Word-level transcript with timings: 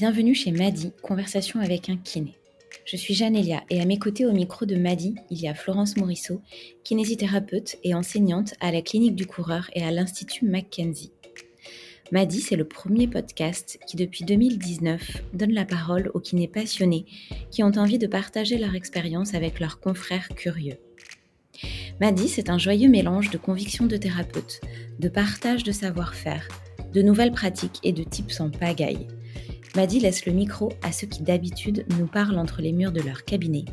Bienvenue 0.00 0.34
chez 0.34 0.50
Madi, 0.50 0.92
conversation 1.02 1.60
avec 1.60 1.90
un 1.90 1.98
kiné. 1.98 2.32
Je 2.86 2.96
suis 2.96 3.12
Janelia 3.12 3.62
et 3.68 3.82
à 3.82 3.84
mes 3.84 3.98
côtés 3.98 4.24
au 4.24 4.32
micro 4.32 4.64
de 4.64 4.76
Madi, 4.76 5.14
il 5.28 5.38
y 5.38 5.46
a 5.46 5.52
Florence 5.52 5.98
Morisseau, 5.98 6.40
kinésithérapeute 6.84 7.76
et 7.84 7.94
enseignante 7.94 8.54
à 8.60 8.72
la 8.72 8.80
clinique 8.80 9.14
du 9.14 9.26
coureur 9.26 9.68
et 9.74 9.82
à 9.82 9.90
l'Institut 9.90 10.46
Mackenzie. 10.46 11.12
Madi, 12.12 12.40
c'est 12.40 12.56
le 12.56 12.64
premier 12.64 13.08
podcast 13.08 13.78
qui, 13.86 13.98
depuis 13.98 14.24
2019, 14.24 15.22
donne 15.34 15.52
la 15.52 15.66
parole 15.66 16.10
aux 16.14 16.20
kinés 16.20 16.48
passionnés 16.48 17.04
qui 17.50 17.62
ont 17.62 17.72
envie 17.76 17.98
de 17.98 18.06
partager 18.06 18.56
leur 18.56 18.74
expérience 18.74 19.34
avec 19.34 19.60
leurs 19.60 19.80
confrères 19.80 20.30
curieux. 20.30 20.78
Madi, 22.00 22.26
c'est 22.26 22.48
un 22.48 22.56
joyeux 22.56 22.88
mélange 22.88 23.28
de 23.28 23.36
convictions 23.36 23.84
de 23.84 23.98
thérapeute, 23.98 24.62
de 24.98 25.10
partage 25.10 25.62
de 25.62 25.72
savoir-faire, 25.72 26.48
de 26.94 27.02
nouvelles 27.02 27.32
pratiques 27.32 27.80
et 27.82 27.92
de 27.92 28.02
tips 28.02 28.40
en 28.40 28.48
pagaille. 28.48 29.06
Madi 29.76 30.00
laisse 30.00 30.26
le 30.26 30.32
micro 30.32 30.72
à 30.82 30.90
ceux 30.90 31.06
qui 31.06 31.22
d'habitude 31.22 31.86
nous 31.96 32.08
parlent 32.08 32.38
entre 32.38 32.60
les 32.60 32.72
murs 32.72 32.90
de 32.90 33.00
leur 33.00 33.24
cabinet, 33.24 33.64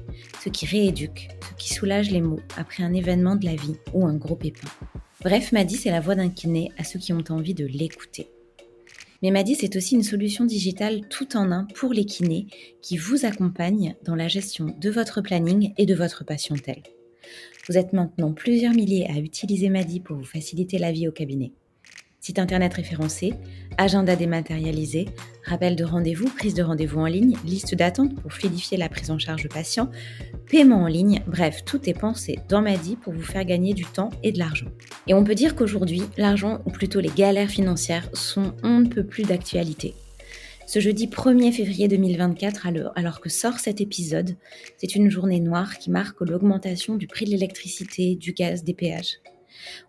ceux 0.44 0.52
qui 0.52 0.68
rééduquent, 0.68 1.30
ceux 1.50 1.56
qui 1.58 1.74
soulagent 1.74 2.12
les 2.12 2.22
mots 2.22 2.40
après 2.56 2.84
un 2.84 2.94
événement 2.94 3.36
de 3.36 3.46
la 3.46 3.56
vie 3.56 3.78
ou 3.94 4.06
un 4.06 4.14
gros 4.14 4.36
pépin. 4.36 4.68
Bref, 5.22 5.52
Madi, 5.52 5.76
c'est 5.76 5.90
la 5.90 6.00
voix 6.00 6.14
d'un 6.14 6.30
kiné 6.30 6.72
à 6.78 6.84
ceux 6.84 7.00
qui 7.00 7.14
ont 7.14 7.24
envie 7.30 7.56
de 7.56 7.66
l'écouter. 7.66 8.30
Mais 9.24 9.32
Madi, 9.32 9.56
c'est 9.56 9.76
aussi 9.76 9.96
une 9.96 10.04
solution 10.04 10.46
digitale 10.46 11.02
tout 11.10 11.36
en 11.36 11.52
un 11.52 11.66
pour 11.74 11.94
les 11.94 12.06
kinés 12.06 12.46
qui 12.84 12.98
vous 12.98 13.26
accompagnent 13.26 13.96
dans 14.06 14.16
la 14.16 14.28
gestion 14.28 14.76
de 14.80 14.90
votre 14.92 15.22
planning 15.22 15.74
et 15.80 15.88
de 15.88 15.96
votre 15.96 16.24
patientèle. 16.24 16.84
Vous 17.68 17.76
êtes 17.76 17.94
maintenant 17.94 18.34
plusieurs 18.34 18.76
milliers 18.76 19.08
à 19.10 19.18
utiliser 19.18 19.70
Madi 19.70 20.00
pour 20.00 20.16
vous 20.16 20.24
faciliter 20.24 20.78
la 20.78 20.92
vie 20.92 21.08
au 21.08 21.12
cabinet 21.12 21.54
site 22.28 22.40
internet 22.40 22.74
référencé, 22.74 23.36
agenda 23.78 24.18
dématérialisé, 24.18 25.06
rappel 25.46 25.78
de 25.78 25.86
rendez-vous, 25.86 26.26
prise 26.26 26.54
de 26.54 26.62
rendez-vous 26.62 27.00
en 27.00 27.06
ligne, 27.06 27.38
liste 27.46 27.74
d'attente 27.74 28.20
pour 28.20 28.34
fluidifier 28.34 28.76
la 28.76 28.90
prise 28.90 29.12
en 29.12 29.18
charge 29.18 29.44
de 29.44 29.48
patients, 29.48 29.90
paiement 30.50 30.82
en 30.82 30.88
ligne, 30.88 31.22
bref, 31.26 31.64
tout 31.64 31.90
est 31.90 31.98
pensé 31.98 32.38
dans 32.50 32.62
Madi 32.62 32.98
pour 32.98 33.14
vous 33.14 33.22
faire 33.22 33.46
gagner 33.46 33.74
du 33.74 33.86
temps 33.86 34.10
et 34.24 34.34
de 34.34 34.40
l'argent. 34.40 34.68
Et 35.08 35.14
on 35.14 35.24
peut 35.24 35.36
dire 35.36 35.56
qu'aujourd'hui, 35.56 36.04
l'argent, 36.18 36.60
ou 36.66 36.70
plutôt 36.70 37.00
les 37.00 37.12
galères 37.12 37.50
financières, 37.50 38.10
sont 38.12 38.54
on 38.62 38.80
ne 38.80 38.90
peut 38.90 39.06
plus 39.06 39.24
d'actualité. 39.24 39.94
Ce 40.66 40.82
jeudi 40.82 41.08
1er 41.08 41.54
février 41.54 41.88
2024, 41.88 42.68
alors 42.98 43.22
que 43.22 43.30
sort 43.30 43.60
cet 43.60 43.80
épisode, 43.80 44.36
c'est 44.76 44.96
une 44.96 45.10
journée 45.10 45.40
noire 45.40 45.78
qui 45.78 45.92
marque 45.92 46.20
l'augmentation 46.20 46.96
du 46.96 47.08
prix 47.08 47.24
de 47.24 47.32
l'électricité, 47.32 48.16
du 48.16 48.34
gaz, 48.34 48.66
des 48.66 48.74
péages. 48.74 49.20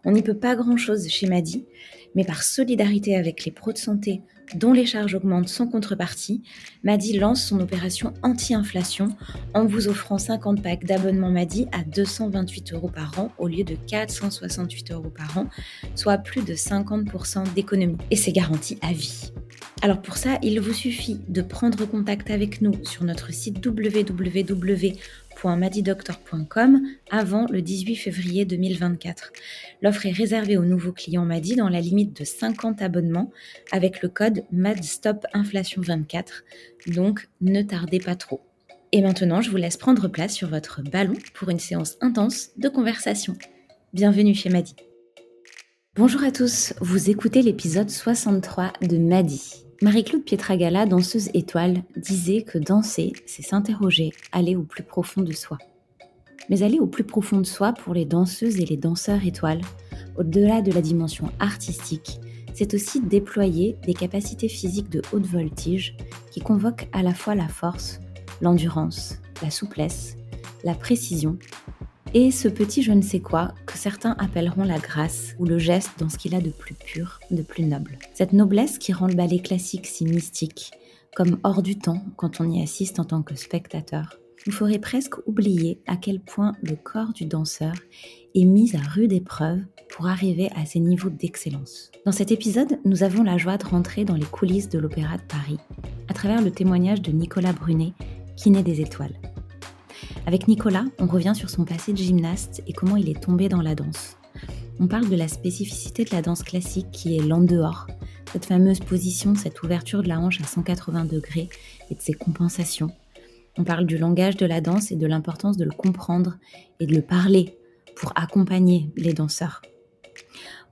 On 0.04 0.12
n'y 0.12 0.22
peut 0.22 0.38
pas 0.38 0.56
grand-chose 0.56 1.08
chez 1.08 1.26
Madi, 1.26 1.66
mais 2.14 2.24
par 2.24 2.42
solidarité 2.42 3.16
avec 3.16 3.44
les 3.44 3.52
pros 3.52 3.72
de 3.72 3.78
santé 3.78 4.22
dont 4.54 4.72
les 4.72 4.86
charges 4.86 5.14
augmentent 5.14 5.48
sans 5.48 5.66
contrepartie, 5.66 6.42
Madi 6.82 7.18
lance 7.18 7.44
son 7.44 7.60
opération 7.60 8.14
anti-inflation 8.22 9.08
en 9.54 9.66
vous 9.66 9.88
offrant 9.88 10.18
50 10.18 10.62
packs 10.62 10.84
d'abonnement 10.84 11.30
Madi 11.30 11.66
à 11.72 11.82
228 11.84 12.72
euros 12.72 12.88
par 12.88 13.18
an 13.18 13.32
au 13.38 13.48
lieu 13.48 13.64
de 13.64 13.74
468 13.74 14.92
euros 14.92 15.10
par 15.10 15.36
an, 15.38 15.48
soit 15.94 16.18
plus 16.18 16.42
de 16.42 16.54
50% 16.54 17.52
d'économie. 17.54 17.98
Et 18.10 18.16
c'est 18.16 18.32
garanti 18.32 18.78
à 18.82 18.92
vie. 18.92 19.32
Alors 19.80 20.02
pour 20.02 20.16
ça, 20.16 20.38
il 20.42 20.60
vous 20.60 20.72
suffit 20.72 21.20
de 21.28 21.40
prendre 21.40 21.84
contact 21.84 22.30
avec 22.30 22.62
nous 22.62 22.72
sur 22.84 23.04
notre 23.04 23.32
site 23.32 23.60
www.madidoctor.com 25.42 26.82
avant 27.10 27.46
le 27.50 27.62
18 27.62 27.96
février 27.96 28.44
2024. 28.44 29.32
L'offre 29.82 30.06
est 30.06 30.12
réservée 30.12 30.56
aux 30.56 30.64
nouveaux 30.64 30.92
clients 30.92 31.24
Madi 31.24 31.56
dans 31.56 31.68
la 31.68 31.80
limite 31.80 32.18
de 32.20 32.24
50 32.24 32.82
abonnements 32.82 33.30
avec 33.70 34.02
le 34.02 34.08
code 34.08 34.44
MADSTOPINFLATION24. 34.52 36.24
Donc 36.88 37.28
ne 37.40 37.62
tardez 37.62 37.98
pas 37.98 38.16
trop. 38.16 38.40
Et 38.92 39.02
maintenant, 39.02 39.42
je 39.42 39.50
vous 39.50 39.56
laisse 39.56 39.76
prendre 39.76 40.08
place 40.08 40.34
sur 40.34 40.48
votre 40.48 40.82
ballon 40.82 41.14
pour 41.34 41.50
une 41.50 41.58
séance 41.58 41.96
intense 42.00 42.50
de 42.56 42.68
conversation. 42.68 43.36
Bienvenue 43.92 44.34
chez 44.34 44.48
Madi. 44.48 44.76
Bonjour 45.94 46.22
à 46.22 46.30
tous, 46.30 46.74
vous 46.80 47.10
écoutez 47.10 47.42
l'épisode 47.42 47.90
63 47.90 48.72
de 48.82 48.98
Madi. 48.98 49.67
Marie-Claude 49.80 50.24
Pietragala, 50.24 50.86
danseuse 50.86 51.30
étoile, 51.34 51.84
disait 51.96 52.42
que 52.42 52.58
danser, 52.58 53.12
c'est 53.26 53.44
s'interroger, 53.44 54.10
aller 54.32 54.56
au 54.56 54.64
plus 54.64 54.82
profond 54.82 55.22
de 55.22 55.30
soi. 55.30 55.56
Mais 56.50 56.64
aller 56.64 56.80
au 56.80 56.88
plus 56.88 57.04
profond 57.04 57.38
de 57.38 57.46
soi 57.46 57.72
pour 57.72 57.94
les 57.94 58.04
danseuses 58.04 58.58
et 58.58 58.64
les 58.64 58.76
danseurs 58.76 59.24
étoiles, 59.24 59.60
au-delà 60.16 60.62
de 60.62 60.72
la 60.72 60.80
dimension 60.80 61.30
artistique, 61.38 62.18
c'est 62.54 62.74
aussi 62.74 63.00
déployer 63.00 63.76
des 63.86 63.94
capacités 63.94 64.48
physiques 64.48 64.90
de 64.90 65.00
haute 65.12 65.26
voltige 65.26 65.96
qui 66.32 66.40
convoquent 66.40 66.88
à 66.92 67.04
la 67.04 67.14
fois 67.14 67.36
la 67.36 67.46
force, 67.46 68.00
l'endurance, 68.40 69.20
la 69.42 69.50
souplesse, 69.52 70.16
la 70.64 70.74
précision 70.74 71.38
et 72.14 72.30
ce 72.30 72.48
petit 72.48 72.82
je 72.82 72.92
ne 72.92 73.02
sais 73.02 73.20
quoi 73.20 73.52
que 73.66 73.76
certains 73.76 74.16
appelleront 74.18 74.64
la 74.64 74.78
grâce 74.78 75.34
ou 75.38 75.44
le 75.44 75.58
geste 75.58 75.92
dans 75.98 76.08
ce 76.08 76.18
qu'il 76.18 76.34
a 76.34 76.40
de 76.40 76.50
plus 76.50 76.74
pur, 76.74 77.20
de 77.30 77.42
plus 77.42 77.64
noble. 77.64 77.98
Cette 78.14 78.32
noblesse 78.32 78.78
qui 78.78 78.92
rend 78.92 79.06
le 79.06 79.14
ballet 79.14 79.40
classique 79.40 79.86
si 79.86 80.04
mystique, 80.04 80.70
comme 81.14 81.38
hors 81.42 81.62
du 81.62 81.78
temps 81.78 82.02
quand 82.16 82.40
on 82.40 82.50
y 82.50 82.62
assiste 82.62 83.00
en 83.00 83.04
tant 83.04 83.22
que 83.22 83.34
spectateur, 83.34 84.18
nous 84.46 84.52
ferait 84.52 84.78
presque 84.78 85.14
oublier 85.26 85.80
à 85.86 85.96
quel 85.96 86.20
point 86.20 86.52
le 86.62 86.76
corps 86.76 87.12
du 87.12 87.26
danseur 87.26 87.74
est 88.34 88.44
mis 88.44 88.74
à 88.76 88.80
rude 88.80 89.12
épreuve 89.12 89.60
pour 89.90 90.06
arriver 90.06 90.48
à 90.54 90.64
ces 90.64 90.80
niveaux 90.80 91.10
d'excellence. 91.10 91.90
Dans 92.06 92.12
cet 92.12 92.30
épisode, 92.30 92.78
nous 92.84 93.02
avons 93.02 93.22
la 93.22 93.36
joie 93.36 93.56
de 93.56 93.66
rentrer 93.66 94.04
dans 94.04 94.14
les 94.14 94.24
coulisses 94.24 94.68
de 94.68 94.78
l'Opéra 94.78 95.16
de 95.16 95.22
Paris 95.22 95.58
à 96.08 96.14
travers 96.14 96.42
le 96.42 96.50
témoignage 96.50 97.02
de 97.02 97.10
Nicolas 97.10 97.52
Brunet, 97.52 97.92
qui 98.36 98.50
naît 98.50 98.62
des 98.62 98.80
étoiles. 98.80 99.18
Avec 100.28 100.46
Nicolas, 100.46 100.84
on 100.98 101.06
revient 101.06 101.32
sur 101.34 101.48
son 101.48 101.64
passé 101.64 101.94
de 101.94 101.96
gymnaste 101.96 102.62
et 102.66 102.74
comment 102.74 102.98
il 102.98 103.08
est 103.08 103.18
tombé 103.18 103.48
dans 103.48 103.62
la 103.62 103.74
danse. 103.74 104.18
On 104.78 104.86
parle 104.86 105.08
de 105.08 105.16
la 105.16 105.26
spécificité 105.26 106.04
de 106.04 106.10
la 106.14 106.20
danse 106.20 106.42
classique 106.42 106.90
qui 106.92 107.16
est 107.16 107.22
l'en-dehors, 107.22 107.86
cette 108.30 108.44
fameuse 108.44 108.80
position, 108.80 109.34
cette 109.34 109.62
ouverture 109.62 110.02
de 110.02 110.08
la 110.08 110.20
hanche 110.20 110.42
à 110.42 110.44
180 110.44 111.06
degrés 111.06 111.48
et 111.90 111.94
de 111.94 112.00
ses 112.02 112.12
compensations. 112.12 112.90
On 113.56 113.64
parle 113.64 113.86
du 113.86 113.96
langage 113.96 114.36
de 114.36 114.44
la 114.44 114.60
danse 114.60 114.92
et 114.92 114.96
de 114.96 115.06
l'importance 115.06 115.56
de 115.56 115.64
le 115.64 115.70
comprendre 115.70 116.36
et 116.78 116.84
de 116.84 116.94
le 116.94 117.00
parler 117.00 117.56
pour 117.96 118.12
accompagner 118.14 118.90
les 118.98 119.14
danseurs. 119.14 119.62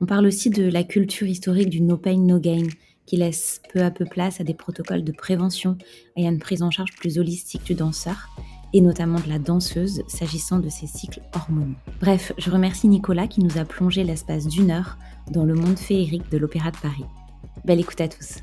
On 0.03 0.05
parle 0.05 0.27
aussi 0.27 0.50
de 0.50 0.65
la 0.65 0.84
culture 0.84 1.28
historique 1.28 1.71
du 1.71 1.81
no 1.81 1.97
pain, 1.97 2.19
no 2.19 2.38
gain, 2.38 2.67
qui 3.06 3.17
laisse 3.17 3.62
peu 3.73 3.81
à 3.83 3.91
peu 3.91 4.05
place 4.05 4.38
à 4.38 4.44
des 4.44 4.53
protocoles 4.53 5.05
de 5.05 5.12
prévention 5.12 5.78
et 6.15 6.27
à 6.27 6.31
une 6.31 6.41
prise 6.41 6.62
en 6.62 6.71
charge 6.71 6.94
plus 6.94 7.19
holistique 7.19 7.65
du 7.65 7.75
danseur 7.75 8.28
et 8.72 8.81
notamment 8.81 9.21
de 9.21 9.28
la 9.28 9.38
danseuse 9.38 10.03
s'agissant 10.09 10.59
de 10.59 10.69
ses 10.69 10.87
cycles 10.87 11.22
hormonaux. 11.34 11.75
Bref, 12.00 12.32
je 12.38 12.50
remercie 12.50 12.88
Nicolas 12.88 13.27
qui 13.27 13.43
nous 13.43 13.59
a 13.59 13.65
plongé 13.65 14.04
l'espace 14.04 14.47
d'une 14.47 14.71
heure 14.71 14.99
dans 15.31 15.44
le 15.44 15.54
monde 15.54 15.78
féerique 15.78 16.31
de 16.31 16.38
l'Opéra 16.38 16.71
de 16.71 16.76
Paris. 16.78 17.05
Belle 17.65 17.81
écoute 17.81 18.00
à 18.00 18.09
tous. 18.09 18.38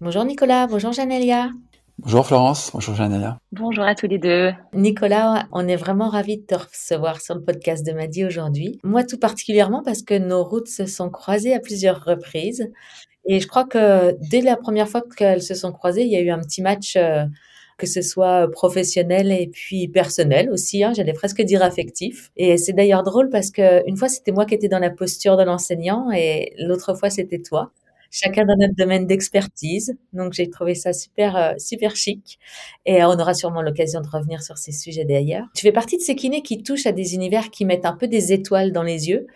Bonjour 0.00 0.24
Nicolas, 0.24 0.66
bonjour 0.66 0.92
Janelia. 0.92 1.50
Bonjour 1.98 2.26
Florence, 2.26 2.70
bonjour 2.72 2.96
Janelia. 2.96 3.38
Bonjour 3.52 3.84
à 3.84 3.94
tous 3.94 4.08
les 4.08 4.18
deux. 4.18 4.50
Nicolas, 4.74 5.46
on 5.52 5.68
est 5.68 5.76
vraiment 5.76 6.08
ravis 6.08 6.38
de 6.38 6.42
te 6.42 6.56
recevoir 6.56 7.20
sur 7.20 7.36
le 7.36 7.44
podcast 7.44 7.86
de 7.86 7.92
Madi 7.92 8.24
aujourd'hui. 8.24 8.80
Moi 8.82 9.04
tout 9.04 9.18
particulièrement 9.18 9.82
parce 9.84 10.02
que 10.02 10.18
nos 10.18 10.42
routes 10.42 10.66
se 10.66 10.86
sont 10.86 11.10
croisées 11.10 11.54
à 11.54 11.60
plusieurs 11.60 12.04
reprises 12.04 12.72
et 13.26 13.40
je 13.40 13.46
crois 13.46 13.64
que 13.64 14.16
dès 14.30 14.40
la 14.40 14.56
première 14.56 14.88
fois 14.88 15.02
qu'elles 15.16 15.42
se 15.42 15.54
sont 15.54 15.72
croisées, 15.72 16.02
il 16.02 16.10
y 16.10 16.16
a 16.16 16.20
eu 16.20 16.30
un 16.30 16.40
petit 16.40 16.62
match, 16.62 16.96
euh, 16.96 17.24
que 17.78 17.86
ce 17.86 18.02
soit 18.02 18.50
professionnel 18.50 19.32
et 19.32 19.46
puis 19.46 19.88
personnel 19.88 20.50
aussi, 20.50 20.82
hein, 20.84 20.92
j'allais 20.94 21.12
presque 21.12 21.42
dire 21.42 21.62
affectif. 21.62 22.30
Et 22.36 22.56
c'est 22.58 22.72
d'ailleurs 22.72 23.02
drôle 23.02 23.30
parce 23.30 23.50
que 23.50 23.86
une 23.88 23.96
fois 23.96 24.08
c'était 24.08 24.32
moi 24.32 24.44
qui 24.46 24.54
étais 24.54 24.68
dans 24.68 24.78
la 24.78 24.90
posture 24.90 25.36
de 25.36 25.44
l'enseignant 25.44 26.10
et 26.12 26.52
l'autre 26.58 26.94
fois 26.94 27.10
c'était 27.10 27.40
toi. 27.40 27.72
Chacun 28.14 28.44
dans 28.44 28.56
notre 28.58 28.74
domaine 28.74 29.06
d'expertise. 29.06 29.96
Donc 30.12 30.34
j'ai 30.34 30.50
trouvé 30.50 30.74
ça 30.74 30.92
super 30.92 31.34
euh, 31.36 31.52
super 31.58 31.96
chic 31.96 32.38
et 32.84 33.02
on 33.04 33.18
aura 33.18 33.34
sûrement 33.34 33.62
l'occasion 33.62 34.00
de 34.00 34.08
revenir 34.08 34.42
sur 34.42 34.58
ces 34.58 34.72
sujets 34.72 35.04
d'ailleurs. 35.04 35.46
Tu 35.54 35.62
fais 35.62 35.72
partie 35.72 35.96
de 35.96 36.02
ces 36.02 36.14
kinés 36.14 36.42
qui 36.42 36.62
touchent 36.62 36.86
à 36.86 36.92
des 36.92 37.14
univers 37.14 37.50
qui 37.50 37.64
mettent 37.64 37.86
un 37.86 37.94
peu 37.94 38.08
des 38.08 38.32
étoiles 38.32 38.72
dans 38.72 38.82
les 38.82 39.08
yeux 39.08 39.26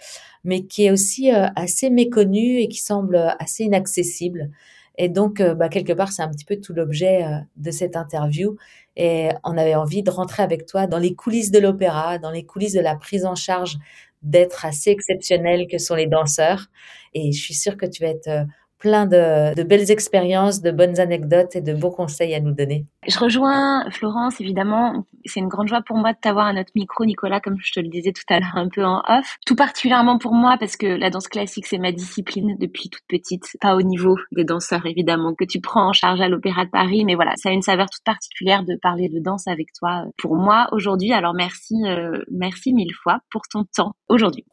mais 0.47 0.65
qui 0.65 0.87
est 0.87 0.91
aussi 0.93 1.33
euh, 1.35 1.49
assez 1.57 1.91
méconnu 1.91 2.61
et 2.61 2.69
qui 2.69 2.81
semble 2.81 3.17
euh, 3.17 3.31
assez 3.39 3.65
inaccessible. 3.65 4.51
Et 4.97 5.11
donc, 5.11 5.41
euh, 5.41 5.55
bah, 5.55 5.69
quelque 5.69 5.93
part, 5.93 6.13
c'est 6.13 6.23
un 6.23 6.31
petit 6.31 6.45
peu 6.47 6.57
tout 6.57 6.73
l'objet 6.73 7.25
de 7.57 7.71
cette 7.71 7.97
interview. 7.97 8.57
Et 8.97 9.29
on 9.45 9.59
avait 9.59 9.75
envie 9.75 10.03
de 10.03 10.11
rentrer 10.11 10.43
avec 10.43 10.65
toi 10.65 10.87
dans 10.87 10.99
les 10.99 11.15
coulisses 11.15 11.51
de 11.51 11.59
l'opéra, 11.59 12.19
dans 12.19 12.31
les 12.31 12.45
coulisses 12.47 12.73
de 12.73 12.81
la 12.81 12.97
prise 12.97 13.27
en 13.27 13.35
charge 13.35 13.77
d'être 14.23 14.65
assez 14.65 14.91
exceptionnels 14.91 15.67
que 15.67 15.79
sont 15.79 15.97
les 15.97 16.07
danseurs. 16.07 16.69
Et 17.13 17.33
je 17.33 17.43
suis 17.43 17.55
sûre 17.55 17.77
que 17.77 17.85
tu 17.85 18.03
vas 18.03 18.11
être 18.11 18.47
plein 18.79 19.07
de, 19.07 19.63
belles 19.63 19.91
expériences, 19.91 20.61
de 20.61 20.71
bonnes 20.71 21.01
anecdotes 21.01 21.57
et 21.57 21.61
de 21.61 21.73
beaux 21.73 21.91
conseils 21.91 22.35
à 22.35 22.41
nous 22.41 22.53
donner. 22.53 22.87
Je 23.07 23.19
rejoins 23.19 23.89
Florence, 23.91 24.41
évidemment. 24.41 25.07
C'est 25.25 25.41
une 25.41 25.49
grande 25.49 25.69
joie 25.69 25.83
pour 25.83 25.97
moi 25.97 26.13
de 26.13 26.19
t'avoir 26.21 26.47
à 26.47 26.53
notre 26.53 26.73
micro, 26.75 27.05
Nicolas, 27.05 27.41
comme 27.41 27.57
je 27.61 27.73
te 27.73 27.81
le 27.81 27.89
disais 27.89 28.13
tout 28.13 28.23
à 28.29 28.41
l'heure 28.41 28.57
un 28.57 28.69
peu 28.69 28.85
en 28.85 29.03
off. 29.09 29.37
Tout 29.47 29.57
particulièrement 29.57 30.19
pour 30.19 30.35
moi, 30.35 30.57
parce 30.59 30.77
que 30.77 30.87
la 30.87 31.11
danse 31.11 31.29
classique, 31.29 31.67
c'est 31.67 31.79
ma 31.79 31.93
discipline 31.93 32.57
depuis 32.59 32.91
toute 32.91 33.05
petite. 33.09 33.45
Pas 33.61 33.77
au 33.77 33.83
niveau 33.83 34.17
des 34.33 34.45
danseurs, 34.45 34.87
évidemment, 34.87 35.35
que 35.35 35.45
tu 35.45 35.61
prends 35.61 35.89
en 35.89 35.93
charge 35.93 36.21
à 36.21 36.29
l'Opéra 36.29 36.65
de 36.65 36.71
Paris. 36.71 37.05
Mais 37.05 37.15
voilà, 37.15 37.33
ça 37.37 37.49
a 37.49 37.53
une 37.53 37.63
saveur 37.63 37.89
toute 37.91 38.05
particulière 38.05 38.65
de 38.65 38.77
parler 38.77 39.09
de 39.09 39.19
danse 39.21 39.47
avec 39.49 39.73
toi 39.73 40.05
pour 40.19 40.37
moi 40.37 40.69
aujourd'hui. 40.73 41.13
Alors 41.13 41.35
merci, 41.35 41.75
euh, 41.87 42.19
merci 42.31 42.73
mille 42.73 42.95
fois 43.03 43.21
pour 43.31 43.43
ton 43.49 43.65
temps 43.65 43.95
aujourd'hui. 44.09 44.45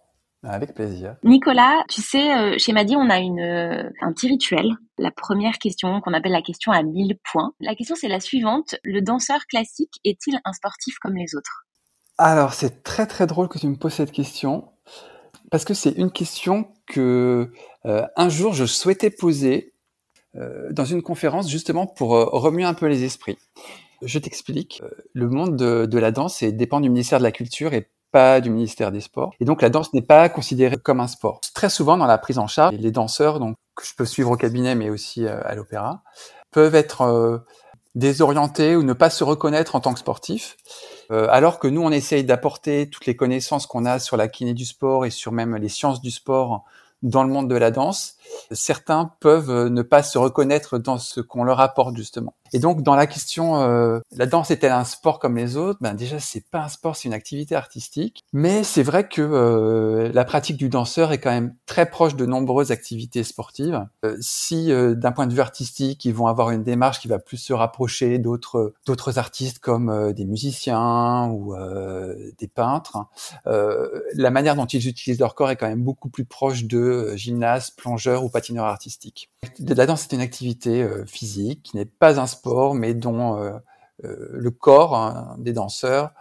Avec 0.43 0.73
plaisir. 0.73 1.15
Nicolas, 1.23 1.83
tu 1.89 2.01
sais, 2.01 2.35
euh, 2.35 2.57
chez 2.57 2.73
Madi, 2.73 2.95
on 2.97 3.09
a 3.09 3.19
une, 3.19 3.39
euh, 3.39 3.89
un 4.01 4.11
petit 4.11 4.27
rituel. 4.27 4.71
La 4.97 5.09
première 5.09 5.57
question, 5.57 6.01
qu'on 6.01 6.13
appelle 6.13 6.33
la 6.33 6.41
question 6.41 6.73
à 6.73 6.83
1000 6.83 7.17
points. 7.31 7.53
La 7.61 7.75
question, 7.75 7.95
c'est 7.95 8.09
la 8.09 8.19
suivante. 8.19 8.75
Le 8.83 9.01
danseur 9.01 9.45
classique 9.47 9.93
est-il 10.03 10.37
un 10.43 10.51
sportif 10.51 10.99
comme 10.99 11.15
les 11.15 11.35
autres? 11.35 11.65
Alors, 12.17 12.53
c'est 12.53 12.83
très 12.83 13.07
très 13.07 13.25
drôle 13.25 13.47
que 13.47 13.57
tu 13.57 13.67
me 13.67 13.77
poses 13.77 13.93
cette 13.93 14.11
question. 14.11 14.69
Parce 15.49 15.63
que 15.63 15.73
c'est 15.73 15.91
une 15.91 16.11
question 16.11 16.67
que 16.87 17.51
euh, 17.85 18.05
un 18.17 18.29
jour 18.29 18.53
je 18.53 18.65
souhaitais 18.65 19.09
poser 19.09 19.69
dans 20.71 20.85
une 20.85 21.03
conférence 21.03 21.47
justement 21.47 21.85
pour 21.85 22.09
remuer 22.09 22.63
un 22.63 22.73
peu 22.73 22.87
les 22.87 23.03
esprits. 23.03 23.37
Je 24.01 24.17
t'explique. 24.17 24.81
Le 25.13 25.29
monde 25.29 25.55
de, 25.55 25.85
de 25.85 25.99
la 25.99 26.09
danse 26.09 26.43
dépend 26.43 26.79
du 26.81 26.89
ministère 26.89 27.19
de 27.19 27.23
la 27.23 27.31
Culture 27.31 27.75
et 27.75 27.87
pas 28.13 28.41
du 28.41 28.51
ministère 28.51 28.91
des 28.91 29.01
Sports. 29.01 29.33
Et 29.39 29.45
donc 29.45 29.61
la 29.61 29.69
danse 29.69 29.91
n'est 29.93 30.03
pas 30.03 30.29
considérée 30.29 30.77
comme 30.77 31.01
un 31.01 31.07
sport. 31.07 31.41
Très 31.53 31.69
souvent 31.69 31.97
dans 31.97 32.05
la 32.05 32.19
prise 32.19 32.37
en 32.37 32.47
charge, 32.47 32.75
les 32.77 32.91
danseurs, 32.91 33.39
donc 33.39 33.57
que 33.75 33.85
je 33.85 33.93
peux 33.95 34.05
suivre 34.05 34.31
au 34.31 34.37
cabinet 34.37 34.75
mais 34.75 34.89
aussi 34.91 35.25
euh, 35.25 35.41
à 35.43 35.55
l'opéra, 35.55 36.03
peuvent 36.51 36.75
être 36.75 37.01
euh, 37.01 37.39
désorientés 37.95 38.75
ou 38.75 38.83
ne 38.83 38.93
pas 38.93 39.09
se 39.09 39.23
reconnaître 39.23 39.75
en 39.75 39.79
tant 39.79 39.93
que 39.93 39.99
sportifs, 39.99 40.57
euh, 41.11 41.27
alors 41.31 41.57
que 41.57 41.67
nous 41.67 41.81
on 41.81 41.89
essaye 41.89 42.23
d'apporter 42.23 42.87
toutes 42.87 43.07
les 43.07 43.15
connaissances 43.15 43.65
qu'on 43.65 43.85
a 43.85 43.97
sur 43.97 44.15
la 44.15 44.27
kiné 44.27 44.53
du 44.53 44.65
sport 44.65 45.07
et 45.07 45.09
sur 45.09 45.31
même 45.31 45.55
les 45.55 45.69
sciences 45.69 45.99
du 45.99 46.11
sport 46.11 46.63
dans 47.03 47.23
le 47.23 47.29
monde 47.29 47.49
de 47.49 47.55
la 47.55 47.69
danse, 47.69 48.15
certains 48.51 49.11
peuvent 49.19 49.49
euh, 49.49 49.69
ne 49.69 49.81
pas 49.81 50.01
se 50.03 50.17
reconnaître 50.17 50.77
dans 50.77 50.97
ce 50.97 51.19
qu'on 51.19 51.43
leur 51.43 51.59
apporte 51.59 51.95
justement. 51.97 52.33
Et 52.53 52.59
donc 52.59 52.81
dans 52.81 52.95
la 52.95 53.07
question, 53.07 53.61
euh, 53.61 53.99
la 54.15 54.25
danse 54.25 54.51
est-elle 54.51 54.71
un 54.71 54.83
sport 54.85 55.19
comme 55.19 55.35
les 55.35 55.57
autres? 55.57 55.79
Ben 55.81 55.93
déjà 55.95 56.19
c'est 56.19 56.45
pas 56.49 56.63
un 56.63 56.67
sport, 56.69 56.95
c'est 56.95 57.07
une 57.07 57.13
activité 57.13 57.55
artistique. 57.55 58.23
Mais 58.31 58.63
c'est 58.63 58.83
vrai 58.83 59.07
que 59.07 59.21
euh, 59.21 60.11
la 60.13 60.23
pratique 60.23 60.57
du 60.57 60.69
danseur 60.69 61.11
est 61.11 61.17
quand 61.17 61.31
même 61.31 61.55
très 61.65 61.89
proche 61.89 62.15
de 62.15 62.25
nombreuses 62.25 62.71
activités 62.71 63.23
sportives. 63.23 63.85
si 64.21 64.71
d'un 64.71 65.11
point 65.11 65.27
de 65.27 65.33
vue 65.33 65.41
artistique, 65.41 66.05
ils 66.05 66.13
vont 66.13 66.27
avoir 66.27 66.51
une 66.51 66.63
démarche 66.63 66.99
qui 66.99 67.07
va 67.07 67.19
plus 67.19 67.37
se 67.37 67.53
rapprocher 67.53 68.17
d'autres 68.19 68.73
d'autres 68.85 69.19
artistes 69.19 69.59
comme 69.59 70.13
des 70.13 70.25
musiciens 70.25 71.27
ou 71.29 71.55
des 72.37 72.47
peintres, 72.47 73.05
la 73.45 74.29
manière 74.29 74.55
dont 74.55 74.65
ils 74.65 74.87
utilisent 74.87 75.19
leur 75.19 75.35
corps 75.35 75.49
est 75.49 75.55
quand 75.55 75.67
même 75.67 75.83
beaucoup 75.83 76.09
plus 76.09 76.25
proche 76.25 76.65
de 76.65 76.92
gymnastes, 77.15 77.77
plongeurs 77.77 78.23
ou 78.23 78.29
patineur 78.29 78.65
artistique. 78.65 79.29
La 79.59 79.85
danse 79.85 80.05
est 80.05 80.13
une 80.13 80.21
activité 80.21 80.83
euh, 80.83 81.05
physique 81.05 81.63
qui 81.63 81.77
n'est 81.77 81.85
pas 81.85 82.19
un 82.19 82.27
sport, 82.27 82.73
mais 82.73 82.93
dont 82.93 83.37
euh, 83.37 83.51
euh, 84.03 84.29
le 84.31 84.51
corps 84.51 84.95
hein, 84.95 85.35
des 85.39 85.53
danseurs, 85.53 86.11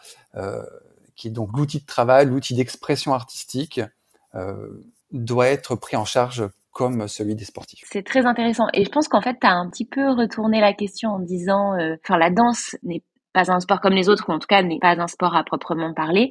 qui 1.14 1.28
est 1.28 1.30
donc 1.30 1.50
l'outil 1.56 1.80
de 1.80 1.86
travail, 1.86 2.26
l'outil 2.26 2.54
d'expression 2.54 3.12
artistique, 3.12 3.80
doit 5.10 5.48
être 5.48 5.76
pris 5.76 5.94
en 5.94 6.06
charge 6.06 6.48
comme 6.72 7.06
celui 7.06 7.34
des 7.34 7.44
sportifs. 7.44 7.84
C'est 7.92 8.02
très 8.02 8.24
intéressant. 8.24 8.66
Et 8.72 8.82
je 8.84 8.90
pense 8.90 9.08
qu'en 9.08 9.20
fait, 9.20 9.36
tu 9.38 9.46
as 9.46 9.52
un 9.52 9.68
petit 9.68 9.84
peu 9.84 10.10
retourné 10.10 10.58
la 10.62 10.72
question 10.72 11.10
en 11.10 11.18
disant, 11.18 11.76
enfin, 12.02 12.16
la 12.16 12.30
danse 12.30 12.76
n'est 12.82 13.02
pas 13.32 13.50
un 13.50 13.60
sport 13.60 13.80
comme 13.80 13.92
les 13.92 14.08
autres, 14.08 14.24
ou 14.28 14.32
en 14.32 14.38
tout 14.38 14.46
cas 14.46 14.62
n'est 14.62 14.78
pas 14.78 14.98
un 14.98 15.06
sport 15.06 15.34
à 15.36 15.44
proprement 15.44 15.92
parler. 15.92 16.30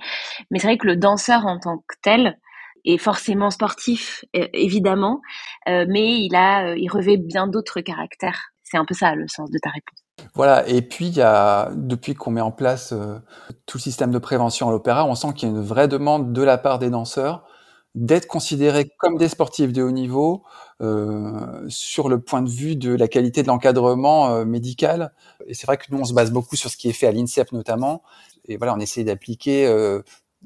Mais 0.50 0.60
c'est 0.60 0.68
vrai 0.68 0.78
que 0.78 0.88
le 0.88 0.96
danseur 0.96 1.46
en 1.46 1.60
tant 1.60 1.78
que 1.78 1.96
tel, 2.02 2.40
est 2.86 2.98
forcément 2.98 3.50
sportif, 3.50 4.25
euh, 4.36 4.48
évidemment, 4.54 5.22
euh, 5.68 5.86
mais 5.88 6.19
il 6.19 6.36
a, 6.36 6.68
euh, 6.68 6.78
il 6.78 6.89
revêt 6.89 7.18
bien 7.18 7.48
d'autres 7.48 7.81
caractères. 7.81 8.51
C'est 8.63 8.78
un 8.78 8.86
peu 8.86 8.94
ça 8.94 9.16
le 9.16 9.28
sens 9.28 9.50
de 9.51 9.57
ta 9.62 9.69
réponse. 9.69 10.00
Voilà, 10.33 10.68
et 10.68 10.81
puis 10.81 11.07
il 11.07 11.16
y 11.16 11.22
a, 11.22 11.72
depuis 11.75 12.13
qu'on 12.13 12.31
met 12.31 12.42
en 12.42 12.51
place 12.51 12.94
tout 13.66 13.78
le 13.78 13.81
système 13.81 14.12
de 14.12 14.19
prévention 14.19 14.69
à 14.69 14.72
l'opéra, 14.72 15.06
on 15.06 15.16
sent 15.16 15.33
qu'il 15.36 15.50
y 15.50 15.51
a 15.51 15.56
une 15.56 15.62
vraie 15.62 15.88
demande 15.88 16.31
de 16.31 16.42
la 16.42 16.57
part 16.57 16.80
des 16.80 16.89
danseurs 16.89 17.45
d'être 17.94 18.28
considérés 18.28 18.89
comme 19.00 19.18
des 19.18 19.28
sportifs 19.28 19.74
de 19.74 19.83
haut 19.83 19.92
niveau 19.92 20.44
euh, 20.81 21.66
sur 21.68 22.07
le 22.07 22.22
point 22.22 22.42
de 22.42 22.50
vue 22.50 22.78
de 22.78 22.95
la 22.95 23.10
qualité 23.10 23.44
de 23.44 23.48
l'encadrement 23.48 24.45
médical. 24.45 25.12
Et 25.48 25.54
c'est 25.54 25.68
vrai 25.68 25.75
que 25.75 25.86
nous, 25.89 26.00
on 26.00 26.06
se 26.06 26.13
base 26.13 26.31
beaucoup 26.31 26.56
sur 26.56 26.69
ce 26.69 26.78
qui 26.78 26.88
est 26.88 26.94
fait 26.94 27.07
à 27.07 27.12
l'INSEP 27.12 27.51
notamment. 27.51 28.01
Et 28.45 28.57
voilà, 28.57 28.74
on 28.74 28.80
essaie 28.80 29.04
d'appliquer 29.04 29.68
euh, 29.68 30.01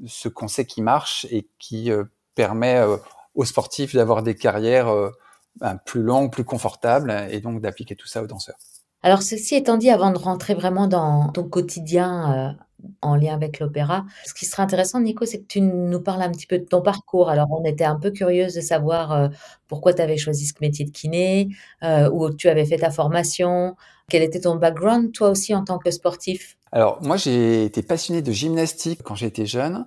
ce 0.06 0.28
qu'on 0.28 0.48
sait 0.48 0.66
qui 0.66 0.82
marche 0.82 1.26
et 1.30 1.48
qui 1.58 1.90
permet 2.36 2.76
euh, 2.76 2.96
aux 3.34 3.44
sportifs 3.44 3.96
d'avoir 3.96 4.22
des 4.22 4.36
carrières 4.36 4.88
euh, 4.88 5.10
ben, 5.56 5.76
plus 5.84 6.02
longues, 6.02 6.30
plus 6.30 6.44
confortables, 6.44 7.12
et 7.30 7.40
donc 7.40 7.60
d'appliquer 7.60 7.96
tout 7.96 8.06
ça 8.06 8.22
aux 8.22 8.28
danseurs. 8.28 8.58
Alors, 9.02 9.22
ceci 9.22 9.56
étant 9.56 9.76
dit, 9.76 9.90
avant 9.90 10.12
de 10.12 10.18
rentrer 10.18 10.54
vraiment 10.54 10.86
dans 10.86 11.28
ton 11.30 11.44
quotidien 11.44 12.56
euh, 12.58 12.88
en 13.02 13.16
lien 13.16 13.34
avec 13.34 13.58
l'opéra, 13.58 14.04
ce 14.24 14.34
qui 14.34 14.44
serait 14.44 14.62
intéressant, 14.62 15.00
Nico, 15.00 15.24
c'est 15.24 15.38
que 15.38 15.46
tu 15.46 15.60
nous 15.60 16.00
parles 16.00 16.22
un 16.22 16.30
petit 16.30 16.46
peu 16.46 16.58
de 16.58 16.64
ton 16.64 16.82
parcours. 16.82 17.30
Alors, 17.30 17.48
on 17.50 17.64
était 17.64 17.84
un 17.84 17.96
peu 17.96 18.10
curieuse 18.10 18.54
de 18.54 18.60
savoir 18.60 19.30
pourquoi 19.66 19.94
tu 19.94 20.02
avais 20.02 20.16
choisi 20.16 20.46
ce 20.46 20.54
métier 20.60 20.84
de 20.84 20.90
kiné, 20.90 21.48
où 21.82 22.30
tu 22.30 22.48
avais 22.48 22.66
fait 22.66 22.78
ta 22.78 22.90
formation, 22.90 23.76
quel 24.08 24.22
était 24.22 24.40
ton 24.40 24.56
background, 24.56 25.12
toi 25.12 25.30
aussi, 25.30 25.54
en 25.54 25.64
tant 25.64 25.78
que 25.78 25.90
sportif? 25.90 26.56
Alors, 26.70 27.02
moi, 27.02 27.16
j'ai 27.16 27.64
été 27.64 27.82
passionné 27.82 28.22
de 28.22 28.32
gymnastique 28.32 29.02
quand 29.02 29.14
j'étais 29.14 29.46
jeune. 29.46 29.86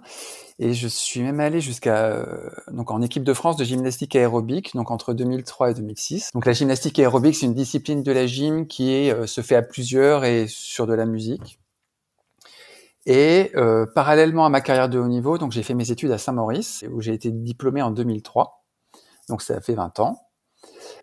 Et 0.62 0.74
je 0.74 0.90
suis 0.90 1.22
même 1.22 1.40
allé 1.40 1.62
jusqu'à 1.62 2.08
euh, 2.08 2.50
donc 2.70 2.92
en 2.92 3.02
équipe 3.02 3.24
de 3.24 3.34
France 3.34 3.56
de 3.56 3.64
gymnastique 3.64 4.14
aérobique, 4.18 4.76
donc 4.76 4.92
entre 4.92 5.14
2003 5.14 5.72
et 5.72 5.74
2006. 5.74 6.32
Donc 6.34 6.46
la 6.46 6.52
gymnastique 6.52 7.00
aérobique, 7.00 7.36
c'est 7.36 7.46
une 7.46 7.54
discipline 7.54 8.04
de 8.04 8.12
la 8.12 8.28
gym 8.28 8.68
qui 8.68 9.10
euh, 9.10 9.26
se 9.26 9.40
fait 9.40 9.56
à 9.56 9.62
plusieurs 9.62 10.26
et 10.26 10.48
sur 10.50 10.86
de 10.86 10.94
la 10.94 11.06
musique. 11.06 11.60
Et 13.06 13.52
euh, 13.56 13.86
parallèlement 13.96 14.46
à 14.46 14.50
ma 14.50 14.60
carrière 14.60 14.90
de 14.90 15.00
haut 15.00 15.08
niveau, 15.08 15.38
donc 15.38 15.54
j'ai 15.54 15.64
fait 15.64 15.74
mes 15.74 15.92
études 15.92 16.12
à 16.12 16.18
Saint-Maurice 16.18 16.84
où 16.92 17.00
j'ai 17.00 17.14
été 17.14 17.32
diplômé 17.32 17.82
en 17.82 17.92
2003. 17.92 18.66
Donc 19.30 19.42
ça 19.42 19.62
fait 19.62 19.76
20 19.76 20.02
ans. 20.02 20.20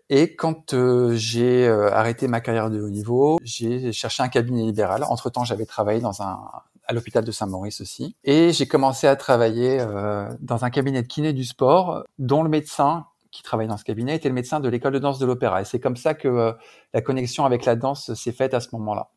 Et 0.09 0.35
quand 0.35 0.75
euh, 0.75 1.15
j'ai 1.15 1.67
arrêté 1.67 2.27
ma 2.27 2.41
carrière 2.41 2.69
de 2.69 2.79
haut 2.79 2.89
niveau, 2.89 3.39
j'ai 3.41 3.91
cherché 3.91 4.21
un 4.21 4.29
cabinet 4.29 4.65
libéral. 4.65 5.03
Entre 5.03 5.31
temps, 5.31 5.43
j'avais 5.45 5.65
travaillé 5.65 5.99
dans 5.99 6.21
un 6.21 6.47
à 6.87 6.93
l'hôpital 6.93 7.23
de 7.23 7.31
Saint-Maurice 7.31 7.81
aussi. 7.81 8.15
Et 8.23 8.53
j'ai 8.53 8.67
commencé 8.67 9.07
à 9.07 9.15
travailler 9.15 9.79
euh, 9.79 10.29
dans 10.39 10.63
un 10.63 10.69
cabinet 10.69 11.01
de 11.01 11.07
kiné 11.07 11.33
du 11.33 11.43
sport, 11.43 12.05
dont 12.17 12.43
le 12.43 12.49
médecin 12.49 13.05
qui 13.29 13.43
travaillait 13.43 13.69
dans 13.69 13.77
ce 13.77 13.83
cabinet 13.83 14.15
était 14.15 14.29
le 14.29 14.33
médecin 14.33 14.61
de 14.61 14.69
l'école 14.69 14.93
de 14.93 14.99
danse 14.99 15.19
de 15.19 15.25
l'opéra. 15.25 15.61
Et 15.61 15.65
c'est 15.65 15.81
comme 15.81 15.97
ça 15.97 16.13
que 16.13 16.27
euh, 16.27 16.53
la 16.93 17.01
connexion 17.01 17.45
avec 17.45 17.65
la 17.65 17.75
danse 17.75 18.13
s'est 18.13 18.31
faite 18.31 18.53
à 18.53 18.61
ce 18.61 18.69
moment-là. 18.71 19.09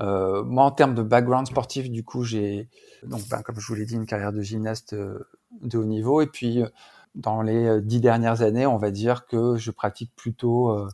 Euh, 0.00 0.42
moi, 0.44 0.64
en 0.64 0.70
termes 0.70 0.94
de 0.94 1.02
background 1.02 1.46
sportif, 1.46 1.90
du 1.90 2.04
coup, 2.04 2.24
j'ai 2.24 2.68
donc, 3.02 3.20
ben, 3.28 3.42
comme 3.42 3.60
je 3.60 3.66
vous 3.66 3.74
l'ai 3.74 3.84
dit, 3.84 3.94
une 3.94 4.06
carrière 4.06 4.32
de 4.32 4.40
gymnaste 4.40 4.94
de 4.94 5.78
haut 5.78 5.84
niveau. 5.84 6.22
Et 6.22 6.26
puis, 6.26 6.62
dans 7.14 7.42
les 7.42 7.82
dix 7.82 8.00
dernières 8.00 8.40
années, 8.40 8.66
on 8.66 8.78
va 8.78 8.90
dire 8.90 9.26
que 9.26 9.56
je 9.56 9.70
pratique 9.72 10.12
plutôt 10.16 10.86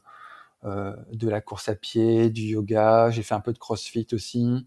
de 0.64 1.28
la 1.28 1.40
course 1.42 1.68
à 1.68 1.74
pied, 1.74 2.30
du 2.30 2.42
yoga. 2.42 3.10
J'ai 3.10 3.22
fait 3.22 3.34
un 3.34 3.40
peu 3.40 3.52
de 3.52 3.58
CrossFit 3.58 4.06
aussi 4.12 4.66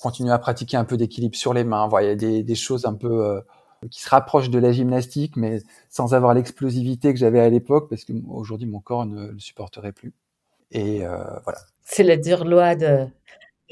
continuer 0.00 0.32
à 0.32 0.38
pratiquer 0.38 0.76
un 0.76 0.84
peu 0.84 0.96
d'équilibre 0.96 1.36
sur 1.36 1.54
les 1.54 1.64
mains. 1.64 1.88
Voilà, 1.88 2.06
il 2.06 2.10
y 2.10 2.12
a 2.12 2.16
des, 2.16 2.42
des 2.42 2.54
choses 2.54 2.84
un 2.86 2.94
peu 2.94 3.24
euh, 3.26 3.40
qui 3.90 4.00
se 4.02 4.08
rapprochent 4.08 4.50
de 4.50 4.58
la 4.58 4.72
gymnastique, 4.72 5.36
mais 5.36 5.62
sans 5.88 6.14
avoir 6.14 6.34
l'explosivité 6.34 7.12
que 7.12 7.18
j'avais 7.18 7.40
à 7.40 7.48
l'époque, 7.48 7.88
parce 7.88 8.04
que 8.04 8.12
aujourd'hui 8.28 8.66
mon 8.66 8.80
corps 8.80 9.06
ne 9.06 9.28
le 9.28 9.38
supporterait 9.38 9.92
plus. 9.92 10.12
Et 10.70 11.04
euh, 11.04 11.16
voilà. 11.44 11.58
C'est 11.84 12.02
la 12.02 12.16
dure 12.16 12.44
loi 12.44 12.74
de, 12.74 13.06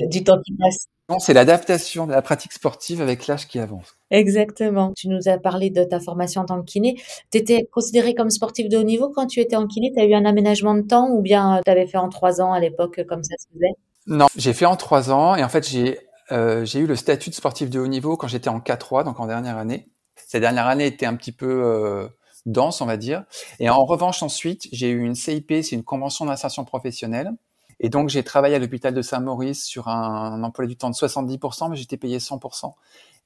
du 0.01 0.25
temps 0.25 0.41
qui 0.45 0.55
passe. 0.57 0.89
Non, 1.09 1.21
c'est 1.21 1.35
l'adaptation 1.35 2.09
de 2.09 2.13
la 2.13 2.21
pratique 2.21 2.53
sportive 2.53 3.01
avec 3.01 3.29
l'âge 3.29 3.47
qui 3.47 3.61
avance. 3.61 3.97
Exactement. 4.11 4.93
Tu 4.97 5.09
nous 5.09 5.29
as 5.29 5.39
parlé 5.39 5.71
de 5.71 5.85
ta 5.85 6.01
formation 6.01 6.41
en 6.41 6.47
tant 6.47 6.61
que 6.61 6.65
kiné. 6.65 7.01
Tu 7.31 7.39
étais 7.39 7.69
considéré 7.71 8.17
comme 8.17 8.31
sportif 8.31 8.69
de 8.69 8.77
haut 8.77 8.83
niveau 8.83 9.11
quand 9.11 9.27
tu 9.27 9.39
étais 9.39 9.55
en 9.55 9.69
kiné? 9.69 9.93
Tu 9.95 10.01
as 10.01 10.05
eu 10.05 10.15
un 10.15 10.25
aménagement 10.25 10.75
de 10.75 10.81
temps 10.81 11.09
ou 11.11 11.23
bien 11.23 11.61
tu 11.65 11.71
avais 11.71 11.87
fait 11.87 11.99
en 11.99 12.09
trois 12.09 12.41
ans 12.41 12.53
à 12.53 12.59
l'époque 12.59 13.05
comme 13.09 13.23
ça 13.23 13.37
se 13.39 13.47
faisait? 13.53 13.75
Non, 14.07 14.27
j'ai 14.37 14.53
fait 14.53 14.67
en 14.67 14.77
trois 14.77 15.11
ans 15.11 15.35
et 15.35 15.43
en 15.43 15.49
fait 15.49 15.69
j'ai 15.69 15.99
euh, 16.33 16.65
j'ai 16.65 16.81
eu 16.81 16.87
le 16.87 16.97
statut 16.97 17.31
de 17.31 17.35
sportif 17.35 17.71
de 17.71 17.79
haut 17.79 17.87
niveau 17.87 18.17
quand 18.17 18.29
j'étais 18.29 18.49
en 18.49 18.59
K3, 18.59 19.05
donc 19.05 19.21
en 19.21 19.27
dernière 19.27 19.59
année. 19.59 19.89
Cette 20.17 20.41
dernière 20.41 20.67
année 20.67 20.87
était 20.87 21.07
un 21.07 21.15
petit 21.15 21.33
peu 21.33 21.47
euh, 21.47 22.09
dense, 22.47 22.81
on 22.81 22.87
va 22.87 22.97
dire. 22.97 23.25
Et 23.61 23.69
en 23.71 23.85
revanche, 23.85 24.23
ensuite, 24.23 24.69
j'ai 24.73 24.89
eu 24.89 25.03
une 25.03 25.15
CIP, 25.15 25.53
c'est 25.63 25.73
une 25.73 25.85
convention 25.85 26.25
d'insertion 26.25 26.65
professionnelle. 26.65 27.33
Et 27.79 27.91
donc, 27.91 28.09
j'ai 28.09 28.25
travaillé 28.25 28.55
à 28.55 28.59
l'hôpital 28.59 28.95
de 28.95 29.03
Saint-Maurice 29.03 29.65
sur 29.65 29.89
un, 29.89 30.43
emploi 30.43 30.67
du 30.67 30.77
temps 30.77 30.89
de 30.89 30.95
70%, 30.95 31.71
mais 31.71 31.77
j'étais 31.77 31.99
payé 31.99 32.19
100%. 32.19 32.73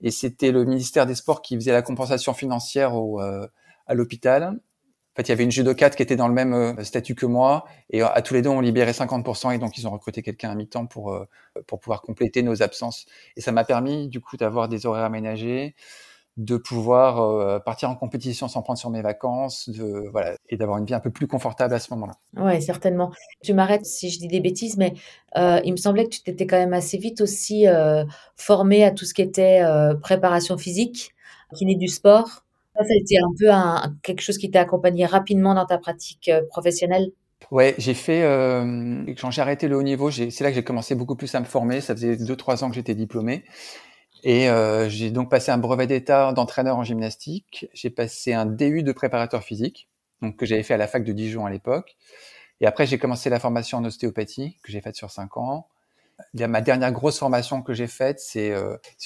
Et 0.03 0.11
c'était 0.11 0.51
le 0.51 0.65
ministère 0.65 1.07
des 1.07 1.15
Sports 1.15 1.41
qui 1.41 1.55
faisait 1.55 1.73
la 1.73 1.83
compensation 1.83 2.35
financière 2.35 2.95
au, 2.97 3.21
euh, 3.21 3.47
à 3.87 3.95
l'hôpital. 3.95 4.59
En 5.13 5.17
fait, 5.17 5.23
il 5.23 5.29
y 5.31 5.33
avait 5.33 5.43
une 5.43 5.51
judokate 5.51 5.97
qui 5.97 6.05
était 6.05 6.15
dans 6.15 6.29
le 6.29 6.35
même 6.35 6.55
euh, 6.55 6.85
statut 6.85 7.17
que 7.17 7.27
moi, 7.27 7.65
et 7.91 8.01
à 8.01 8.23
tous 8.23 8.33
les 8.33 8.43
deux, 8.43 8.49
on 8.49 8.61
libérait 8.61 8.93
50%, 8.93 9.53
et 9.53 9.59
donc 9.59 9.77
ils 9.77 9.89
ont 9.89 9.91
recruté 9.91 10.23
quelqu'un 10.23 10.51
à 10.51 10.55
mi-temps 10.55 10.87
pour 10.87 11.13
euh, 11.13 11.27
pour 11.67 11.81
pouvoir 11.81 12.03
compléter 12.03 12.43
nos 12.45 12.63
absences. 12.63 13.07
Et 13.37 13.41
ça 13.41 13.51
m'a 13.51 13.65
permis 13.65 14.09
du 14.09 14.21
coup 14.21 14.37
d'avoir 14.37 14.69
des 14.69 14.87
horaires 14.87 15.05
aménagés, 15.05 15.75
de 16.37 16.57
pouvoir 16.57 17.21
euh, 17.23 17.59
partir 17.59 17.91
en 17.91 17.97
compétition 17.97 18.47
sans 18.47 18.63
prendre 18.63 18.79
sur 18.79 18.89
mes 18.91 19.03
vacances, 19.03 19.69
de 19.69 20.09
voilà, 20.13 20.37
et 20.49 20.57
d'avoir 20.57 20.79
une 20.79 20.85
vie 20.85 20.95
un 20.95 21.01
peu 21.01 21.11
plus 21.11 21.27
confortable 21.27 21.75
à 21.75 21.81
ce 21.81 21.93
moment-là. 21.95 22.15
Ouais, 22.37 22.61
certainement. 22.61 23.11
Tu 23.43 23.53
m'arrêtes 23.53 23.87
si 23.87 24.11
je 24.11 24.21
dis 24.21 24.29
des 24.29 24.41
bêtises, 24.41 24.77
mais 24.77 24.95
il 25.35 25.73
me 25.73 25.77
semblait 25.77 26.05
que 26.05 26.11
tu 26.11 26.23
t'étais 26.23 26.47
quand 26.47 26.59
même 26.59 26.73
assez 26.73 26.99
vite 26.99 27.21
aussi 27.21 27.67
formé 28.37 28.85
à 28.85 28.93
tout 28.93 29.05
ce 29.05 29.15
qui 29.15 29.23
était 29.23 29.61
préparation 30.01 30.57
physique, 30.57 31.17
kiné 31.57 31.75
du 31.75 31.89
sport. 31.89 32.45
Ça, 32.83 32.95
a 32.95 32.97
été 32.97 33.19
un 33.19 33.29
peu 33.39 33.91
quelque 34.03 34.23
chose 34.23 34.39
qui 34.39 34.51
t'a 34.51 34.63
accompagné 34.63 35.05
rapidement 35.05 35.55
dans 35.55 35.67
ta 35.67 35.77
pratique 35.77 36.29
euh, 36.29 36.41
professionnelle? 36.49 37.11
Ouais, 37.51 37.75
j'ai 37.79 37.95
fait, 37.95 38.23
euh, 38.23 39.05
quand 39.21 39.31
j'ai 39.31 39.43
arrêté 39.43 39.69
le 39.69 39.77
haut 39.77 39.83
niveau, 39.83 40.11
c'est 40.11 40.41
là 40.41 40.51
que 40.51 40.55
j'ai 40.55 40.65
commencé 40.65 40.95
beaucoup 40.95 41.17
plus 41.17 41.35
à 41.35 41.41
me 41.41 41.45
former. 41.45 41.81
Ça 41.81 41.95
faisait 41.95 42.17
2-3 42.17 42.65
ans 42.65 42.69
que 42.71 42.75
j'étais 42.75 42.95
diplômé. 42.95 43.45
Et 44.23 44.49
euh, 44.49 44.89
j'ai 44.89 45.11
donc 45.11 45.31
passé 45.31 45.51
un 45.51 45.59
brevet 45.59 45.87
d'état 45.87 46.33
d'entraîneur 46.33 46.79
en 46.79 46.85
gymnastique. 46.85 47.69
J'ai 47.75 47.91
passé 47.91 48.33
un 48.33 48.47
DU 48.47 48.83
de 48.83 48.93
préparateur 48.93 49.43
physique, 49.43 49.89
donc 50.23 50.37
que 50.37 50.47
j'avais 50.47 50.63
fait 50.63 50.75
à 50.75 50.79
la 50.79 50.87
fac 50.87 51.05
de 51.05 51.13
Dijon 51.13 51.45
à 51.45 51.51
l'époque. 51.51 51.97
Et 52.61 52.67
après, 52.67 52.87
j'ai 52.87 52.99
commencé 52.99 53.31
la 53.31 53.41
formation 53.41 53.79
en 53.79 53.85
ostéopathie, 53.85 54.59
que 54.63 54.73
j'ai 54.73 54.81
faite 54.81 54.97
sur 54.97 55.11
5 55.11 55.37
ans. 55.37 55.69
Ma 56.35 56.61
dernière 56.61 56.93
grosse 56.93 57.19
formation 57.19 57.63
que 57.63 57.73
j'ai 57.73 57.87
faite, 57.87 58.21
c'est 58.21 58.53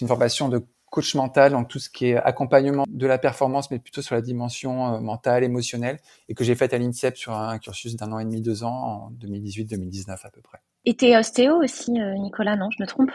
une 0.00 0.08
formation 0.08 0.48
de 0.48 0.66
coach 0.94 1.16
mental, 1.16 1.50
donc 1.50 1.66
tout 1.66 1.80
ce 1.80 1.90
qui 1.90 2.06
est 2.06 2.16
accompagnement 2.16 2.84
de 2.88 3.06
la 3.08 3.18
performance, 3.18 3.68
mais 3.72 3.80
plutôt 3.80 4.00
sur 4.00 4.14
la 4.14 4.20
dimension 4.20 4.94
euh, 4.94 5.00
mentale, 5.00 5.42
émotionnelle, 5.42 5.98
et 6.28 6.34
que 6.34 6.44
j'ai 6.44 6.54
fait 6.54 6.72
à 6.72 6.78
l'INSEP 6.78 7.16
sur 7.16 7.32
un 7.32 7.58
cursus 7.58 7.96
d'un 7.96 8.12
an 8.12 8.20
et 8.20 8.24
demi, 8.24 8.40
deux 8.40 8.62
ans, 8.62 9.08
en 9.08 9.10
2018-2019 9.20 10.18
à 10.22 10.30
peu 10.30 10.40
près. 10.40 10.58
Et 10.84 10.94
t'es 10.94 11.16
ostéo 11.16 11.56
aussi, 11.56 12.00
euh, 12.00 12.14
Nicolas, 12.14 12.54
non? 12.54 12.68
Je 12.70 12.80
me 12.80 12.86
trompe? 12.86 13.10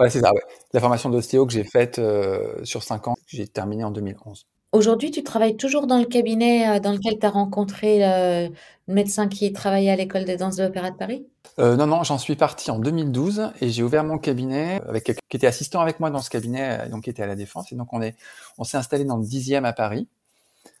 Ouais, 0.00 0.10
c'est 0.10 0.18
ça, 0.18 0.32
ouais. 0.34 0.42
La 0.72 0.80
formation 0.80 1.08
d'ostéo 1.08 1.46
que 1.46 1.52
j'ai 1.52 1.62
faite 1.62 2.00
euh, 2.00 2.64
sur 2.64 2.82
cinq 2.82 3.06
ans, 3.06 3.14
j'ai 3.28 3.46
terminé 3.46 3.84
en 3.84 3.92
2011. 3.92 4.48
Aujourd'hui, 4.72 5.10
tu 5.10 5.22
travailles 5.24 5.56
toujours 5.56 5.86
dans 5.86 5.98
le 5.98 6.04
cabinet 6.04 6.80
dans 6.80 6.92
lequel 6.92 7.18
tu 7.18 7.26
as 7.26 7.30
rencontré 7.30 7.98
le 7.98 8.54
médecin 8.86 9.28
qui 9.28 9.52
travaillait 9.52 9.90
à 9.90 9.96
l'école 9.96 10.24
de 10.24 10.36
danse 10.36 10.56
de 10.56 10.64
l'Opéra 10.64 10.90
de 10.90 10.96
Paris? 10.96 11.26
Euh, 11.58 11.76
non, 11.76 11.86
non, 11.86 12.02
j'en 12.04 12.18
suis 12.18 12.36
parti 12.36 12.70
en 12.70 12.78
2012 12.78 13.52
et 13.60 13.68
j'ai 13.68 13.82
ouvert 13.82 14.04
mon 14.04 14.18
cabinet 14.18 14.80
avec 14.88 15.04
quelqu'un 15.04 15.20
qui 15.28 15.36
était 15.36 15.46
assistant 15.46 15.80
avec 15.80 16.00
moi 16.00 16.10
dans 16.10 16.20
ce 16.20 16.30
cabinet, 16.30 16.80
euh, 16.80 16.88
donc 16.88 17.04
qui 17.04 17.10
était 17.10 17.22
à 17.22 17.26
la 17.26 17.36
Défense. 17.36 17.72
Et 17.72 17.76
donc 17.76 17.92
on 17.92 18.00
est, 18.00 18.16
on 18.58 18.64
s'est 18.64 18.76
installé 18.76 19.04
dans 19.04 19.16
le 19.16 19.24
10e 19.24 19.64
à 19.64 19.72
Paris. 19.72 20.08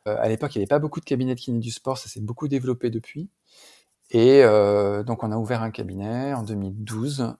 Euh, 0.06 0.16
à 0.18 0.28
l'époque, 0.28 0.54
il 0.54 0.58
n'y 0.58 0.62
avait 0.62 0.68
pas 0.68 0.78
beaucoup 0.78 1.00
de 1.00 1.04
cabinets 1.04 1.34
de 1.34 1.40
kiné 1.40 1.58
du 1.58 1.70
sport, 1.70 1.98
ça 1.98 2.08
s'est 2.08 2.20
beaucoup 2.20 2.48
développé 2.48 2.90
depuis. 2.90 3.28
Et 4.10 4.42
euh, 4.42 5.02
donc 5.02 5.22
on 5.22 5.32
a 5.32 5.36
ouvert 5.36 5.62
un 5.62 5.70
cabinet 5.70 6.32
en 6.34 6.42
2012. 6.42 7.34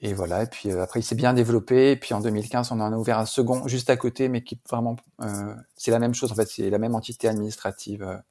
Et 0.00 0.12
voilà, 0.12 0.42
et 0.42 0.46
puis 0.46 0.70
euh, 0.70 0.82
après 0.82 1.00
il 1.00 1.02
s'est 1.02 1.14
bien 1.14 1.32
développé. 1.32 1.92
Et 1.92 1.96
puis 1.96 2.14
en 2.14 2.20
2015, 2.20 2.72
on 2.72 2.80
en 2.80 2.92
a 2.92 2.96
ouvert 2.96 3.18
un 3.18 3.26
second 3.26 3.66
juste 3.68 3.90
à 3.90 3.96
côté, 3.96 4.28
mais 4.28 4.42
qui 4.42 4.58
vraiment, 4.68 4.96
euh, 5.22 5.54
c'est 5.76 5.90
la 5.90 5.98
même 5.98 6.14
chose 6.14 6.32
en 6.32 6.34
fait, 6.34 6.48
c'est 6.48 6.70
la 6.70 6.78
même 6.78 6.94
entité 6.94 7.28
administrative 7.28 8.22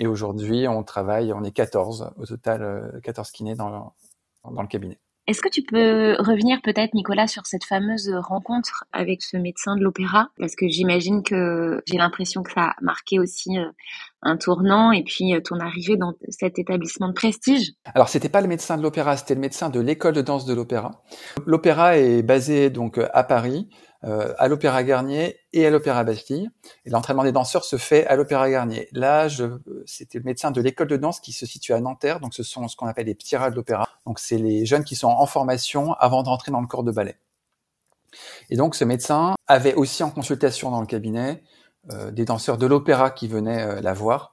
et 0.00 0.06
aujourd'hui, 0.06 0.66
on 0.66 0.82
travaille, 0.82 1.30
on 1.34 1.44
est 1.44 1.50
14 1.50 2.12
au 2.16 2.24
total, 2.24 2.98
14 3.02 3.28
euh, 3.28 3.32
kinés 3.36 3.54
dans, 3.54 3.92
dans 4.50 4.62
le 4.62 4.66
cabinet. 4.66 4.98
Est-ce 5.26 5.42
que 5.42 5.50
tu 5.50 5.62
peux 5.62 6.16
revenir 6.18 6.62
peut-être, 6.62 6.94
Nicolas, 6.94 7.26
sur 7.26 7.44
cette 7.44 7.64
fameuse 7.64 8.10
rencontre 8.10 8.84
avec 8.92 9.20
ce 9.22 9.36
médecin 9.36 9.76
de 9.76 9.82
l'opéra? 9.82 10.30
Parce 10.38 10.56
que 10.56 10.66
j'imagine 10.68 11.22
que 11.22 11.82
j'ai 11.86 11.98
l'impression 11.98 12.42
que 12.42 12.50
ça 12.50 12.68
a 12.68 12.76
marqué 12.80 13.18
aussi 13.18 13.58
euh, 13.58 13.70
un 14.22 14.36
tournant 14.36 14.92
et 14.92 15.02
puis 15.02 15.34
euh, 15.34 15.40
ton 15.40 15.60
arrivée 15.60 15.96
dans 15.96 16.14
cet 16.28 16.58
établissement 16.58 17.08
de 17.08 17.14
prestige. 17.14 17.72
Alors, 17.94 18.08
c'était 18.08 18.28
pas 18.28 18.40
le 18.40 18.48
médecin 18.48 18.76
de 18.76 18.82
l'opéra, 18.82 19.16
c'était 19.16 19.34
le 19.34 19.40
médecin 19.40 19.70
de 19.70 19.80
l'école 19.80 20.14
de 20.14 20.22
danse 20.22 20.44
de 20.44 20.54
l'opéra. 20.54 21.02
L'opéra 21.46 21.96
est 21.98 22.22
basé 22.22 22.70
donc 22.70 23.00
à 23.12 23.24
Paris. 23.24 23.68
Euh, 24.02 24.32
à 24.38 24.48
l'Opéra 24.48 24.82
Garnier 24.82 25.36
et 25.52 25.66
à 25.66 25.70
l'Opéra 25.70 26.04
Bastille. 26.04 26.48
Et 26.86 26.90
l'entraînement 26.90 27.22
des 27.22 27.32
danseurs 27.32 27.64
se 27.64 27.76
fait 27.76 28.06
à 28.06 28.16
l'Opéra 28.16 28.48
Garnier. 28.50 28.88
Là, 28.92 29.28
c'était 29.84 30.16
le 30.16 30.24
médecin 30.24 30.50
de 30.50 30.62
l'école 30.62 30.86
de 30.86 30.96
danse 30.96 31.20
qui 31.20 31.32
se 31.32 31.44
situe 31.44 31.74
à 31.74 31.80
Nanterre. 31.80 32.18
Donc, 32.18 32.32
ce 32.32 32.42
sont 32.42 32.66
ce 32.66 32.76
qu'on 32.76 32.86
appelle 32.86 33.06
les 33.06 33.14
petits 33.14 33.36
rats 33.36 33.50
de 33.50 33.56
l'opéra. 33.56 33.90
Donc, 34.06 34.18
c'est 34.18 34.38
les 34.38 34.64
jeunes 34.64 34.84
qui 34.84 34.96
sont 34.96 35.08
en 35.08 35.26
formation 35.26 35.92
avant 35.94 36.22
de 36.22 36.28
rentrer 36.30 36.50
dans 36.50 36.62
le 36.62 36.66
corps 36.66 36.82
de 36.82 36.92
ballet. 36.92 37.18
Et 38.48 38.56
donc, 38.56 38.74
ce 38.74 38.84
médecin 38.84 39.34
avait 39.46 39.74
aussi 39.74 40.02
en 40.02 40.10
consultation 40.10 40.70
dans 40.70 40.80
le 40.80 40.86
cabinet 40.86 41.42
euh, 41.42 41.59
des 41.84 42.24
danseurs 42.24 42.58
de 42.58 42.66
l'opéra 42.66 43.10
qui 43.10 43.28
venaient 43.28 43.62
euh, 43.62 43.80
la 43.80 43.92
voir. 43.92 44.32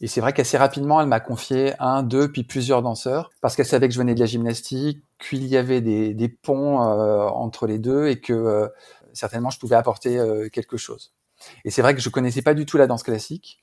Et 0.00 0.06
c'est 0.06 0.20
vrai 0.20 0.32
qu'assez 0.32 0.56
rapidement, 0.56 1.00
elle 1.00 1.08
m'a 1.08 1.20
confié 1.20 1.74
un, 1.78 2.02
deux, 2.02 2.32
puis 2.32 2.42
plusieurs 2.42 2.82
danseurs, 2.82 3.30
parce 3.42 3.54
qu'elle 3.54 3.66
savait 3.66 3.86
que 3.86 3.94
je 3.94 3.98
venais 3.98 4.14
de 4.14 4.20
la 4.20 4.26
gymnastique, 4.26 5.04
qu'il 5.18 5.46
y 5.46 5.56
avait 5.56 5.82
des, 5.82 6.14
des 6.14 6.28
ponts 6.28 6.82
euh, 6.82 7.26
entre 7.28 7.66
les 7.66 7.78
deux, 7.78 8.08
et 8.08 8.18
que 8.18 8.70
certainement 9.12 9.50
je 9.50 9.58
pouvais 9.58 9.76
apporter 9.76 10.18
euh, 10.18 10.48
quelque 10.48 10.76
chose. 10.76 11.12
Et 11.64 11.70
c'est 11.70 11.82
vrai 11.82 11.94
que 11.94 12.00
je 12.00 12.08
connaissais 12.08 12.42
pas 12.42 12.54
du 12.54 12.66
tout 12.66 12.76
la 12.76 12.86
danse 12.86 13.02
classique. 13.02 13.58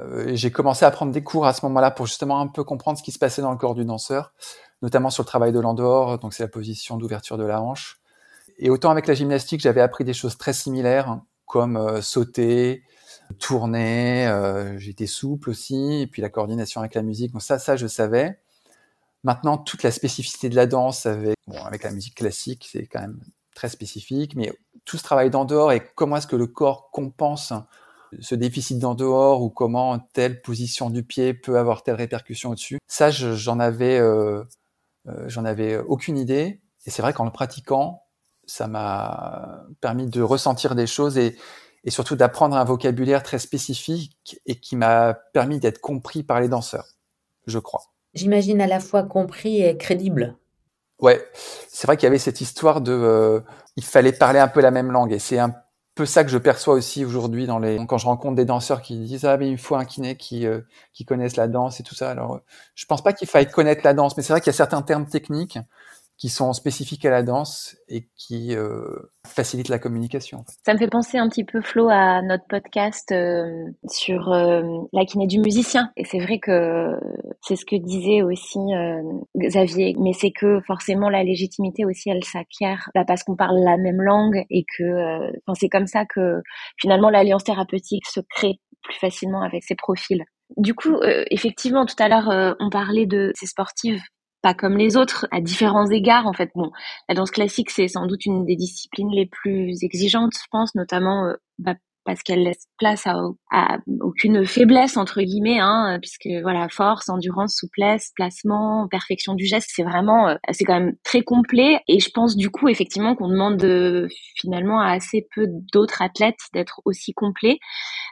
Euh, 0.00 0.30
j'ai 0.34 0.50
commencé 0.50 0.84
à 0.84 0.90
prendre 0.90 1.12
des 1.12 1.24
cours 1.24 1.46
à 1.46 1.52
ce 1.52 1.64
moment-là 1.66 1.90
pour 1.90 2.06
justement 2.06 2.40
un 2.40 2.46
peu 2.46 2.62
comprendre 2.62 2.98
ce 2.98 3.02
qui 3.02 3.12
se 3.12 3.18
passait 3.18 3.42
dans 3.42 3.50
le 3.50 3.56
corps 3.56 3.74
du 3.74 3.84
danseur, 3.84 4.32
notamment 4.82 5.10
sur 5.10 5.22
le 5.22 5.26
travail 5.26 5.52
de 5.52 5.60
l'endor, 5.60 6.18
donc 6.18 6.34
c'est 6.34 6.42
la 6.42 6.48
position 6.48 6.96
d'ouverture 6.96 7.38
de 7.38 7.44
la 7.44 7.62
hanche. 7.62 8.00
Et 8.58 8.70
autant 8.70 8.90
avec 8.90 9.06
la 9.06 9.14
gymnastique, 9.14 9.60
j'avais 9.60 9.80
appris 9.80 10.04
des 10.04 10.12
choses 10.12 10.36
très 10.36 10.52
similaires, 10.52 11.20
comme 11.48 11.76
euh, 11.76 12.00
sauter, 12.00 12.84
tourner, 13.38 14.30
j'étais 14.78 15.06
souple 15.06 15.50
aussi, 15.50 16.02
et 16.02 16.06
puis 16.06 16.22
la 16.22 16.30
coordination 16.30 16.80
avec 16.80 16.94
la 16.94 17.02
musique, 17.02 17.32
donc 17.32 17.42
ça, 17.42 17.58
ça 17.58 17.76
je 17.76 17.86
savais. 17.86 18.38
Maintenant, 19.24 19.58
toute 19.58 19.82
la 19.82 19.90
spécificité 19.90 20.48
de 20.48 20.56
la 20.56 20.66
danse 20.66 21.04
avec, 21.04 21.34
bon, 21.46 21.62
avec 21.64 21.82
la 21.82 21.90
musique 21.90 22.14
classique, 22.14 22.68
c'est 22.70 22.86
quand 22.86 23.00
même 23.00 23.20
très 23.54 23.68
spécifique, 23.68 24.36
mais 24.36 24.52
tout 24.84 24.96
ce 24.96 25.02
travail 25.02 25.30
d'en 25.30 25.44
dehors 25.44 25.72
et 25.72 25.82
comment 25.94 26.16
est-ce 26.16 26.26
que 26.26 26.36
le 26.36 26.46
corps 26.46 26.90
compense 26.92 27.52
ce 28.20 28.34
déficit 28.34 28.78
d'en 28.78 28.94
dehors 28.94 29.42
ou 29.42 29.50
comment 29.50 29.98
telle 29.98 30.40
position 30.40 30.90
du 30.90 31.02
pied 31.02 31.34
peut 31.34 31.58
avoir 31.58 31.82
telle 31.82 31.96
répercussion 31.96 32.50
au-dessus. 32.50 32.78
Ça, 32.86 33.10
j'en 33.10 33.60
avais, 33.60 33.98
euh, 33.98 34.44
euh, 35.08 35.28
j'en 35.28 35.44
avais 35.44 35.76
aucune 35.76 36.16
idée. 36.16 36.60
Et 36.86 36.90
c'est 36.90 37.02
vrai 37.02 37.12
qu'en 37.12 37.24
le 37.24 37.30
pratiquant, 37.30 38.04
ça 38.48 38.66
m'a 38.66 39.66
permis 39.80 40.06
de 40.06 40.22
ressentir 40.22 40.74
des 40.74 40.86
choses 40.86 41.18
et, 41.18 41.36
et 41.84 41.90
surtout 41.90 42.16
d'apprendre 42.16 42.56
un 42.56 42.64
vocabulaire 42.64 43.22
très 43.22 43.38
spécifique 43.38 44.40
et 44.46 44.58
qui 44.58 44.74
m'a 44.74 45.14
permis 45.32 45.60
d'être 45.60 45.80
compris 45.80 46.22
par 46.22 46.40
les 46.40 46.48
danseurs, 46.48 46.86
je 47.46 47.58
crois. 47.58 47.82
J'imagine 48.14 48.60
à 48.60 48.66
la 48.66 48.80
fois 48.80 49.04
compris 49.04 49.62
et 49.62 49.76
crédible. 49.76 50.36
Ouais, 50.98 51.24
c'est 51.68 51.86
vrai 51.86 51.96
qu'il 51.96 52.04
y 52.04 52.08
avait 52.08 52.18
cette 52.18 52.40
histoire 52.40 52.80
de, 52.80 52.92
euh, 52.92 53.40
il 53.76 53.84
fallait 53.84 54.12
parler 54.12 54.40
un 54.40 54.48
peu 54.48 54.60
la 54.60 54.72
même 54.72 54.90
langue, 54.90 55.12
et 55.12 55.20
c'est 55.20 55.38
un 55.38 55.54
peu 55.94 56.06
ça 56.06 56.24
que 56.24 56.30
je 56.30 56.38
perçois 56.38 56.74
aussi 56.74 57.04
aujourd'hui 57.04 57.46
dans 57.46 57.58
les, 57.58 57.78
quand 57.86 57.98
je 57.98 58.06
rencontre 58.06 58.34
des 58.34 58.44
danseurs 58.44 58.82
qui 58.82 58.98
disent 58.98 59.24
ah 59.24 59.36
mais 59.36 59.50
il 59.50 59.58
faut 59.58 59.74
un 59.74 59.84
kiné 59.84 60.16
qui 60.16 60.46
euh, 60.46 60.60
qui 60.92 61.04
connaisse 61.04 61.36
la 61.36 61.48
danse 61.48 61.80
et 61.80 61.82
tout 61.82 61.94
ça. 61.94 62.10
Alors, 62.10 62.40
je 62.74 62.86
pense 62.86 63.02
pas 63.02 63.12
qu'il 63.12 63.28
faille 63.28 63.50
connaître 63.50 63.82
la 63.84 63.94
danse, 63.94 64.16
mais 64.16 64.22
c'est 64.22 64.32
vrai 64.32 64.40
qu'il 64.40 64.48
y 64.48 64.54
a 64.54 64.56
certains 64.56 64.82
termes 64.82 65.06
techniques 65.06 65.58
qui 66.18 66.28
sont 66.28 66.52
spécifiques 66.52 67.04
à 67.04 67.10
la 67.10 67.22
danse 67.22 67.76
et 67.88 68.08
qui 68.16 68.56
euh, 68.56 68.82
facilitent 69.24 69.68
la 69.68 69.78
communication. 69.78 70.44
Ça 70.66 70.74
me 70.74 70.78
fait 70.78 70.88
penser 70.88 71.16
un 71.16 71.28
petit 71.28 71.44
peu, 71.44 71.62
Flo, 71.62 71.88
à 71.88 72.22
notre 72.22 72.44
podcast 72.48 73.12
euh, 73.12 73.66
sur 73.88 74.32
euh, 74.32 74.62
la 74.92 75.04
kiné 75.04 75.28
du 75.28 75.38
musicien. 75.38 75.92
Et 75.96 76.04
c'est 76.04 76.18
vrai 76.18 76.40
que 76.40 76.98
c'est 77.42 77.54
ce 77.54 77.64
que 77.64 77.76
disait 77.76 78.22
aussi 78.22 78.58
Xavier, 79.36 79.94
mais 80.00 80.12
c'est 80.12 80.32
que 80.32 80.60
forcément 80.66 81.08
la 81.08 81.22
légitimité 81.22 81.84
aussi, 81.84 82.10
elle 82.10 82.24
s'acquiert 82.24 82.90
bah, 82.96 83.04
parce 83.06 83.22
qu'on 83.22 83.36
parle 83.36 83.60
la 83.60 83.76
même 83.76 84.02
langue 84.02 84.44
et 84.50 84.64
que 84.76 85.30
c'est 85.54 85.68
comme 85.68 85.86
ça 85.86 86.04
que 86.04 86.42
finalement 86.80 87.10
l'alliance 87.10 87.44
thérapeutique 87.44 88.06
se 88.06 88.20
crée 88.28 88.58
plus 88.82 88.98
facilement 88.98 89.42
avec 89.42 89.62
ces 89.62 89.76
profils. 89.76 90.24
Du 90.56 90.74
coup, 90.74 90.96
effectivement, 91.30 91.86
tout 91.86 91.96
à 91.98 92.08
l'heure, 92.08 92.56
on 92.58 92.70
parlait 92.70 93.06
de 93.06 93.30
ces 93.34 93.46
sportives 93.46 94.00
pas 94.42 94.54
comme 94.54 94.76
les 94.76 94.96
autres 94.96 95.26
à 95.30 95.40
différents 95.40 95.90
égards 95.90 96.26
en 96.26 96.32
fait. 96.32 96.50
Bon 96.54 96.70
la 97.08 97.14
danse 97.14 97.30
classique 97.30 97.70
c'est 97.70 97.88
sans 97.88 98.06
doute 98.06 98.24
une 98.26 98.44
des 98.44 98.56
disciplines 98.56 99.10
les 99.10 99.26
plus 99.26 99.82
exigeantes 99.82 100.34
je 100.34 100.46
pense 100.50 100.74
notamment 100.74 101.26
euh, 101.26 101.34
bah, 101.58 101.74
parce 102.08 102.22
qu'elle 102.22 102.42
laisse 102.42 102.66
place 102.78 103.06
à, 103.06 103.76
aucune 104.00 104.46
faiblesse 104.46 104.96
entre 104.96 105.20
guillemets 105.20 105.58
hein, 105.60 105.98
puisque 106.00 106.28
voilà 106.40 106.66
force 106.70 107.10
endurance 107.10 107.54
souplesse 107.54 108.12
placement 108.16 108.88
perfection 108.88 109.34
du 109.34 109.44
geste 109.44 109.70
c'est 109.74 109.82
vraiment 109.82 110.28
euh, 110.28 110.36
c'est 110.52 110.64
quand 110.64 110.80
même 110.80 110.94
très 111.04 111.20
complet. 111.20 111.80
Et 111.86 112.00
je 112.00 112.08
pense 112.08 112.34
du 112.34 112.48
coup 112.48 112.68
effectivement 112.68 113.14
qu'on 113.14 113.28
demande 113.28 113.58
de, 113.58 114.08
finalement 114.36 114.80
à 114.80 114.92
assez 114.92 115.26
peu 115.34 115.48
d'autres 115.70 116.00
athlètes 116.00 116.40
d'être 116.54 116.80
aussi 116.86 117.12
complets. 117.12 117.58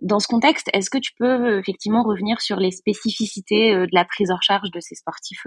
Dans 0.02 0.18
ce 0.18 0.28
contexte 0.28 0.68
est-ce 0.74 0.90
que 0.90 0.98
tu 0.98 1.12
peux 1.18 1.58
effectivement 1.58 2.02
revenir 2.02 2.42
sur 2.42 2.58
les 2.58 2.72
spécificités 2.72 3.74
euh, 3.74 3.86
de 3.86 3.94
la 3.94 4.04
prise 4.04 4.30
en 4.30 4.40
charge 4.42 4.70
de 4.72 4.80
ces 4.80 4.94
sportifs 4.94 5.46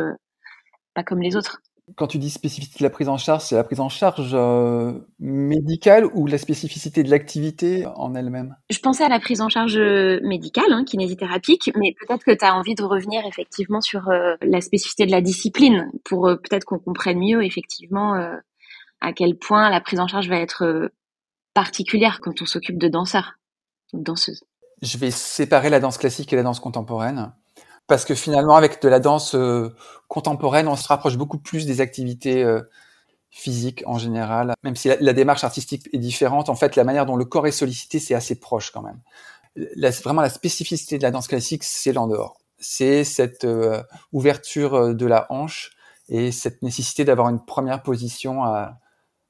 pas 0.99 1.03
comme 1.03 1.21
les 1.21 1.35
autres. 1.35 1.61
Quand 1.95 2.07
tu 2.07 2.19
dis 2.19 2.29
spécificité 2.29 2.79
de 2.79 2.83
la 2.83 2.89
prise 2.89 3.09
en 3.09 3.17
charge, 3.17 3.43
c'est 3.43 3.55
la 3.55 3.63
prise 3.63 3.79
en 3.79 3.89
charge 3.89 4.31
euh, 4.33 4.93
médicale 5.19 6.05
ou 6.13 6.27
la 6.27 6.37
spécificité 6.37 7.03
de 7.03 7.09
l'activité 7.09 7.87
en 7.95 8.13
elle-même? 8.13 8.55
Je 8.69 8.79
pensais 8.79 9.03
à 9.03 9.09
la 9.09 9.19
prise 9.19 9.41
en 9.41 9.49
charge 9.49 9.77
euh, 9.77 10.19
médicale, 10.23 10.71
hein, 10.71 10.83
kinésithérapique, 10.83 11.71
mais 11.77 11.95
peut-être 11.99 12.23
que 12.23 12.31
tu 12.31 12.45
as 12.45 12.53
envie 12.55 12.75
de 12.75 12.83
revenir 12.83 13.25
effectivement 13.25 13.81
sur 13.81 14.09
euh, 14.09 14.35
la 14.41 14.61
spécificité 14.61 15.05
de 15.05 15.11
la 15.11 15.21
discipline 15.21 15.89
pour 16.03 16.27
peut-être 16.27 16.65
qu'on 16.65 16.79
comprenne 16.79 17.19
mieux 17.19 17.43
effectivement 17.43 18.13
à 19.01 19.13
quel 19.13 19.37
point 19.37 19.69
la 19.69 19.81
prise 19.81 19.99
en 19.99 20.07
charge 20.07 20.29
va 20.29 20.37
être 20.37 20.91
particulière 21.53 22.19
quand 22.21 22.41
on 22.41 22.45
s'occupe 22.45 22.77
de 22.77 22.87
danseurs 22.87 23.39
ou 23.93 23.99
de 23.99 24.03
danseuses. 24.03 24.43
Je 24.81 24.97
vais 24.97 25.11
séparer 25.11 25.69
la 25.69 25.79
danse 25.79 25.97
classique 25.97 26.31
et 26.33 26.35
la 26.35 26.43
danse 26.43 26.59
contemporaine. 26.59 27.33
Parce 27.89 28.05
que 28.05 28.13
finalement, 28.13 28.55
avec 28.55 28.83
de 28.83 28.87
la 28.87 28.99
danse 28.99 29.33
euh, 29.33 29.75
contemporaine, 30.07 30.67
on 30.67 30.75
se 30.75 30.87
rapproche 30.87 31.17
beaucoup 31.17 31.39
plus 31.39 31.65
des 31.65 31.81
activités 31.81 32.43
euh, 32.43 32.61
physiques 33.31 33.81
en 33.87 33.97
général. 33.97 34.53
Même 34.63 34.75
si 34.75 34.91
la, 34.99 35.13
démarche 35.13 35.43
artistique 35.43 35.89
est 35.91 35.97
différente, 35.97 36.49
en 36.49 36.55
fait, 36.55 36.75
la 36.75 36.83
manière 36.83 37.07
dont 37.07 37.15
le 37.15 37.25
corps 37.25 37.47
est 37.47 37.51
sollicité, 37.51 37.97
c'est 37.97 38.13
assez 38.13 38.39
proche 38.39 38.69
quand 38.69 38.83
même. 38.83 38.99
Vraiment, 40.03 40.21
la 40.21 40.29
spécificité 40.29 40.99
de 40.99 41.03
la 41.03 41.09
danse 41.09 41.27
classique, 41.27 41.63
c'est 41.63 41.91
l'endehors. 41.91 42.37
C'est 42.59 43.03
cette 43.03 43.43
euh, 43.43 43.81
ouverture 44.13 44.93
de 44.93 45.05
la 45.07 45.25
hanche 45.31 45.71
et 46.09 46.31
cette 46.31 46.61
nécessité 46.61 47.05
d'avoir 47.05 47.29
une 47.29 47.43
première 47.43 47.81
position 47.81 48.43
à, 48.43 48.77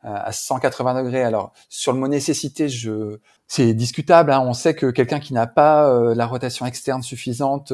à 0.02 0.34
180 0.34 1.02
degrés. 1.02 1.24
Alors 1.24 1.54
sur 1.70 1.94
le 1.94 2.00
mot 2.00 2.10
nécessité, 2.10 2.68
je 2.68 3.20
c'est 3.48 3.74
discutable. 3.74 4.34
Hein. 4.34 4.42
On 4.42 4.54
sait 4.54 4.74
que 4.74 4.88
quelqu'un 4.88 5.22
qui 5.22 5.34
n'a 5.34 5.48
pas 5.48 6.14
la 6.14 6.26
rotation 6.26 6.66
externe 6.66 7.04
suffisante 7.04 7.72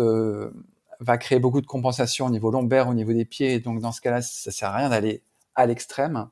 va 1.00 1.18
créer 1.18 1.40
beaucoup 1.40 1.62
de 1.62 1.66
compensation 1.66 2.26
au 2.26 2.30
niveau 2.30 2.52
lombaire, 2.52 2.88
au 2.88 2.94
niveau 2.94 3.14
des 3.14 3.26
pieds. 3.26 3.60
Donc, 3.60 3.80
dans 3.80 3.92
ce 3.92 4.02
cas-là, 4.02 4.22
ça 4.22 4.52
sert 4.52 4.70
à 4.70 4.78
rien 4.78 4.90
d'aller 4.90 5.22
à 5.56 5.66
l'extrême. 5.66 6.30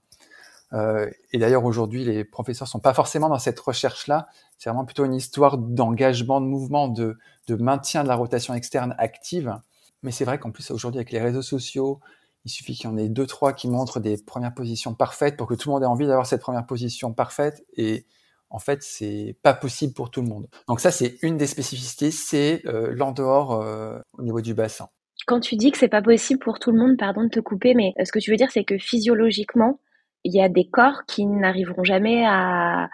Euh, 0.73 1.09
et 1.31 1.37
d'ailleurs, 1.37 1.65
aujourd'hui, 1.65 2.03
les 2.03 2.23
professeurs 2.23 2.67
sont 2.67 2.79
pas 2.79 2.93
forcément 2.93 3.29
dans 3.29 3.39
cette 3.39 3.59
recherche-là. 3.59 4.27
C'est 4.57 4.69
vraiment 4.69 4.85
plutôt 4.85 5.05
une 5.05 5.13
histoire 5.13 5.57
d'engagement, 5.57 6.41
de 6.41 6.45
mouvement, 6.45 6.87
de, 6.87 7.17
de 7.47 7.55
maintien 7.55 8.03
de 8.03 8.07
la 8.07 8.15
rotation 8.15 8.53
externe 8.53 8.95
active. 8.97 9.55
Mais 10.01 10.11
c'est 10.11 10.25
vrai 10.25 10.39
qu'en 10.39 10.51
plus, 10.51 10.71
aujourd'hui, 10.71 10.99
avec 10.99 11.11
les 11.11 11.21
réseaux 11.21 11.41
sociaux, 11.41 11.99
il 12.45 12.51
suffit 12.51 12.75
qu'il 12.75 12.89
y 12.89 12.93
en 12.93 12.97
ait 12.97 13.07
deux, 13.07 13.25
trois 13.27 13.53
qui 13.53 13.69
montrent 13.69 13.99
des 13.99 14.17
premières 14.17 14.53
positions 14.53 14.93
parfaites 14.93 15.37
pour 15.37 15.47
que 15.47 15.53
tout 15.53 15.69
le 15.69 15.73
monde 15.73 15.83
ait 15.83 15.87
envie 15.87 16.07
d'avoir 16.07 16.25
cette 16.25 16.41
première 16.41 16.65
position 16.65 17.13
parfaite. 17.13 17.65
Et 17.77 18.05
en 18.53 18.59
fait, 18.59 18.83
c'est 18.83 19.35
pas 19.41 19.53
possible 19.53 19.93
pour 19.93 20.11
tout 20.11 20.21
le 20.21 20.27
monde. 20.27 20.47
Donc 20.67 20.79
ça, 20.79 20.91
c'est 20.91 21.17
une 21.23 21.37
des 21.37 21.47
spécificités, 21.47 22.11
c'est 22.11 22.61
euh, 22.67 22.93
l'endehors 22.95 23.61
euh, 23.61 23.97
au 24.17 24.21
niveau 24.21 24.41
du 24.41 24.53
bassin. 24.53 24.87
Quand 25.25 25.39
tu 25.39 25.55
dis 25.55 25.71
que 25.71 25.77
c'est 25.77 25.89
pas 25.89 26.03
possible 26.03 26.39
pour 26.39 26.59
tout 26.59 26.71
le 26.71 26.77
monde, 26.77 26.95
pardon 26.97 27.23
de 27.23 27.29
te 27.29 27.39
couper, 27.39 27.73
mais 27.73 27.93
euh, 27.99 28.05
ce 28.05 28.11
que 28.11 28.19
tu 28.19 28.29
veux 28.29 28.37
dire, 28.37 28.51
c'est 28.51 28.63
que 28.63 28.77
physiologiquement, 28.77 29.79
il 30.23 30.35
y 30.35 30.41
a 30.41 30.49
des 30.49 30.69
corps 30.69 31.03
qui 31.07 31.25
n'arriveront 31.25 31.83
jamais 31.83 32.23
à 32.25 32.89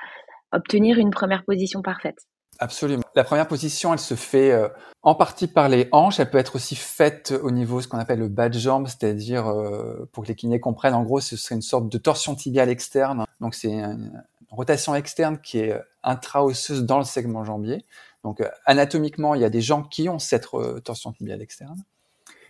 obtenir 0.53 0.97
une 0.97 1.11
première 1.11 1.43
position 1.43 1.81
parfaite. 1.81 2.17
Absolument. 2.59 3.03
La 3.15 3.23
première 3.23 3.47
position, 3.47 3.93
elle 3.93 3.99
se 3.99 4.15
fait 4.15 4.51
en 5.03 5.15
partie 5.15 5.47
par 5.47 5.69
les 5.69 5.87
hanches. 5.91 6.19
Elle 6.19 6.29
peut 6.29 6.39
être 6.39 6.55
aussi 6.55 6.75
faite 6.75 7.33
au 7.43 7.51
niveau 7.51 7.77
de 7.77 7.83
ce 7.83 7.87
qu'on 7.87 7.99
appelle 7.99 8.19
le 8.19 8.27
bas 8.27 8.49
de 8.49 8.57
jambe, 8.57 8.87
c'est-à-dire, 8.87 9.45
pour 10.11 10.23
que 10.23 10.27
les 10.27 10.35
kinés 10.35 10.59
comprennent, 10.59 10.95
en 10.95 11.03
gros, 11.03 11.21
ce 11.21 11.37
serait 11.37 11.55
une 11.55 11.61
sorte 11.61 11.87
de 11.87 11.97
torsion 11.99 12.35
tibiale 12.35 12.69
externe. 12.69 13.25
Donc, 13.39 13.53
c'est 13.53 13.79
rotation 14.51 14.95
externe 14.95 15.39
qui 15.39 15.59
est 15.59 15.73
euh, 15.73 15.79
intra-osseuse 16.03 16.83
dans 16.83 16.97
le 16.97 17.05
segment 17.05 17.43
jambier. 17.43 17.85
Donc, 18.23 18.41
euh, 18.41 18.49
anatomiquement, 18.65 19.35
il 19.35 19.41
y 19.41 19.45
a 19.45 19.49
des 19.49 19.61
gens 19.61 19.83
qui 19.83 20.09
ont 20.09 20.19
cette 20.19 20.47
torsion 20.83 21.11
tibiale 21.13 21.41
externe. 21.41 21.83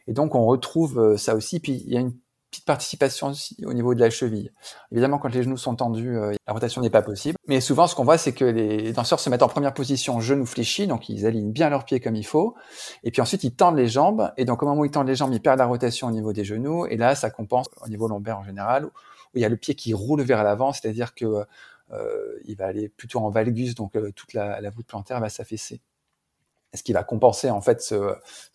Et 0.08 0.13
donc, 0.13 0.36
on 0.36 0.46
retrouve 0.46 1.00
euh, 1.00 1.18
ça 1.18 1.36
aussi. 1.36 1.60
Puis, 1.60 1.84
il 1.86 1.94
y 1.94 1.98
a 1.98 2.00
une 2.00 2.13
petite 2.50 2.65
participation 2.65 3.27
aussi 3.27 3.63
au 3.63 3.74
niveau 3.74 3.94
de 3.94 4.00
la 4.00 4.10
cheville. 4.10 4.51
Évidemment, 4.91 5.20
quand 5.20 5.32
les 5.32 5.44
genoux 5.44 5.58
sont 5.58 5.75
tendus, 5.75 6.15
la 6.48 6.53
rotation 6.53 6.82
n'est 6.82 6.89
pas 6.89 7.03
possible. 7.03 7.38
Mais 7.48 7.62
souvent, 7.62 7.86
ce 7.86 7.94
qu'on 7.94 8.03
voit, 8.03 8.18
c'est 8.18 8.34
que 8.34 8.44
les 8.44 8.91
danseurs 8.91 9.20
se 9.20 9.29
mettent 9.29 9.44
en 9.44 9.48
première 9.48 9.75
position, 9.75 10.20
genoux 10.20 10.48
fléchis, 10.48 10.88
donc 10.88 11.10
ils 11.10 11.27
alignent 11.27 11.51
bien 11.51 11.70
leurs 11.70 11.86
pieds 11.86 12.00
comme 12.00 12.15
il 12.15 12.25
faut. 12.25 12.56
Et 13.03 13.12
puis 13.12 13.22
ensuite, 13.22 13.44
ils 13.44 13.53
tendent 13.53 13.77
les 13.77 13.88
jambes. 13.88 14.32
Et 14.36 14.46
donc, 14.46 14.63
au 14.63 14.65
moment 14.65 14.82
où 14.82 14.86
ils 14.86 14.89
tendent 14.89 15.08
les 15.08 15.15
jambes, 15.15 15.32
ils 15.32 15.41
perdent 15.41 15.60
la 15.60 15.68
rotation 15.68 16.08
au 16.08 16.12
niveau 16.12 16.34
des 16.34 16.44
genoux. 16.44 16.88
Et 16.88 16.98
là, 16.98 17.13
ça 17.13 17.29
compense 17.29 17.68
au 17.86 17.88
niveau 17.88 18.08
lombaire 18.08 18.39
en 18.39 18.44
général, 18.44 18.86
où 18.86 18.91
il 19.36 19.41
y 19.41 19.46
a 19.46 19.50
le 19.50 19.58
pied 19.58 19.75
qui 19.75 19.94
roule 19.94 20.24
vers 20.24 20.44
l'avant, 20.44 20.74
c'est-à-dire 20.74 21.13
que 21.13 21.25
euh, 21.25 21.44
il 22.46 22.55
va 22.55 22.65
aller 22.65 22.89
plutôt 22.89 23.19
en 23.19 23.29
valgus, 23.29 23.75
donc 23.75 23.96
euh, 23.96 24.12
toute 24.15 24.34
la, 24.34 24.69
voûte 24.69 24.88
plantaire 24.88 25.19
va 25.19 25.29
s'affaisser. 25.29 25.81
Ce 26.75 26.84
qui 26.84 26.93
va 26.93 27.03
compenser 27.03 27.50
en 27.50 27.62
fait 27.62 27.81
ce, 27.81 28.13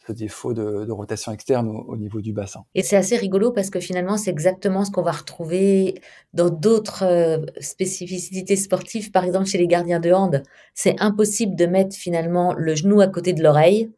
défaut 0.09 0.55
de, 0.55 0.89
rotation 0.93 1.33
externe 1.33 1.67
au, 1.69 1.97
niveau 1.97 2.21
du 2.21 2.33
bassin. 2.33 2.65
Et 2.77 2.85
c'est 2.85 2.95
assez 2.97 3.17
rigolo 3.17 3.51
parce 3.51 3.71
que 3.71 3.81
finalement 3.81 4.17
c'est 4.17 4.31
exactement 4.31 4.85
ce 4.85 4.93
qu'on 4.93 5.03
va 5.03 5.11
retrouver 5.11 6.01
dans 6.33 6.49
d'autres 6.49 7.03
euh, 7.05 7.45
spécificités 7.59 8.55
sportives, 8.55 9.11
par 9.11 9.25
exemple 9.25 9.47
chez 9.47 9.59
les 9.59 9.67
gardiens 9.67 9.99
de 9.99 10.13
hand. 10.13 10.45
C'est 10.75 10.95
impossible 11.01 11.57
de 11.57 11.67
mettre 11.67 11.97
finalement 11.97 12.53
le 12.53 12.77
genou 12.77 13.01
à 13.01 13.09
côté 13.09 13.33
de 13.33 13.43
l'oreille 13.43 13.91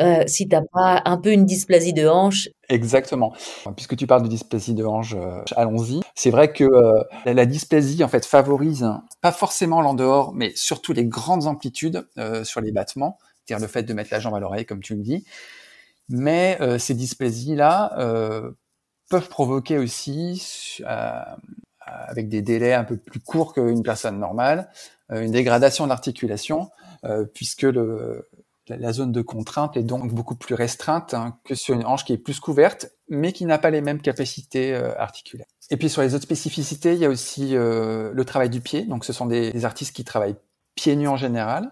euh, 0.00 0.24
si 0.26 0.48
tu 0.48 0.56
n'as 0.56 0.62
pas 0.72 1.02
un 1.04 1.18
peu 1.18 1.30
une 1.30 1.44
dysplasie 1.44 1.92
de 1.92 2.08
hanche. 2.08 2.48
Exactement. 2.68 3.32
Puisque 3.76 3.96
tu 3.96 4.06
parles 4.06 4.22
de 4.22 4.28
dysplasie 4.28 4.74
de 4.74 4.84
hanche, 4.84 5.14
euh, 5.14 5.42
allons-y. 5.56 6.00
C'est 6.14 6.30
vrai 6.30 6.52
que 6.52 6.64
euh, 6.64 7.02
la, 7.24 7.46
dysplasie 7.46 8.02
en 8.02 8.08
fait 8.08 8.26
favorise 8.26 8.88
pas 9.20 9.30
forcément 9.30 9.80
l'endehors, 9.80 10.34
mais 10.34 10.52
surtout 10.56 10.92
les 10.92 11.04
grandes 11.04 11.46
amplitudes 11.46 12.06
sur 12.42 12.60
les 12.60 12.72
battements, 12.72 13.18
c'est-à-dire 13.44 13.64
le 13.64 13.70
fait 13.70 13.84
de 13.84 13.94
mettre 13.94 14.10
la 14.12 14.20
jambe 14.20 14.34
à 14.34 14.40
l'oreille, 14.40 14.66
comme 14.66 14.80
tu 14.80 14.94
le 14.94 15.02
dis. 15.02 15.24
Mais 16.08 16.58
ces 16.78 16.94
dysplasies-là 16.94 17.94
peuvent 19.08 19.28
provoquer 19.28 19.78
aussi, 19.78 20.82
avec 21.86 22.28
des 22.28 22.42
délais 22.42 22.74
un 22.74 22.84
peu 22.84 22.96
plus 22.96 23.20
courts 23.20 23.54
qu'une 23.54 23.82
personne 23.82 24.18
normale, 24.18 24.68
une 25.10 25.30
dégradation 25.30 25.84
de 25.84 25.90
l'articulation, 25.90 26.70
puisque 27.32 27.62
le, 27.62 28.28
la, 28.68 28.92
zone 28.92 29.12
de 29.12 29.22
contrainte 29.22 29.76
est 29.76 29.82
donc 29.82 30.12
beaucoup 30.12 30.36
plus 30.36 30.54
restreinte 30.54 31.14
hein, 31.14 31.38
que 31.44 31.54
sur 31.54 31.74
une 31.74 31.84
hanche 31.84 32.04
qui 32.04 32.12
est 32.12 32.18
plus 32.18 32.40
couverte, 32.40 32.90
mais 33.08 33.32
qui 33.32 33.44
n'a 33.44 33.58
pas 33.58 33.70
les 33.70 33.80
mêmes 33.80 34.00
capacités 34.00 34.74
euh, 34.74 34.98
articulaires. 34.98 35.46
Et 35.70 35.76
puis 35.76 35.88
sur 35.88 36.02
les 36.02 36.14
autres 36.14 36.24
spécificités, 36.24 36.94
il 36.94 36.98
y 36.98 37.04
a 37.04 37.08
aussi 37.08 37.56
euh, 37.56 38.10
le 38.12 38.24
travail 38.24 38.50
du 38.50 38.60
pied. 38.60 38.84
Donc 38.84 39.04
ce 39.04 39.12
sont 39.12 39.26
des, 39.26 39.64
artistes 39.64 39.94
qui 39.94 40.04
travaillent 40.04 40.36
pieds 40.74 40.96
nus 40.96 41.08
en 41.08 41.16
général. 41.16 41.70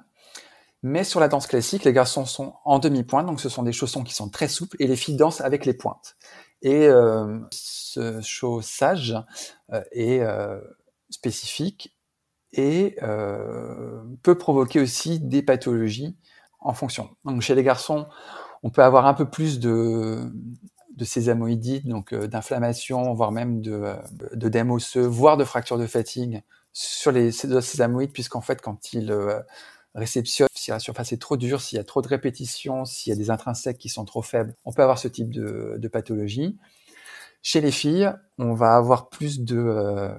Mais 0.82 1.04
sur 1.04 1.20
la 1.20 1.28
danse 1.28 1.46
classique, 1.46 1.84
les 1.84 1.92
garçons 1.92 2.26
sont 2.26 2.54
en 2.64 2.78
demi-pointe, 2.80 3.26
donc 3.26 3.40
ce 3.40 3.48
sont 3.48 3.62
des 3.62 3.72
chaussons 3.72 4.02
qui 4.02 4.14
sont 4.14 4.28
très 4.28 4.48
souples, 4.48 4.76
et 4.80 4.88
les 4.88 4.96
filles 4.96 5.16
dansent 5.16 5.40
avec 5.40 5.64
les 5.64 5.74
pointes. 5.74 6.16
Et 6.60 6.88
euh, 6.88 7.38
ce 7.52 8.20
chaussage 8.20 9.14
est 9.92 10.26
spécifique 11.08 11.96
et 12.52 12.96
peut 14.22 14.36
provoquer 14.36 14.80
aussi 14.80 15.20
des 15.20 15.42
pathologies 15.42 16.16
en 16.64 16.74
fonction. 16.74 17.10
Donc 17.24 17.42
chez 17.42 17.54
les 17.54 17.62
garçons, 17.62 18.06
on 18.62 18.70
peut 18.70 18.82
avoir 18.82 19.06
un 19.06 19.14
peu 19.14 19.28
plus 19.28 19.58
de, 19.58 20.32
de 20.96 21.88
donc 21.88 22.12
euh, 22.12 22.26
d'inflammation, 22.26 23.12
voire 23.14 23.32
même 23.32 23.60
de, 23.60 23.72
euh, 23.72 23.96
de 24.34 24.70
osseux, 24.70 25.06
voire 25.06 25.36
de 25.36 25.44
fractures 25.44 25.78
de 25.78 25.86
fatigue 25.86 26.42
sur 26.72 27.12
les 27.12 27.32
sésamoïdes, 27.32 28.12
puisqu'en 28.12 28.40
fait, 28.40 28.60
quand 28.62 28.92
ils 28.92 29.10
euh, 29.12 29.40
réceptionnent, 29.94 30.48
si 30.54 30.70
la 30.70 30.78
surface 30.78 31.12
est 31.12 31.20
trop 31.20 31.36
dure, 31.36 31.60
s'il 31.60 31.76
y 31.76 31.80
a 31.80 31.84
trop 31.84 32.02
de 32.02 32.08
répétitions, 32.08 32.84
s'il 32.84 33.10
y 33.10 33.14
a 33.14 33.16
des 33.16 33.30
intrinsèques 33.30 33.78
qui 33.78 33.88
sont 33.88 34.04
trop 34.04 34.22
faibles, 34.22 34.54
on 34.64 34.72
peut 34.72 34.82
avoir 34.82 34.98
ce 34.98 35.08
type 35.08 35.30
de, 35.30 35.88
pathologie. 35.88 36.58
Chez 37.42 37.60
les 37.60 37.72
filles, 37.72 38.12
on 38.38 38.54
va 38.54 38.76
avoir 38.76 39.08
plus 39.08 39.40
de 39.40 39.58
euh, 39.58 40.14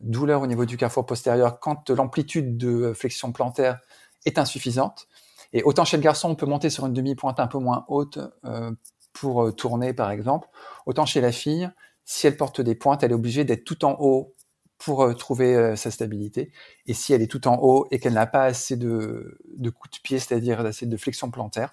douleur 0.00 0.42
au 0.42 0.46
niveau 0.46 0.64
du 0.64 0.76
carrefour 0.76 1.06
postérieur 1.06 1.58
quand 1.58 1.90
l'amplitude 1.90 2.56
de 2.56 2.92
flexion 2.92 3.32
plantaire 3.32 3.80
est 4.26 4.38
insuffisante. 4.38 5.08
Et 5.52 5.62
autant 5.62 5.84
chez 5.84 5.96
le 5.96 6.02
garçon, 6.02 6.30
on 6.30 6.34
peut 6.34 6.46
monter 6.46 6.70
sur 6.70 6.86
une 6.86 6.92
demi-pointe 6.92 7.40
un 7.40 7.46
peu 7.46 7.58
moins 7.58 7.84
haute 7.88 8.18
euh, 8.44 8.70
pour 9.12 9.44
euh, 9.44 9.52
tourner, 9.52 9.92
par 9.92 10.10
exemple. 10.10 10.48
Autant 10.86 11.06
chez 11.06 11.20
la 11.20 11.32
fille, 11.32 11.70
si 12.04 12.26
elle 12.26 12.36
porte 12.36 12.60
des 12.60 12.74
pointes, 12.74 13.02
elle 13.02 13.10
est 13.10 13.14
obligée 13.14 13.44
d'être 13.44 13.64
tout 13.64 13.84
en 13.84 13.96
haut 13.98 14.34
pour 14.78 15.02
euh, 15.02 15.12
trouver 15.12 15.76
sa 15.76 15.90
stabilité. 15.90 16.52
Et 16.86 16.94
si 16.94 17.12
elle 17.12 17.22
est 17.22 17.30
tout 17.30 17.48
en 17.48 17.58
haut 17.60 17.86
et 17.90 17.98
qu'elle 17.98 18.14
n'a 18.14 18.26
pas 18.26 18.44
assez 18.44 18.76
de, 18.76 19.38
de 19.56 19.70
coups 19.70 19.98
de 19.98 20.02
pied, 20.02 20.18
c'est-à-dire 20.18 20.60
assez 20.60 20.86
de 20.86 20.96
flexion 20.96 21.30
plantaire, 21.30 21.70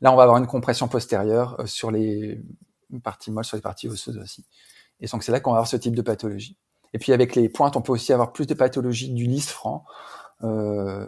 là, 0.00 0.12
on 0.12 0.16
va 0.16 0.22
avoir 0.22 0.38
une 0.38 0.46
compression 0.46 0.88
postérieure 0.88 1.60
sur 1.66 1.90
les 1.90 2.40
parties 3.02 3.30
molles, 3.30 3.44
sur 3.44 3.56
les 3.56 3.62
parties 3.62 3.88
osseuses 3.88 4.18
aussi. 4.18 4.44
Et 5.00 5.06
donc, 5.06 5.22
c'est 5.22 5.32
là 5.32 5.40
qu'on 5.40 5.50
va 5.50 5.58
avoir 5.58 5.68
ce 5.68 5.76
type 5.76 5.94
de 5.94 6.02
pathologie. 6.02 6.56
Et 6.94 6.98
puis, 6.98 7.12
avec 7.12 7.34
les 7.34 7.48
pointes, 7.48 7.76
on 7.76 7.82
peut 7.82 7.92
aussi 7.92 8.12
avoir 8.12 8.32
plus 8.32 8.46
de 8.46 8.54
pathologies 8.54 9.12
du 9.12 9.26
lisse 9.26 9.50
franc, 9.50 9.84
euh, 10.42 11.06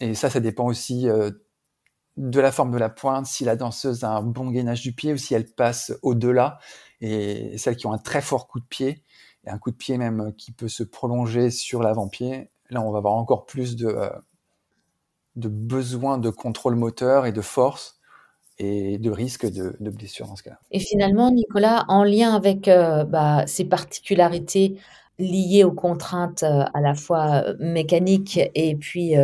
et 0.00 0.14
ça, 0.14 0.30
ça 0.30 0.40
dépend 0.40 0.66
aussi 0.66 1.08
euh, 1.08 1.30
de 2.16 2.40
la 2.40 2.52
forme 2.52 2.72
de 2.72 2.78
la 2.78 2.88
pointe, 2.88 3.26
si 3.26 3.44
la 3.44 3.56
danseuse 3.56 4.04
a 4.04 4.10
un 4.10 4.22
bon 4.22 4.50
gainage 4.50 4.82
du 4.82 4.92
pied 4.92 5.12
ou 5.12 5.16
si 5.16 5.34
elle 5.34 5.46
passe 5.46 5.92
au-delà. 6.02 6.58
Et 7.00 7.56
celles 7.58 7.76
qui 7.76 7.86
ont 7.86 7.92
un 7.92 7.98
très 7.98 8.22
fort 8.22 8.48
coup 8.48 8.60
de 8.60 8.66
pied, 8.66 9.02
un 9.46 9.58
coup 9.58 9.70
de 9.70 9.76
pied 9.76 9.98
même 9.98 10.32
qui 10.36 10.52
peut 10.52 10.68
se 10.68 10.82
prolonger 10.82 11.50
sur 11.50 11.82
l'avant-pied, 11.82 12.50
là, 12.70 12.82
on 12.82 12.90
va 12.90 12.98
avoir 12.98 13.14
encore 13.14 13.46
plus 13.46 13.76
de, 13.76 13.86
euh, 13.86 14.10
de 15.36 15.48
besoin 15.48 16.18
de 16.18 16.30
contrôle 16.30 16.74
moteur 16.74 17.26
et 17.26 17.32
de 17.32 17.40
force. 17.40 17.98
et 18.58 18.98
de 18.98 19.10
risque 19.12 19.46
de, 19.46 19.76
de 19.78 19.90
blessure 19.90 20.26
dans 20.26 20.34
ce 20.34 20.42
cas-là. 20.42 20.58
Et 20.72 20.80
finalement, 20.80 21.30
Nicolas, 21.30 21.84
en 21.86 22.02
lien 22.02 22.34
avec 22.34 22.66
euh, 22.66 23.04
bah, 23.04 23.46
ces 23.46 23.64
particularités 23.64 24.80
liées 25.18 25.64
aux 25.64 25.72
contraintes 25.72 26.42
euh, 26.42 26.64
à 26.74 26.80
la 26.80 26.94
fois 26.94 27.42
euh, 27.44 27.54
mécaniques 27.58 28.40
et 28.54 28.76
puis 28.76 29.14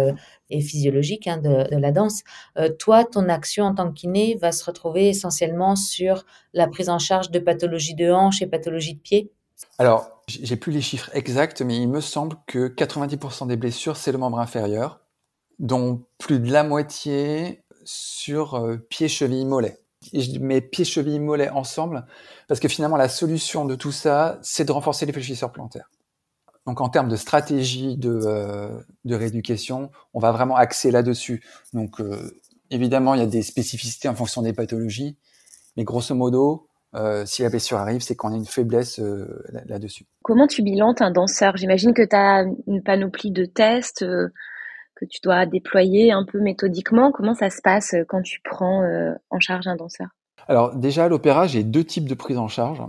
et 0.50 0.60
physiologiques 0.60 1.26
hein, 1.26 1.38
de, 1.38 1.76
la 1.76 1.92
danse, 1.92 2.22
toi, 2.78 3.04
ton 3.04 3.28
action 3.28 3.64
en 3.64 3.74
tant 3.74 3.88
que 3.88 3.94
kiné 3.94 4.36
va 4.40 4.52
se 4.52 4.64
retrouver 4.64 5.08
essentiellement 5.08 5.74
sur 5.74 6.24
la 6.52 6.68
prise 6.68 6.88
en 6.88 6.98
charge 6.98 7.30
de 7.30 7.38
pathologies 7.38 7.94
de 7.94 8.10
hanche 8.10 8.42
et 8.42 8.46
pathologies 8.46 8.94
de 8.94 9.00
pied? 9.00 9.32
Alors, 9.78 10.22
j'ai 10.28 10.56
plus 10.56 10.72
les 10.72 10.80
chiffres 10.80 11.10
exacts, 11.14 11.62
mais 11.62 11.76
il 11.76 11.88
me 11.88 12.00
semble 12.00 12.36
que 12.46 12.68
90% 12.68 13.46
des 13.46 13.56
blessures, 13.56 13.96
c'est 13.96 14.12
le 14.12 14.18
membre 14.18 14.38
inférieur, 14.38 15.00
dont 15.58 16.04
plus 16.18 16.40
de 16.40 16.50
la 16.50 16.64
moitié 16.64 17.62
sur 17.84 18.54
euh, 18.54 18.76
pied, 18.76 19.08
cheville, 19.08 19.46
mollet. 19.46 19.78
Je 20.12 20.38
mets 20.38 20.60
pied, 20.60 20.84
cheville, 20.84 21.20
mollet 21.20 21.50
ensemble 21.50 22.06
parce 22.48 22.60
que 22.60 22.68
finalement 22.68 22.96
la 22.96 23.08
solution 23.08 23.64
de 23.64 23.74
tout 23.74 23.92
ça, 23.92 24.38
c'est 24.42 24.64
de 24.64 24.72
renforcer 24.72 25.06
les 25.06 25.12
fléchisseurs 25.12 25.52
plantaires. 25.52 25.90
Donc 26.66 26.80
en 26.80 26.88
termes 26.88 27.08
de 27.08 27.16
stratégie 27.16 27.96
de, 27.96 28.20
euh, 28.24 28.80
de 29.04 29.14
rééducation, 29.14 29.90
on 30.14 30.20
va 30.20 30.32
vraiment 30.32 30.56
axer 30.56 30.90
là-dessus. 30.90 31.44
Donc 31.72 32.00
euh, 32.00 32.30
évidemment, 32.70 33.14
il 33.14 33.20
y 33.20 33.22
a 33.22 33.26
des 33.26 33.42
spécificités 33.42 34.08
en 34.08 34.14
fonction 34.14 34.42
des 34.42 34.52
pathologies, 34.52 35.18
mais 35.76 35.84
grosso 35.84 36.14
modo, 36.14 36.68
euh, 36.94 37.26
si 37.26 37.42
la 37.42 37.50
blessure 37.50 37.78
arrive, 37.78 38.00
c'est 38.00 38.14
qu'on 38.14 38.32
a 38.32 38.36
une 38.36 38.46
faiblesse 38.46 39.00
là-dessus. 39.66 40.06
Comment 40.22 40.46
tu 40.46 40.62
bilantes 40.62 41.02
un 41.02 41.10
danseur 41.10 41.56
J'imagine 41.56 41.92
que 41.92 42.02
tu 42.02 42.16
as 42.16 42.44
une 42.66 42.82
panoplie 42.82 43.30
de 43.30 43.44
tests. 43.44 44.04
Que 44.96 45.04
tu 45.04 45.20
dois 45.22 45.46
déployer 45.46 46.12
un 46.12 46.24
peu 46.24 46.40
méthodiquement. 46.40 47.10
Comment 47.12 47.34
ça 47.34 47.50
se 47.50 47.60
passe 47.62 47.94
euh, 47.94 48.04
quand 48.06 48.22
tu 48.22 48.40
prends 48.44 48.82
euh, 48.82 49.12
en 49.30 49.40
charge 49.40 49.66
un 49.66 49.76
danseur? 49.76 50.08
Alors 50.46 50.74
déjà 50.74 51.04
à 51.04 51.08
l'opéra, 51.08 51.46
j'ai 51.46 51.64
deux 51.64 51.84
types 51.84 52.08
de 52.08 52.14
prise 52.14 52.38
en 52.38 52.48
charge. 52.48 52.82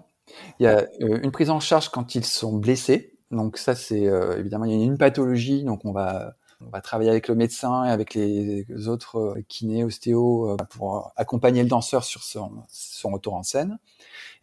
Il 0.60 0.64
y 0.64 0.68
a 0.68 0.86
euh, 1.02 1.20
une 1.24 1.32
prise 1.32 1.50
en 1.50 1.60
charge 1.60 1.90
quand 1.90 2.16
ils 2.16 2.26
sont 2.26 2.58
blessés. 2.58 3.18
Donc 3.32 3.58
ça 3.58 3.74
c'est 3.74 4.04
évidemment 4.38 4.66
il 4.66 4.78
y 4.78 4.82
a 4.82 4.86
une 4.86 5.00
pathologie, 5.00 5.64
donc 5.64 5.84
on 5.84 5.92
va 5.92 6.36
on 6.62 6.70
va 6.70 6.80
travailler 6.80 7.10
avec 7.10 7.28
le 7.28 7.36
médecin 7.36 7.84
et 7.86 7.90
avec 7.90 8.14
les 8.14 8.88
autres 8.88 9.36
kinés, 9.50 9.84
ostéos 9.84 10.56
pour 10.70 11.12
accompagner 11.16 11.64
le 11.64 11.68
danseur 11.68 12.04
sur 12.04 12.24
son, 12.24 12.64
son 12.70 13.10
retour 13.10 13.34
en 13.34 13.44
scène. 13.44 13.80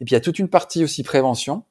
Et 0.00 0.04
puis 0.04 0.12
il 0.12 0.14
y 0.14 0.16
a 0.16 0.20
toute 0.20 0.38
une 0.38 0.48
partie 0.48 0.84
aussi 0.84 1.04
prévention. 1.04 1.64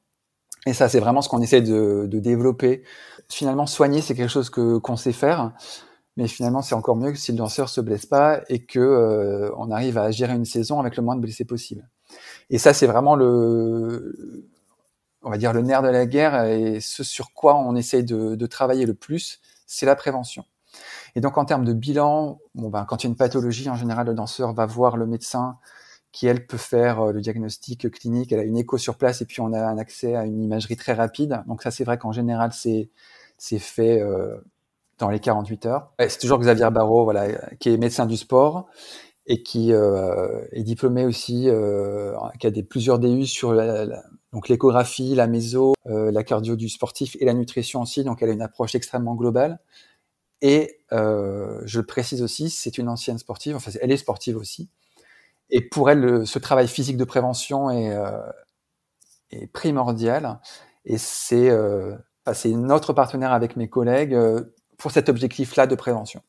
Et 0.67 0.73
ça, 0.73 0.89
c'est 0.89 0.99
vraiment 0.99 1.21
ce 1.21 1.29
qu'on 1.29 1.41
essaie 1.41 1.61
de, 1.61 2.07
développer. 2.11 2.83
Finalement, 3.31 3.65
soigner, 3.65 4.01
c'est 4.01 4.15
quelque 4.15 4.29
chose 4.29 4.49
que 4.49 4.77
qu'on 4.77 4.97
sait 4.97 5.13
faire, 5.13 5.53
mais 6.17 6.27
finalement, 6.27 6.61
c'est 6.61 6.75
encore 6.75 6.95
mieux 6.95 7.11
que 7.11 7.17
si 7.17 7.31
le 7.31 7.37
danseur 7.37 7.69
se 7.69 7.81
blesse 7.81 8.05
pas 8.05 8.41
et 8.49 8.65
que 8.65 8.79
euh, 8.79 9.51
on 9.57 9.71
arrive 9.71 9.97
à 9.97 10.11
gérer 10.11 10.33
une 10.33 10.45
saison 10.45 10.79
avec 10.79 10.97
le 10.97 11.03
moins 11.03 11.15
de 11.15 11.21
blessés 11.21 11.45
possible. 11.45 11.87
Et 12.49 12.57
ça, 12.57 12.73
c'est 12.73 12.87
vraiment 12.87 13.15
le, 13.15 14.49
on 15.23 15.29
va 15.29 15.37
dire 15.37 15.53
le 15.53 15.61
nerf 15.61 15.81
de 15.81 15.87
la 15.89 16.05
guerre 16.05 16.45
et 16.45 16.79
ce 16.81 17.03
sur 17.03 17.33
quoi 17.33 17.55
on 17.57 17.75
essaye 17.75 18.03
de, 18.03 18.35
de 18.35 18.45
travailler 18.47 18.85
le 18.85 18.93
plus, 18.93 19.39
c'est 19.65 19.85
la 19.85 19.95
prévention. 19.95 20.45
Et 21.15 21.21
donc, 21.21 21.37
en 21.37 21.45
termes 21.45 21.65
de 21.65 21.73
bilan, 21.73 22.39
bon 22.55 22.69
ben, 22.69 22.85
quand 22.85 23.03
il 23.03 23.07
y 23.07 23.09
a 23.09 23.11
une 23.11 23.17
pathologie, 23.17 23.69
en 23.69 23.75
général, 23.75 24.07
le 24.07 24.13
danseur 24.13 24.53
va 24.53 24.65
voir 24.65 24.97
le 24.97 25.05
médecin 25.05 25.57
qui 26.11 26.27
elle 26.27 26.45
peut 26.45 26.57
faire 26.57 26.99
euh, 27.01 27.11
le 27.13 27.21
diagnostic 27.21 27.89
clinique. 27.91 28.31
Elle 28.31 28.39
a 28.39 28.43
une 28.43 28.57
écho 28.57 28.77
sur 28.77 28.97
place 28.97 29.21
et 29.21 29.25
puis 29.25 29.41
on 29.41 29.53
a 29.53 29.61
un 29.61 29.77
accès 29.77 30.15
à 30.15 30.25
une 30.25 30.41
imagerie 30.41 30.75
très 30.75 30.93
rapide. 30.93 31.43
Donc 31.47 31.63
ça, 31.63 31.71
c'est 31.71 31.83
vrai 31.83 31.97
qu'en 31.97 32.11
général, 32.11 32.51
c'est 32.53 32.89
c'est 33.41 33.57
fait 33.57 33.99
euh, 33.99 34.37
dans 34.99 35.09
les 35.09 35.19
48 35.19 35.65
heures. 35.65 35.89
C'est 35.97 36.19
toujours 36.19 36.37
Xavier 36.37 36.69
Barrault, 36.69 37.05
voilà, 37.05 37.27
qui 37.59 37.69
est 37.69 37.77
médecin 37.77 38.05
du 38.05 38.15
sport 38.15 38.67
et 39.25 39.41
qui 39.41 39.73
euh, 39.73 40.45
est 40.51 40.61
diplômé 40.61 41.05
aussi, 41.05 41.49
euh, 41.49 42.15
qui 42.39 42.45
a 42.45 42.51
des 42.51 42.61
plusieurs 42.61 42.99
DU 42.99 43.25
sur 43.25 43.53
la, 43.53 43.85
la, 43.85 44.03
donc 44.31 44.47
l'échographie, 44.47 45.15
la 45.15 45.25
méso, 45.25 45.73
la 45.85 46.23
cardio 46.23 46.55
du 46.55 46.69
sportif 46.69 47.17
et 47.19 47.25
la 47.25 47.33
nutrition 47.33 47.81
aussi. 47.81 48.03
Donc 48.03 48.21
elle 48.21 48.29
a 48.29 48.33
une 48.33 48.43
approche 48.43 48.75
extrêmement 48.75 49.15
globale. 49.15 49.59
Et 50.43 50.77
je 50.91 51.79
le 51.79 51.85
précise 51.85 52.21
aussi, 52.21 52.51
c'est 52.51 52.77
une 52.77 52.89
ancienne 52.89 53.17
sportive. 53.17 53.55
Enfin, 53.55 53.71
elle 53.81 53.91
est 53.91 53.97
sportive 53.97 54.37
aussi. 54.37 54.69
Et 55.49 55.61
pour 55.61 55.89
elle, 55.89 55.99
le, 55.99 56.25
ce 56.25 56.37
travail 56.37 56.67
physique 56.67 56.97
de 56.97 57.05
prévention 57.05 57.71
est, 57.71 57.97
est 59.31 59.47
primordial. 59.47 60.39
Et 60.85 60.99
c'est 60.99 61.49
c'est 62.33 62.51
notre 62.51 62.93
partenaire 62.93 63.33
avec 63.33 63.55
mes 63.55 63.69
collègues 63.69 64.13
euh, 64.13 64.53
pour 64.77 64.91
cet 64.91 65.09
objectif-là 65.09 65.67
de 65.67 65.75
prévention. 65.75 66.21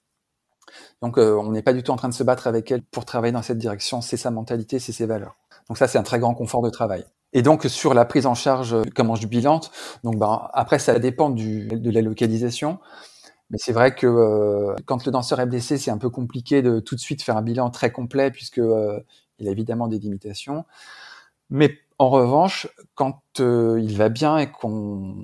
Donc, 1.03 1.19
euh, 1.19 1.35
on 1.37 1.51
n'est 1.53 1.63
pas 1.63 1.73
du 1.73 1.83
tout 1.83 1.91
en 1.91 1.97
train 1.97 2.09
de 2.09 2.15
se 2.15 2.23
battre 2.23 2.47
avec 2.47 2.71
elle 2.71 2.83
pour 2.83 3.05
travailler 3.05 3.33
dans 3.33 3.43
cette 3.43 3.59
direction. 3.59 4.01
C'est 4.01 4.17
sa 4.17 4.31
mentalité, 4.31 4.79
c'est 4.79 4.93
ses 4.93 5.07
valeurs. 5.07 5.37
Donc 5.69 5.79
ça, 5.79 5.89
c'est 5.89 5.99
un 5.99 6.03
très 6.03 6.19
grand 6.19 6.35
confort 6.35 6.63
de 6.63 6.71
travail. 6.71 7.05
Et 7.33 7.43
donc 7.43 7.65
sur 7.65 7.95
la 7.95 8.05
prise 8.05 8.27
en 8.27 8.35
charge, 8.35 8.77
comment 8.95 9.15
je 9.15 9.27
bilante, 9.27 9.71
donc 10.05 10.19
ben, 10.19 10.49
après 10.53 10.79
ça 10.79 10.99
dépend 10.99 11.31
de 11.31 11.91
la 11.91 12.03
localisation. 12.03 12.79
Mais 13.51 13.59
c'est 13.59 13.73
vrai 13.73 13.95
que 13.95 14.07
euh, 14.07 14.75
quand 14.87 15.05
le 15.05 15.13
danseur 15.13 15.39
est 15.41 15.47
blessé, 15.47 15.77
c'est 15.77 15.91
un 15.91 15.99
peu 15.99 16.11
compliqué 16.11 16.63
de 16.63 16.81
tout 16.81 16.95
de 16.95 17.01
suite 17.01 17.23
faire 17.23 17.37
un 17.37 17.43
bilan 17.43 17.71
très 17.71 17.93
complet 17.93 18.31
puisque 18.31 18.59
euh, 18.59 18.99
il 19.39 19.49
a 19.49 19.51
évidemment 19.51 19.89
des 19.89 19.99
limitations. 19.99 20.65
Mais 21.51 21.79
en 22.03 22.11
revanche, 22.11 22.67
quand 22.97 23.23
euh, 23.39 23.79
il 23.81 23.97
va 23.97 24.09
bien 24.09 24.37
et 24.37 24.51
qu'on 24.51 25.15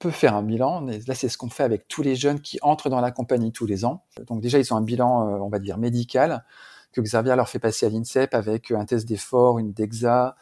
peut 0.00 0.10
faire 0.10 0.34
un 0.34 0.42
bilan, 0.42 0.80
là 0.80 1.14
c'est 1.14 1.28
ce 1.28 1.38
qu'on 1.38 1.48
fait 1.48 1.62
avec 1.62 1.86
tous 1.86 2.02
les 2.02 2.16
jeunes 2.16 2.40
qui 2.40 2.58
entrent 2.60 2.90
dans 2.90 3.00
la 3.00 3.12
compagnie 3.12 3.52
tous 3.52 3.66
les 3.66 3.84
ans. 3.84 4.02
Donc 4.26 4.40
déjà 4.40 4.58
ils 4.58 4.74
ont 4.74 4.76
un 4.76 4.82
bilan, 4.82 5.28
euh, 5.28 5.38
on 5.38 5.48
va 5.48 5.60
dire 5.60 5.78
médical, 5.78 6.44
que 6.90 7.00
Xavier 7.00 7.36
leur 7.36 7.48
fait 7.48 7.60
passer 7.60 7.86
à 7.86 7.88
l'INSEP 7.88 8.34
avec 8.34 8.72
un 8.72 8.84
test 8.84 9.06
d'effort, 9.06 9.60
une 9.60 9.72
DEXA. 9.72 10.34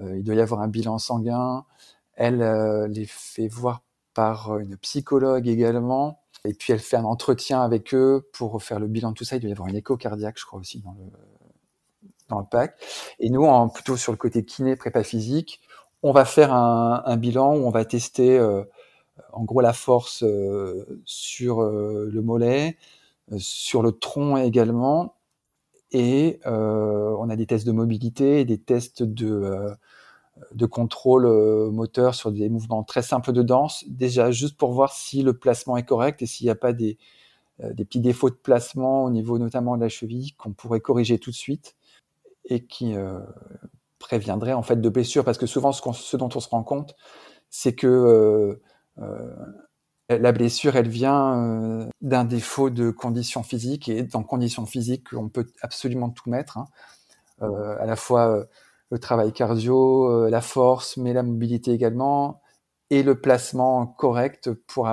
Euh, 0.00 0.18
il 0.18 0.22
doit 0.22 0.34
y 0.34 0.40
avoir 0.42 0.60
un 0.60 0.68
bilan 0.68 0.98
sanguin. 0.98 1.64
Elle 2.12 2.42
les 2.90 3.06
fait 3.06 3.48
voir 3.48 3.82
par 4.12 4.58
une 4.58 4.76
psychologue 4.76 5.48
également. 5.48 6.20
Et 6.44 6.52
puis 6.52 6.74
elle 6.74 6.78
fait 6.78 6.96
un 6.96 7.04
entretien 7.04 7.62
avec 7.62 7.94
eux 7.94 8.28
pour 8.34 8.62
faire 8.62 8.80
le 8.80 8.86
bilan 8.86 9.12
de 9.12 9.14
tout 9.14 9.24
ça. 9.24 9.36
Il 9.36 9.40
doit 9.40 9.48
y 9.48 9.52
avoir 9.52 9.68
une 9.68 9.76
écho 9.76 9.96
cardiaque, 9.96 10.38
je 10.38 10.44
crois 10.44 10.60
aussi, 10.60 10.82
dans 12.28 12.38
le 12.40 12.46
pack. 12.50 12.74
Et 13.20 13.30
nous, 13.30 13.44
en, 13.44 13.68
plutôt 13.68 13.96
sur 13.96 14.12
le 14.12 14.18
côté 14.18 14.44
kiné, 14.44 14.76
prépa 14.76 15.02
physique, 15.02 15.60
on 16.02 16.12
va 16.12 16.24
faire 16.24 16.52
un, 16.52 17.02
un 17.04 17.16
bilan 17.16 17.56
où 17.56 17.66
on 17.66 17.70
va 17.70 17.84
tester 17.84 18.38
euh, 18.38 18.62
en 19.32 19.44
gros 19.44 19.60
la 19.60 19.72
force 19.72 20.22
euh, 20.22 21.00
sur 21.04 21.62
euh, 21.62 22.08
le 22.10 22.22
mollet, 22.22 22.76
euh, 23.32 23.36
sur 23.38 23.82
le 23.82 23.92
tronc 23.92 24.36
également. 24.38 25.14
Et 25.92 26.40
euh, 26.46 27.16
on 27.18 27.30
a 27.30 27.36
des 27.36 27.46
tests 27.46 27.66
de 27.66 27.72
mobilité 27.72 28.44
des 28.44 28.58
tests 28.58 29.02
de, 29.02 29.70
de 30.54 30.66
contrôle 30.66 31.26
moteur 31.72 32.14
sur 32.14 32.30
des 32.30 32.50
mouvements 32.50 32.84
très 32.84 33.02
simples 33.02 33.32
de 33.32 33.42
danse, 33.42 33.84
déjà 33.88 34.30
juste 34.30 34.58
pour 34.58 34.72
voir 34.72 34.92
si 34.92 35.22
le 35.22 35.32
placement 35.32 35.78
est 35.78 35.86
correct 35.86 36.20
et 36.20 36.26
s'il 36.26 36.46
n'y 36.46 36.50
a 36.50 36.54
pas 36.56 36.74
des, 36.74 36.98
des 37.72 37.86
petits 37.86 38.00
défauts 38.00 38.28
de 38.28 38.34
placement 38.34 39.04
au 39.04 39.10
niveau 39.10 39.38
notamment 39.38 39.76
de 39.76 39.82
la 39.82 39.88
cheville 39.88 40.32
qu'on 40.34 40.52
pourrait 40.52 40.80
corriger 40.80 41.18
tout 41.18 41.30
de 41.30 41.36
suite 41.36 41.74
et 42.48 42.64
qui 42.64 42.96
euh, 42.96 43.20
préviendrait 43.98 44.54
en 44.54 44.62
fait 44.62 44.80
de 44.80 44.88
blessures. 44.88 45.24
Parce 45.24 45.38
que 45.38 45.46
souvent, 45.46 45.72
ce, 45.72 46.16
dont 46.16 46.28
on 46.34 46.40
se 46.40 46.48
rend 46.48 46.64
compte, 46.64 46.94
c'est 47.50 47.74
que 47.74 47.86
euh, 47.86 48.62
euh, 48.98 49.36
la 50.08 50.32
blessure, 50.32 50.76
elle 50.76 50.88
vient 50.88 51.88
d'un 52.00 52.24
défaut 52.24 52.70
de 52.70 52.90
conditions 52.90 53.42
physiques. 53.42 53.88
Et 53.88 54.02
dans 54.02 54.22
conditions 54.22 54.66
physiques, 54.66 55.12
on 55.12 55.28
peut 55.28 55.46
absolument 55.60 56.10
tout 56.10 56.30
mettre. 56.30 56.58
Hein. 56.58 56.66
À 57.40 57.84
la 57.86 57.94
fois 57.94 58.46
le 58.90 58.98
travail 58.98 59.32
cardio, 59.32 60.28
la 60.28 60.40
force, 60.40 60.96
mais 60.96 61.12
la 61.12 61.22
mobilité 61.22 61.72
également, 61.72 62.40
et 62.88 63.02
le 63.02 63.20
placement 63.20 63.86
correct 63.86 64.50
pour, 64.66 64.88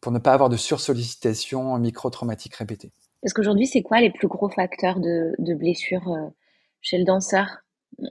pour 0.00 0.12
ne 0.12 0.18
pas 0.18 0.32
avoir 0.32 0.48
de 0.48 0.56
sursollicitation 0.56 1.78
micro-traumatique 1.78 2.54
répétée. 2.54 2.90
Parce 3.20 3.34
qu'aujourd'hui, 3.34 3.66
c'est 3.66 3.82
quoi 3.82 4.00
les 4.00 4.10
plus 4.10 4.28
gros 4.28 4.48
facteurs 4.48 4.98
de, 4.98 5.34
de 5.38 5.54
blessures 5.54 6.32
chez 6.80 6.98
le 6.98 7.04
danseur, 7.04 7.46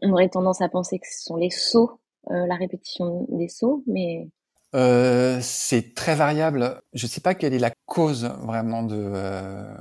on 0.02 0.12
aurait 0.12 0.30
tendance 0.30 0.62
à 0.62 0.70
penser 0.70 1.00
que 1.00 1.08
ce 1.08 1.24
sont 1.24 1.36
les 1.36 1.50
sauts, 1.50 2.00
euh, 2.32 2.46
la 2.48 2.56
répétition 2.56 3.26
des 3.30 3.48
sauts, 3.48 3.84
mais 3.88 4.30
euh, 4.76 5.40
c'est 5.42 5.94
très 5.94 6.16
variable. 6.16 6.82
Je 6.94 7.06
ne 7.06 7.10
sais 7.10 7.22
pas 7.22 7.36
quelle 7.36 7.54
est 7.54 7.60
la 7.60 7.72
cause 7.86 8.26
vraiment 8.42 8.84
de 8.84 8.98
euh, 8.98 9.76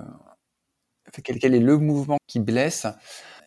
quel, 1.24 1.54
est 1.54 1.60
le 1.60 1.78
mouvement 1.78 2.18
qui 2.26 2.40
blesse. 2.40 2.86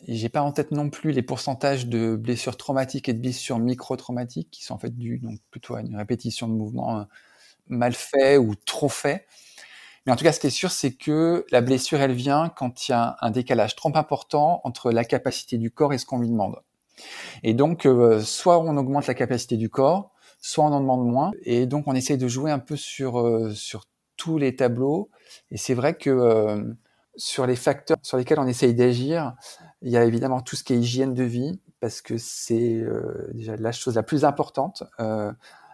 J'ai 0.08 0.30
pas 0.30 0.41
en 0.41 0.52
tête 0.52 0.71
non 0.71 0.89
plus 0.89 1.12
les 1.12 1.21
pourcentages 1.21 1.88
de 1.88 2.15
blessures 2.15 2.58
traumatiques 2.58 3.10
et 3.10 3.13
de 3.13 3.19
blessures 3.19 3.60
micro-traumatiques 3.60 4.49
qui 4.52 4.63
sont 4.63 4.73
en 4.73 4.80
fait 4.80 4.95
dues 4.95 5.19
donc 5.19 5.39
plutôt 5.52 5.75
à 5.75 5.82
une 5.82 5.95
répétition 5.95 6.47
de 6.47 6.54
mouvements 6.54 7.06
mal 7.67 7.93
fait 7.93 8.38
ou 8.38 8.56
trop 8.56 8.89
fait. 8.89 9.25
Mais 10.05 10.12
en 10.12 10.15
tout 10.15 10.23
cas, 10.23 10.31
ce 10.31 10.39
qui 10.39 10.47
est 10.47 10.51
sûr, 10.51 10.71
c'est 10.71 10.93
que 10.93 11.45
la 11.51 11.62
blessure, 11.62 11.99
elle 11.99 12.13
vient 12.13 12.49
quand 12.49 12.88
il 12.88 12.91
y 12.91 12.95
a 12.95 13.17
un 13.21 13.31
décalage 13.31 13.75
trop 13.75 13.91
important 13.95 14.62
entre 14.63 14.91
la 14.91 15.03
capacité 15.03 15.57
du 15.57 15.71
corps 15.71 15.93
et 15.93 15.97
ce 15.97 16.05
qu'on 16.05 16.19
lui 16.19 16.29
demande. 16.29 16.57
Et 17.43 17.53
donc, 17.53 17.85
euh, 17.85 18.21
soit 18.21 18.59
on 18.59 18.75
augmente 18.77 19.07
la 19.07 19.13
capacité 19.13 19.57
du 19.57 19.69
corps, 19.69 20.12
soit 20.41 20.65
on 20.65 20.73
en 20.73 20.81
demande 20.81 21.05
moins. 21.05 21.31
Et 21.43 21.65
donc, 21.65 21.88
on 21.88 21.95
essaye 21.95 22.17
de 22.17 22.27
jouer 22.27 22.51
un 22.51 22.59
peu 22.59 22.75
sur, 22.75 23.19
euh, 23.19 23.51
sur 23.53 23.85
tous 24.17 24.38
les 24.38 24.55
tableaux. 24.55 25.09
Et 25.51 25.57
c'est 25.57 25.73
vrai 25.73 25.95
que 25.95 26.09
euh, 26.09 26.63
sur 27.15 27.45
les 27.47 27.55
facteurs 27.55 27.97
sur 28.03 28.17
lesquels 28.17 28.39
on 28.39 28.47
essaye 28.47 28.73
d'agir, 28.75 29.33
Il 29.81 29.91
y 29.91 29.97
a 29.97 30.03
évidemment 30.05 30.41
tout 30.41 30.55
ce 30.57 30.63
qui 30.63 30.73
est 30.73 30.77
hygiène 30.77 31.13
de 31.13 31.23
vie, 31.23 31.62
parce 31.79 32.01
que 32.01 32.17
c'est 32.17 32.75
euh, 32.81 33.29
déjà 33.33 33.55
la 33.55 33.71
chose 33.71 33.95
la 33.95 34.03
plus 34.03 34.25
importante, 34.25 34.83
euh, 34.99 35.31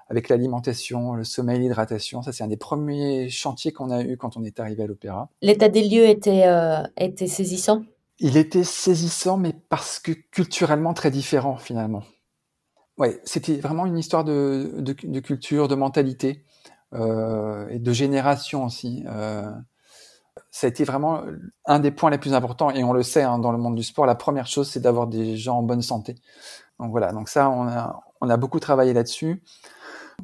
avec 0.08 0.30
l'alimentation, 0.30 1.14
le 1.14 1.24
sommeil, 1.24 1.60
l'hydratation. 1.60 2.22
Ça, 2.22 2.32
c'est 2.32 2.44
un 2.44 2.48
des 2.48 2.58
premiers 2.58 3.30
chantiers 3.30 3.72
qu'on 3.72 3.90
a 3.90 4.04
eu 4.04 4.18
quand 4.18 4.38
on 4.38 4.44
est 4.44 4.60
arrivé 4.60 4.84
à 4.84 4.88
l'opéra. 4.88 5.30
L'état 5.42 5.70
des 5.70 5.88
lieux 5.88 6.08
était, 6.08 6.46
euh, 6.46 6.84
était 6.98 7.28
saisissant? 7.28 7.84
Il 8.20 8.38
était 8.38 8.64
saisissant, 8.64 9.38
mais 9.38 9.54
parce 9.54 10.00
que 10.00 10.12
culturellement 10.12 10.94
très 10.94 11.12
différent, 11.12 11.58
finalement. 11.58 12.04
Ouais, 12.98 13.20
c'était 13.26 13.58
vraiment 13.58 13.86
une 13.86 13.98
histoire 13.98 14.24
de, 14.24 14.76
de, 14.78 14.96
de 15.04 15.20
culture, 15.20 15.68
de 15.68 15.76
mentalité 15.76 16.46
euh, 16.94 17.68
et 17.70 17.80
de 17.80 17.92
génération 17.92 18.64
aussi. 18.64 19.04
Euh, 19.08 19.52
ça 20.50 20.68
a 20.68 20.70
été 20.70 20.86
vraiment 20.86 21.24
un 21.66 21.80
des 21.80 21.92
points 21.92 22.10
les 22.10 22.18
plus 22.18 22.34
importants 22.34 22.70
et 22.72 22.84
on 22.86 22.94
le 22.94 23.04
sait 23.04 23.24
hein, 23.24 23.40
dans 23.40 23.52
le 23.52 23.58
monde 23.58 23.76
du 23.76 23.84
sport. 23.84 24.06
La 24.06 24.16
première 24.16 24.48
chose, 24.48 24.70
c'est 24.70 24.80
d'avoir 24.80 25.08
des 25.08 25.36
gens 25.36 25.58
en 25.58 25.64
bonne 25.64 25.82
santé. 25.82 26.16
Donc 26.80 26.92
voilà, 26.92 27.12
donc 27.12 27.28
ça, 27.28 27.50
on 27.50 27.68
a, 27.68 28.02
on 28.22 28.30
a 28.30 28.38
beaucoup 28.38 28.62
travaillé 28.62 28.94
là-dessus. 28.94 29.44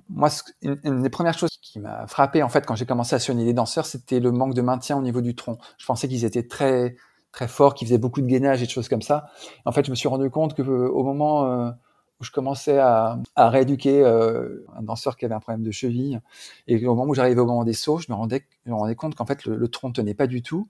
Moi, 0.10 0.30
une, 0.62 1.02
des 1.02 1.10
premières 1.10 1.38
choses 1.38 1.58
qui 1.62 1.80
m'a 1.80 2.08
frappé 2.08 2.44
en 2.44 2.50
fait 2.50 2.66
quand 2.66 2.76
j'ai 2.76 2.86
commencé 2.86 3.16
à 3.16 3.20
soigner 3.20 3.46
les 3.46 3.54
danseurs, 3.54 3.86
c'était 3.86 4.20
le 4.20 4.32
manque 4.32 4.54
de 4.54 4.62
maintien 4.62 4.98
au 4.98 5.02
niveau 5.02 5.22
du 5.22 5.36
tronc. 5.36 5.58
Je 5.78 5.86
pensais 5.86 6.08
qu'ils 6.08 6.26
étaient 6.26 6.48
très 6.48 6.96
très 7.32 7.48
forts, 7.48 7.76
qu'ils 7.76 7.88
faisaient 7.88 7.98
beaucoup 7.98 8.22
de 8.22 8.28
gainage 8.28 8.62
et 8.62 8.66
de 8.66 8.72
choses 8.72 8.90
comme 8.90 9.02
ça. 9.02 9.28
En 9.66 9.72
fait, 9.72 9.86
je 9.86 9.92
me 9.92 9.96
suis 9.96 10.10
rendu 10.10 10.30
compte 10.30 10.54
que 10.54 10.62
au 10.62 11.04
moment 11.04 11.46
euh, 11.46 11.72
où 12.20 12.24
je 12.24 12.32
commençais 12.32 12.78
à, 12.78 13.20
rééduquer 13.36 14.04
euh, 14.04 14.66
un 14.76 14.84
danseur 14.84 15.18
qui 15.18 15.26
avait 15.26 15.34
un 15.34 15.40
problème 15.40 15.64
de 15.64 15.72
cheville. 15.72 16.22
Et 16.68 16.86
au 16.86 16.94
moment 16.96 17.10
où 17.10 17.16
j'arrivais 17.16 17.42
au 17.42 17.46
moment 17.46 17.64
des 17.64 17.74
sauts, 17.74 17.98
je 17.98 18.12
me 18.12 18.16
rendais, 18.16 18.46
je 18.66 18.72
me 18.72 18.76
rendais 18.76 18.96
compte 18.96 19.16
qu'en 19.16 19.26
fait, 19.26 19.46
le, 19.46 19.56
le 19.56 19.68
tronc 19.70 19.92
tenait 19.94 20.14
pas 20.14 20.28
du 20.28 20.44
tout. 20.44 20.70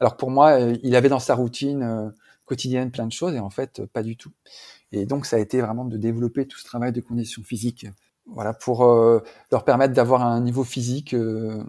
Alors 0.00 0.16
pour 0.16 0.30
moi, 0.30 0.60
euh, 0.60 0.76
il 0.82 0.96
avait 0.96 1.08
dans 1.08 1.20
sa 1.20 1.34
routine 1.34 1.82
euh, 1.82 2.10
quotidienne 2.44 2.90
plein 2.90 3.06
de 3.06 3.12
choses 3.12 3.34
et 3.34 3.38
en 3.40 3.50
fait, 3.50 3.84
pas 3.86 4.02
du 4.02 4.16
tout. 4.16 4.32
Et 4.90 5.06
donc, 5.06 5.26
ça 5.26 5.36
a 5.36 5.38
été 5.38 5.60
vraiment 5.60 5.84
de 5.84 5.96
développer 5.96 6.46
tout 6.46 6.58
ce 6.58 6.64
travail 6.64 6.92
de 6.92 7.00
conditions 7.00 7.42
physiques, 7.42 7.86
voilà, 8.32 8.52
pour 8.52 8.84
euh, 8.84 9.22
leur 9.50 9.64
permettre 9.64 9.94
d'avoir 9.94 10.22
un 10.22 10.40
niveau 10.40 10.64
physique 10.64 11.14
euh, 11.14 11.62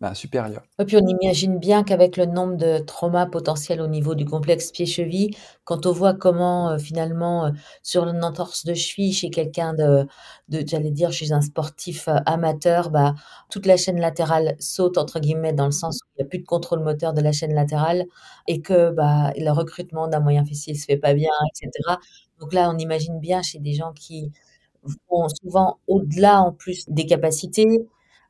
bah, 0.00 0.14
supérieur. 0.14 0.62
Et 0.80 0.84
puis 0.84 0.96
on 0.96 1.06
imagine 1.06 1.58
bien 1.58 1.84
qu'avec 1.84 2.16
le 2.16 2.26
nombre 2.26 2.56
de 2.56 2.78
traumas 2.78 3.26
potentiels 3.26 3.80
au 3.80 3.86
niveau 3.86 4.16
du 4.16 4.24
complexe 4.24 4.72
pied-cheville, 4.72 5.36
quand 5.64 5.86
on 5.86 5.92
voit 5.92 6.14
comment 6.14 6.70
euh, 6.70 6.78
finalement 6.78 7.52
sur 7.84 8.08
une 8.08 8.24
entorse 8.24 8.64
de 8.64 8.74
cheville 8.74 9.12
chez 9.12 9.30
quelqu'un 9.30 9.74
de, 9.74 10.06
de 10.48 10.64
j'allais 10.66 10.90
dire 10.90 11.12
chez 11.12 11.32
un 11.32 11.40
sportif 11.40 12.08
amateur, 12.26 12.90
bah, 12.90 13.14
toute 13.48 13.66
la 13.66 13.76
chaîne 13.76 14.00
latérale 14.00 14.56
saute 14.58 14.98
entre 14.98 15.20
guillemets 15.20 15.52
dans 15.52 15.66
le 15.66 15.72
sens 15.72 16.00
où 16.02 16.06
il 16.16 16.22
n'y 16.22 16.26
a 16.26 16.28
plus 16.28 16.40
de 16.40 16.46
contrôle 16.46 16.80
moteur 16.80 17.12
de 17.12 17.20
la 17.20 17.30
chaîne 17.30 17.54
latérale 17.54 18.04
et 18.48 18.60
que 18.60 18.90
bah, 18.90 19.32
le 19.36 19.50
recrutement 19.50 20.08
d'un 20.08 20.20
moyen 20.20 20.44
fessier 20.44 20.74
se 20.74 20.84
fait 20.84 20.96
pas 20.96 21.14
bien, 21.14 21.30
etc. 21.54 21.70
Donc 22.40 22.52
là, 22.52 22.68
on 22.74 22.78
imagine 22.78 23.20
bien 23.20 23.40
chez 23.42 23.60
des 23.60 23.72
gens 23.74 23.92
qui 23.92 24.32
vont 25.10 25.28
souvent 25.28 25.78
au-delà 25.86 26.42
en 26.42 26.52
plus 26.52 26.84
des 26.88 27.06
capacités, 27.06 27.66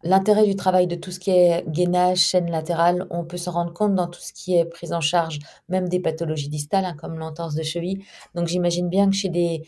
L'intérêt 0.04 0.44
du 0.46 0.56
travail 0.56 0.88
de 0.88 0.96
tout 0.96 1.12
ce 1.12 1.20
qui 1.20 1.30
est 1.30 1.64
gainage, 1.68 2.18
chaîne 2.18 2.50
latérale, 2.50 3.06
on 3.10 3.24
peut 3.24 3.36
se 3.36 3.48
rendre 3.48 3.72
compte 3.72 3.94
dans 3.94 4.08
tout 4.08 4.18
ce 4.20 4.32
qui 4.32 4.56
est 4.56 4.64
prise 4.64 4.92
en 4.92 5.00
charge, 5.00 5.38
même 5.68 5.88
des 5.88 6.00
pathologies 6.00 6.48
distales, 6.48 6.84
hein, 6.84 6.96
comme 6.98 7.18
l'entorse 7.18 7.54
de 7.54 7.62
cheville. 7.62 8.04
Donc 8.34 8.48
j'imagine 8.48 8.88
bien 8.88 9.08
que 9.08 9.14
chez 9.14 9.28
des 9.28 9.62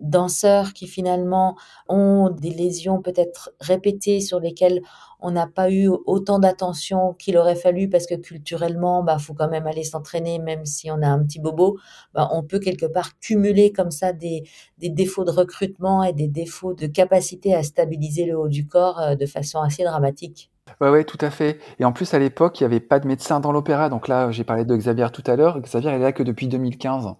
danseurs 0.00 0.72
qui 0.72 0.86
finalement 0.86 1.56
ont 1.88 2.30
des 2.30 2.50
lésions 2.50 3.00
peut-être 3.00 3.52
répétées 3.60 4.20
sur 4.20 4.40
lesquelles 4.40 4.82
on 5.20 5.30
n'a 5.30 5.46
pas 5.46 5.70
eu 5.70 5.88
autant 6.06 6.38
d'attention 6.38 7.14
qu'il 7.14 7.36
aurait 7.36 7.56
fallu 7.56 7.88
parce 7.88 8.06
que 8.06 8.14
culturellement, 8.14 9.02
bah, 9.02 9.18
faut 9.18 9.34
quand 9.34 9.48
même 9.48 9.66
aller 9.66 9.84
s'entraîner, 9.84 10.38
même 10.38 10.64
si 10.64 10.90
on 10.90 11.02
a 11.02 11.08
un 11.08 11.22
petit 11.24 11.40
bobo. 11.40 11.78
Bah, 12.14 12.28
on 12.32 12.42
peut 12.42 12.58
quelque 12.58 12.86
part 12.86 13.18
cumuler 13.18 13.72
comme 13.72 13.90
ça 13.90 14.12
des, 14.12 14.44
des 14.78 14.88
défauts 14.88 15.24
de 15.24 15.30
recrutement 15.30 16.04
et 16.04 16.12
des 16.12 16.28
défauts 16.28 16.74
de 16.74 16.86
capacité 16.86 17.54
à 17.54 17.62
stabiliser 17.62 18.24
le 18.24 18.38
haut 18.38 18.48
du 18.48 18.66
corps 18.66 19.00
euh, 19.00 19.14
de 19.14 19.26
façon 19.26 19.60
assez 19.60 19.84
dramatique. 19.84 20.50
Oui, 20.80 20.88
ouais, 20.88 21.04
tout 21.04 21.18
à 21.20 21.30
fait. 21.30 21.58
Et 21.78 21.84
en 21.84 21.92
plus, 21.92 22.14
à 22.14 22.18
l'époque, 22.18 22.60
il 22.60 22.62
n'y 22.62 22.66
avait 22.66 22.80
pas 22.80 23.00
de 23.00 23.06
médecin 23.06 23.40
dans 23.40 23.52
l'opéra. 23.52 23.88
Donc 23.88 24.08
là, 24.08 24.30
j'ai 24.30 24.44
parlé 24.44 24.64
de 24.64 24.76
Xavier 24.76 25.08
tout 25.12 25.24
à 25.26 25.36
l'heure. 25.36 25.60
Xavier, 25.60 25.90
il 25.90 25.96
est 25.96 25.98
là 25.98 26.12
que 26.12 26.22
depuis 26.22 26.48
2015. 26.48 27.14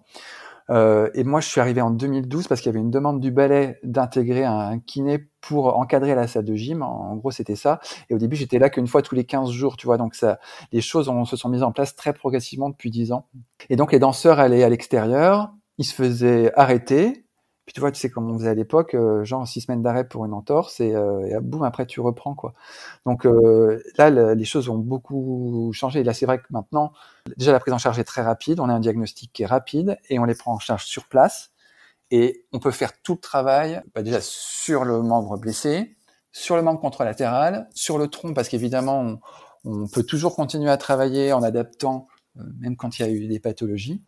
Euh, 0.71 1.09
et 1.13 1.23
moi, 1.23 1.41
je 1.41 1.47
suis 1.47 1.59
arrivé 1.59 1.81
en 1.81 1.91
2012 1.91 2.47
parce 2.47 2.61
qu'il 2.61 2.69
y 2.69 2.73
avait 2.73 2.79
une 2.79 2.91
demande 2.91 3.19
du 3.19 3.31
ballet 3.31 3.79
d'intégrer 3.83 4.45
un 4.45 4.79
kiné 4.79 5.27
pour 5.41 5.77
encadrer 5.77 6.15
la 6.15 6.27
salle 6.27 6.45
de 6.45 6.55
gym. 6.55 6.81
En 6.81 7.15
gros, 7.17 7.31
c'était 7.31 7.55
ça. 7.55 7.79
Et 8.09 8.15
au 8.15 8.17
début, 8.17 8.35
j'étais 8.35 8.59
là 8.59 8.69
qu'une 8.69 8.87
fois 8.87 9.01
tous 9.01 9.15
les 9.15 9.25
15 9.25 9.51
jours, 9.51 9.75
tu 9.75 9.85
vois. 9.85 9.97
Donc, 9.97 10.15
ça, 10.15 10.39
les 10.71 10.81
choses 10.81 11.11
se 11.25 11.35
sont 11.35 11.49
mises 11.49 11.63
en 11.63 11.71
place 11.71 11.95
très 11.95 12.13
progressivement 12.13 12.69
depuis 12.69 12.89
10 12.89 13.11
ans. 13.11 13.27
Et 13.69 13.75
donc, 13.75 13.91
les 13.91 13.99
danseurs 13.99 14.39
allaient 14.39 14.63
à 14.63 14.69
l'extérieur, 14.69 15.51
ils 15.77 15.85
se 15.85 15.93
faisaient 15.93 16.51
arrêter. 16.55 17.20
Tu 17.73 17.79
vois, 17.79 17.91
tu 17.91 17.99
sais 17.99 18.09
comment 18.09 18.33
on 18.33 18.37
faisait 18.37 18.49
à 18.49 18.53
l'époque, 18.53 18.95
euh, 18.95 19.23
genre 19.23 19.47
six 19.47 19.61
semaines 19.61 19.81
d'arrêt 19.81 20.07
pour 20.07 20.25
une 20.25 20.33
entorse 20.33 20.79
et, 20.81 20.93
euh, 20.93 21.25
et 21.25 21.39
boum, 21.41 21.63
après 21.63 21.85
tu 21.85 22.01
reprends 22.01 22.35
quoi. 22.35 22.53
Donc 23.05 23.25
euh, 23.25 23.81
là, 23.97 24.09
le, 24.09 24.33
les 24.33 24.45
choses 24.45 24.67
ont 24.69 24.77
beaucoup 24.77 25.71
changé. 25.73 26.03
Là, 26.03 26.13
c'est 26.13 26.25
vrai 26.25 26.39
que 26.39 26.45
maintenant, 26.49 26.91
déjà 27.37 27.51
la 27.53 27.59
prise 27.59 27.73
en 27.73 27.77
charge 27.77 27.99
est 27.99 28.03
très 28.03 28.21
rapide, 28.21 28.59
on 28.59 28.67
a 28.69 28.73
un 28.73 28.79
diagnostic 28.79 29.31
qui 29.31 29.43
est 29.43 29.45
rapide 29.45 29.97
et 30.09 30.19
on 30.19 30.25
les 30.25 30.35
prend 30.35 30.53
en 30.53 30.59
charge 30.59 30.85
sur 30.85 31.07
place. 31.07 31.51
Et 32.11 32.45
on 32.51 32.59
peut 32.59 32.71
faire 32.71 32.91
tout 33.03 33.13
le 33.13 33.19
travail, 33.19 33.81
bah 33.95 34.03
déjà 34.03 34.19
sur 34.21 34.83
le 34.83 35.01
membre 35.01 35.37
blessé, 35.37 35.95
sur 36.33 36.57
le 36.57 36.61
membre 36.61 36.81
contralatéral, 36.81 37.69
sur 37.73 37.97
le 37.97 38.07
tronc, 38.09 38.33
parce 38.33 38.49
qu'évidemment, 38.49 38.99
on, 38.99 39.19
on, 39.83 39.87
peut 39.87 40.03
toujours 40.03 40.35
continuer 40.35 40.69
à 40.69 40.77
travailler 40.77 41.31
en 41.31 41.41
adaptant, 41.41 42.07
euh, 42.37 42.43
même 42.59 42.75
quand 42.75 42.99
il 42.99 43.03
y 43.03 43.05
a 43.05 43.09
eu 43.09 43.27
des 43.27 43.39
pathologies. 43.39 44.01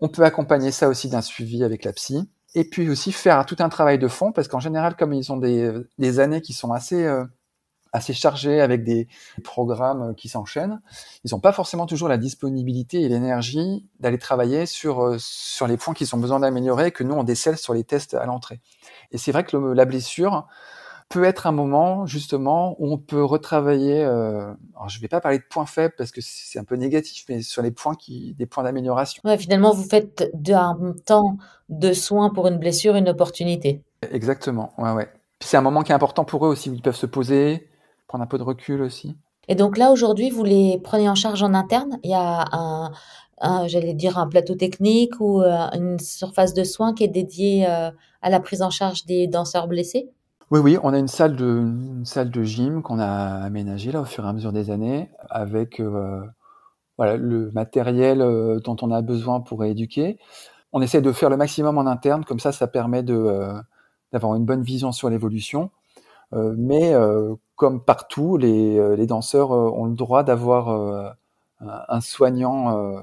On 0.00 0.08
peut 0.08 0.24
accompagner 0.24 0.70
ça 0.72 0.88
aussi 0.88 1.08
d'un 1.08 1.22
suivi 1.22 1.64
avec 1.64 1.84
la 1.84 1.92
psy 1.92 2.28
et 2.54 2.64
puis 2.64 2.88
aussi 2.88 3.12
faire 3.12 3.44
tout 3.46 3.56
un 3.58 3.68
travail 3.68 3.98
de 3.98 4.08
fond, 4.08 4.32
parce 4.32 4.48
qu'en 4.48 4.60
général, 4.60 4.96
comme 4.96 5.12
ils 5.12 5.32
ont 5.32 5.36
des, 5.36 5.72
des 5.98 6.20
années 6.20 6.40
qui 6.40 6.52
sont 6.52 6.72
assez, 6.72 7.04
euh, 7.04 7.24
assez 7.92 8.12
chargées 8.12 8.60
avec 8.60 8.84
des 8.84 9.08
programmes 9.42 10.14
qui 10.14 10.28
s'enchaînent, 10.28 10.80
ils 11.24 11.32
n'ont 11.32 11.40
pas 11.40 11.52
forcément 11.52 11.86
toujours 11.86 12.08
la 12.08 12.18
disponibilité 12.18 13.02
et 13.02 13.08
l'énergie 13.08 13.88
d'aller 13.98 14.18
travailler 14.18 14.66
sur, 14.66 15.04
euh, 15.04 15.16
sur 15.18 15.66
les 15.66 15.76
points 15.76 15.94
qu'ils 15.94 16.14
ont 16.14 16.18
besoin 16.18 16.40
d'améliorer, 16.40 16.92
que 16.92 17.02
nous, 17.02 17.14
on 17.14 17.24
décèle 17.24 17.58
sur 17.58 17.74
les 17.74 17.84
tests 17.84 18.14
à 18.14 18.26
l'entrée. 18.26 18.60
Et 19.10 19.18
c'est 19.18 19.32
vrai 19.32 19.44
que 19.44 19.56
la 19.56 19.84
blessure, 19.84 20.46
peut 21.14 21.22
être 21.22 21.46
un 21.46 21.52
moment 21.52 22.06
justement 22.06 22.74
où 22.80 22.92
on 22.92 22.98
peut 22.98 23.24
retravailler. 23.24 24.02
Euh, 24.02 24.52
alors 24.74 24.88
je 24.88 24.98
ne 24.98 25.00
vais 25.00 25.06
pas 25.06 25.20
parler 25.20 25.38
de 25.38 25.44
points 25.48 25.64
faibles 25.64 25.94
parce 25.96 26.10
que 26.10 26.20
c'est 26.20 26.58
un 26.58 26.64
peu 26.64 26.74
négatif, 26.74 27.24
mais 27.28 27.40
sur 27.40 27.62
les 27.62 27.70
points 27.70 27.94
qui, 27.94 28.34
des 28.34 28.46
points 28.46 28.64
d'amélioration. 28.64 29.22
Ouais, 29.24 29.38
finalement, 29.38 29.72
vous 29.72 29.84
faites 29.84 30.28
d'un 30.34 30.76
temps 31.06 31.36
de 31.68 31.92
soins 31.92 32.30
pour 32.30 32.48
une 32.48 32.58
blessure 32.58 32.96
une 32.96 33.08
opportunité. 33.08 33.80
Exactement. 34.10 34.72
Ouais, 34.76 34.90
ouais. 34.90 35.08
C'est 35.38 35.56
un 35.56 35.60
moment 35.60 35.82
qui 35.82 35.92
est 35.92 35.94
important 35.94 36.24
pour 36.24 36.44
eux 36.46 36.48
aussi 36.48 36.68
où 36.68 36.74
ils 36.74 36.82
peuvent 36.82 36.96
se 36.96 37.06
poser, 37.06 37.68
prendre 38.08 38.24
un 38.24 38.26
peu 38.26 38.38
de 38.38 38.42
recul 38.42 38.82
aussi. 38.82 39.16
Et 39.46 39.54
donc 39.54 39.78
là 39.78 39.92
aujourd'hui, 39.92 40.30
vous 40.30 40.42
les 40.42 40.80
prenez 40.82 41.08
en 41.08 41.14
charge 41.14 41.44
en 41.44 41.54
interne? 41.54 42.00
Il 42.02 42.10
y 42.10 42.14
a 42.14 42.44
un, 42.50 42.90
un 43.40 43.68
j'allais 43.68 43.94
dire 43.94 44.18
un 44.18 44.26
plateau 44.26 44.56
technique 44.56 45.20
ou 45.20 45.42
euh, 45.42 45.68
une 45.74 46.00
surface 46.00 46.54
de 46.54 46.64
soins 46.64 46.92
qui 46.92 47.04
est 47.04 47.08
dédiée 47.08 47.68
euh, 47.68 47.92
à 48.20 48.30
la 48.30 48.40
prise 48.40 48.62
en 48.62 48.70
charge 48.70 49.06
des 49.06 49.28
danseurs 49.28 49.68
blessés? 49.68 50.10
Oui, 50.50 50.60
oui, 50.60 50.78
on 50.82 50.92
a 50.92 50.98
une 50.98 51.08
salle 51.08 51.36
de, 51.36 51.44
une 51.46 52.04
salle 52.04 52.30
de 52.30 52.42
gym 52.44 52.82
qu'on 52.82 52.98
a 52.98 53.06
aménagée 53.44 53.92
là 53.92 54.00
au 54.00 54.04
fur 54.04 54.24
et 54.24 54.28
à 54.28 54.32
mesure 54.32 54.52
des 54.52 54.70
années 54.70 55.10
avec 55.30 55.80
euh, 55.80 56.22
voilà, 56.98 57.16
le 57.16 57.50
matériel 57.52 58.22
euh, 58.22 58.60
dont 58.60 58.76
on 58.82 58.90
a 58.92 59.02
besoin 59.02 59.40
pour 59.40 59.60
rééduquer. 59.60 60.18
On 60.72 60.82
essaie 60.82 61.02
de 61.02 61.12
faire 61.12 61.30
le 61.30 61.36
maximum 61.38 61.78
en 61.78 61.86
interne, 61.86 62.24
comme 62.24 62.40
ça, 62.40 62.52
ça 62.52 62.66
permet 62.68 63.02
de, 63.04 63.14
euh, 63.14 63.54
d'avoir 64.12 64.36
une 64.36 64.44
bonne 64.46 64.62
vision 64.62 64.92
sur 64.92 65.10
l'évolution. 65.10 65.70
Euh, 66.34 66.54
mais 66.58 66.94
euh, 66.94 67.34
comme 67.56 67.84
partout, 67.84 68.36
les, 68.38 68.96
les 68.96 69.06
danseurs 69.06 69.50
ont 69.52 69.86
le 69.86 69.94
droit 69.96 70.24
d'avoir 70.24 71.14
un 71.60 72.00
soignant 72.00 72.94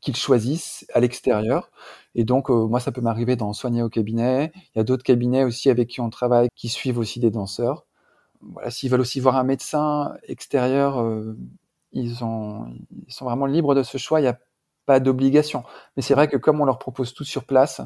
qu'ils 0.00 0.16
choisissent 0.16 0.86
à 0.94 1.00
l'extérieur. 1.00 1.70
Et 2.18 2.24
donc, 2.24 2.50
euh, 2.50 2.66
moi, 2.66 2.80
ça 2.80 2.90
peut 2.90 3.00
m'arriver 3.00 3.36
d'en 3.36 3.52
soigner 3.52 3.80
au 3.80 3.88
cabinet. 3.88 4.50
Il 4.74 4.78
y 4.78 4.80
a 4.80 4.82
d'autres 4.82 5.04
cabinets 5.04 5.44
aussi 5.44 5.70
avec 5.70 5.86
qui 5.86 6.00
on 6.00 6.10
travaille 6.10 6.48
qui 6.56 6.68
suivent 6.68 6.98
aussi 6.98 7.20
des 7.20 7.30
danseurs. 7.30 7.86
Voilà, 8.40 8.72
s'ils 8.72 8.90
veulent 8.90 9.02
aussi 9.02 9.20
voir 9.20 9.36
un 9.36 9.44
médecin 9.44 10.14
extérieur, 10.26 11.00
euh, 11.00 11.38
ils, 11.92 12.24
ont, 12.24 12.74
ils 13.06 13.12
sont 13.12 13.24
vraiment 13.24 13.46
libres 13.46 13.72
de 13.76 13.84
ce 13.84 13.98
choix. 13.98 14.18
Il 14.18 14.24
n'y 14.24 14.28
a 14.28 14.36
pas 14.84 14.98
d'obligation. 14.98 15.62
Mais 15.96 16.02
c'est 16.02 16.14
vrai 16.14 16.26
que 16.26 16.36
comme 16.36 16.60
on 16.60 16.64
leur 16.64 16.80
propose 16.80 17.14
tout 17.14 17.22
sur 17.22 17.44
place, 17.44 17.80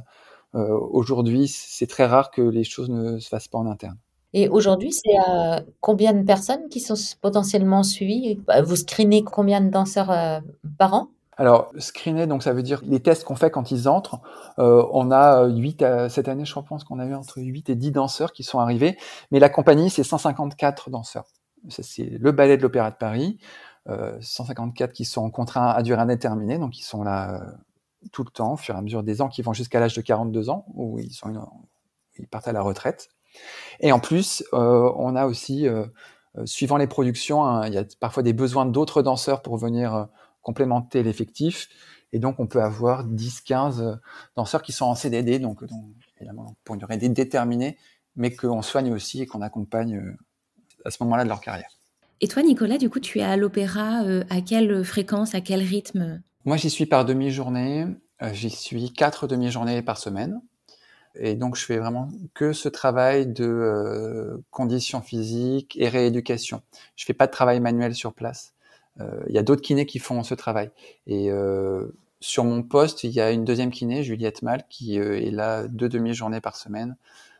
euh, 0.54 0.78
aujourd'hui, 0.78 1.46
c'est 1.46 1.86
très 1.86 2.06
rare 2.06 2.30
que 2.30 2.40
les 2.40 2.64
choses 2.64 2.88
ne 2.88 3.18
se 3.18 3.28
fassent 3.28 3.48
pas 3.48 3.58
en 3.58 3.66
interne. 3.66 3.98
Et 4.32 4.48
aujourd'hui, 4.48 4.94
c'est 4.94 5.18
euh, 5.28 5.60
combien 5.82 6.14
de 6.14 6.22
personnes 6.22 6.70
qui 6.70 6.80
sont 6.80 6.94
potentiellement 7.20 7.82
suivies? 7.82 8.40
Vous 8.64 8.76
screenez 8.76 9.24
combien 9.24 9.60
de 9.60 9.68
danseurs 9.68 10.40
par 10.78 10.94
an? 10.94 11.08
Alors, 11.42 11.72
screener, 11.76 12.28
donc 12.28 12.44
ça 12.44 12.52
veut 12.52 12.62
dire 12.62 12.80
les 12.84 13.00
tests 13.00 13.24
qu'on 13.24 13.34
fait 13.34 13.50
quand 13.50 13.72
ils 13.72 13.88
entrent. 13.88 14.20
Euh, 14.60 14.86
on 14.92 15.10
a 15.10 15.48
8, 15.48 15.82
euh, 15.82 16.08
cette 16.08 16.28
année, 16.28 16.44
je 16.44 16.54
pense 16.54 16.84
qu'on 16.84 17.00
a 17.00 17.04
eu 17.04 17.14
entre 17.14 17.40
8 17.40 17.68
et 17.68 17.74
10 17.74 17.90
danseurs 17.90 18.32
qui 18.32 18.44
sont 18.44 18.60
arrivés. 18.60 18.96
Mais 19.32 19.40
la 19.40 19.48
compagnie, 19.48 19.90
c'est 19.90 20.04
154 20.04 20.88
danseurs. 20.88 21.26
C'est 21.68 22.04
le 22.04 22.30
ballet 22.30 22.56
de 22.56 22.62
l'Opéra 22.62 22.92
de 22.92 22.94
Paris. 22.94 23.40
Euh, 23.88 24.16
154 24.20 24.92
qui 24.92 25.04
sont 25.04 25.32
contraints 25.32 25.66
à 25.66 25.82
durée 25.82 26.00
indéterminée, 26.00 26.58
donc 26.58 26.78
ils 26.78 26.84
sont 26.84 27.02
là 27.02 27.40
euh, 27.42 27.50
tout 28.12 28.22
le 28.22 28.30
temps, 28.30 28.52
au 28.52 28.56
fur 28.56 28.76
et 28.76 28.78
à 28.78 28.80
mesure 28.80 29.02
des 29.02 29.20
ans, 29.20 29.28
qui 29.28 29.42
vont 29.42 29.52
jusqu'à 29.52 29.80
l'âge 29.80 29.94
de 29.94 30.00
42 30.00 30.48
ans, 30.48 30.64
où 30.74 31.00
ils, 31.00 31.10
sont 31.10 31.32
ils 32.20 32.28
partent 32.28 32.46
à 32.46 32.52
la 32.52 32.62
retraite. 32.62 33.08
Et 33.80 33.90
en 33.90 33.98
plus, 33.98 34.44
on 34.52 35.16
a 35.16 35.26
aussi, 35.26 35.66
suivant 36.44 36.76
les 36.76 36.86
productions, 36.86 37.44
hein, 37.44 37.66
il 37.66 37.74
y 37.74 37.78
a 37.78 37.84
parfois 37.98 38.22
des 38.22 38.32
besoins 38.32 38.64
d'autres 38.64 39.02
danseurs 39.02 39.42
pour 39.42 39.56
venir 39.56 40.06
complémenter 40.42 41.02
l'effectif. 41.02 41.68
Et 42.12 42.18
donc, 42.18 42.40
on 42.40 42.46
peut 42.46 42.62
avoir 42.62 43.04
10, 43.04 43.40
15 43.40 44.00
danseurs 44.36 44.62
qui 44.62 44.72
sont 44.72 44.84
en 44.84 44.94
CDD, 44.94 45.38
donc, 45.38 45.64
donc 45.64 45.84
évidemment 46.18 46.56
pour 46.64 46.74
une 46.74 46.80
durée 46.80 46.96
déterminée, 46.96 47.78
mais 48.16 48.34
qu'on 48.34 48.60
soigne 48.60 48.92
aussi 48.92 49.22
et 49.22 49.26
qu'on 49.26 49.40
accompagne 49.40 50.14
à 50.84 50.90
ce 50.90 51.02
moment-là 51.02 51.24
de 51.24 51.28
leur 51.28 51.40
carrière. 51.40 51.70
Et 52.22 52.28
toi, 52.28 52.42
Nicolas, 52.42 52.78
du 52.78 52.88
coup, 52.88 53.00
tu 53.00 53.18
es 53.18 53.22
à 53.22 53.36
l'opéra 53.36 54.04
euh, 54.04 54.22
à 54.30 54.40
quelle 54.40 54.84
fréquence, 54.84 55.34
à 55.34 55.40
quel 55.40 55.60
rythme? 55.60 56.22
Moi, 56.44 56.56
j'y 56.56 56.70
suis 56.70 56.86
par 56.86 57.04
demi-journée. 57.04 57.86
Euh, 58.22 58.32
j'y 58.32 58.48
suis 58.48 58.92
quatre 58.92 59.26
demi-journées 59.26 59.82
par 59.82 59.98
semaine. 59.98 60.40
Et 61.16 61.34
donc, 61.34 61.56
je 61.56 61.64
fais 61.64 61.78
vraiment 61.78 62.08
que 62.32 62.52
ce 62.52 62.68
travail 62.68 63.26
de 63.26 63.44
euh, 63.44 64.38
conditions 64.50 65.02
physiques 65.02 65.76
et 65.76 65.88
rééducation. 65.88 66.62
Je 66.94 67.04
fais 67.04 67.12
pas 67.12 67.26
de 67.26 67.32
travail 67.32 67.58
manuel 67.58 67.92
sur 67.92 68.14
place. 68.14 68.54
Il 69.00 69.34
y 69.34 69.38
a 69.38 69.42
d'autres 69.42 69.62
kinés 69.62 69.86
qui 69.86 69.98
font 69.98 70.22
ce 70.22 70.34
travail. 70.34 70.70
Et 71.06 71.30
sur 72.20 72.44
mon 72.44 72.62
poste, 72.62 73.04
il 73.04 73.10
y 73.10 73.20
a 73.20 73.30
une 73.30 73.44
deuxième 73.44 73.70
kiné, 73.70 74.02
Juliette 74.02 74.42
Mal, 74.42 74.64
qui 74.68 74.96
est 74.96 75.30
là 75.30 75.66
deux 75.66 75.88
demi-journées 75.88 76.40
par 76.40 76.56
semaine, 76.56 76.96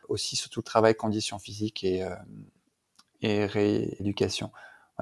aussi 0.09 0.35
sur 0.35 0.49
tout 0.49 0.59
le 0.61 0.65
travail 0.65 0.95
conditions 0.95 1.39
physiques 1.39 1.83
et, 1.83 2.05
et 3.21 3.45
rééducation 3.45 4.51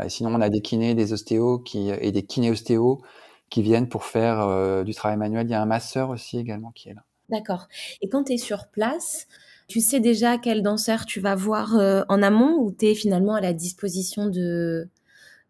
sinon, 0.07 0.33
on 0.33 0.41
a 0.41 0.49
des 0.49 0.61
kinés, 0.61 0.95
des 0.95 1.13
ostéos 1.13 1.59
qui, 1.59 1.89
et 1.89 2.11
des 2.11 2.23
kiné-ostéos 2.23 3.01
qui 3.49 3.61
viennent 3.61 3.89
pour 3.89 4.05
faire 4.05 4.41
euh, 4.41 4.83
du 4.83 4.93
travail 4.93 5.17
manuel. 5.17 5.47
Il 5.47 5.51
y 5.51 5.53
a 5.53 5.61
un 5.61 5.65
masseur 5.65 6.09
aussi 6.09 6.37
également 6.37 6.71
qui 6.71 6.89
est 6.89 6.93
là. 6.93 7.03
D'accord. 7.29 7.67
Et 8.01 8.09
quand 8.09 8.25
tu 8.25 8.33
es 8.33 8.37
sur 8.37 8.67
place, 8.67 9.27
tu 9.67 9.81
sais 9.81 9.99
déjà 9.99 10.37
quel 10.37 10.63
danseur 10.63 11.05
tu 11.05 11.19
vas 11.19 11.35
voir 11.35 11.75
euh, 11.75 12.03
en 12.09 12.21
amont 12.21 12.57
ou 12.59 12.71
tu 12.71 12.87
es 12.87 12.95
finalement 12.95 13.35
à 13.35 13.41
la 13.41 13.53
disposition 13.53 14.27
de, 14.27 14.87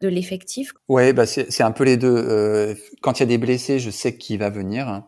de 0.01 0.07
l'effectif? 0.07 0.73
Oui, 0.89 1.13
bah 1.13 1.25
c'est 1.25 1.63
un 1.63 1.71
peu 1.71 1.83
les 1.83 1.97
deux. 1.97 2.15
Euh, 2.15 2.75
quand 3.01 3.19
il 3.19 3.21
y 3.21 3.23
a 3.23 3.27
des 3.27 3.37
blessés, 3.37 3.79
je 3.79 3.89
sais 3.89 4.17
qui 4.17 4.37
va 4.37 4.49
venir. 4.49 5.03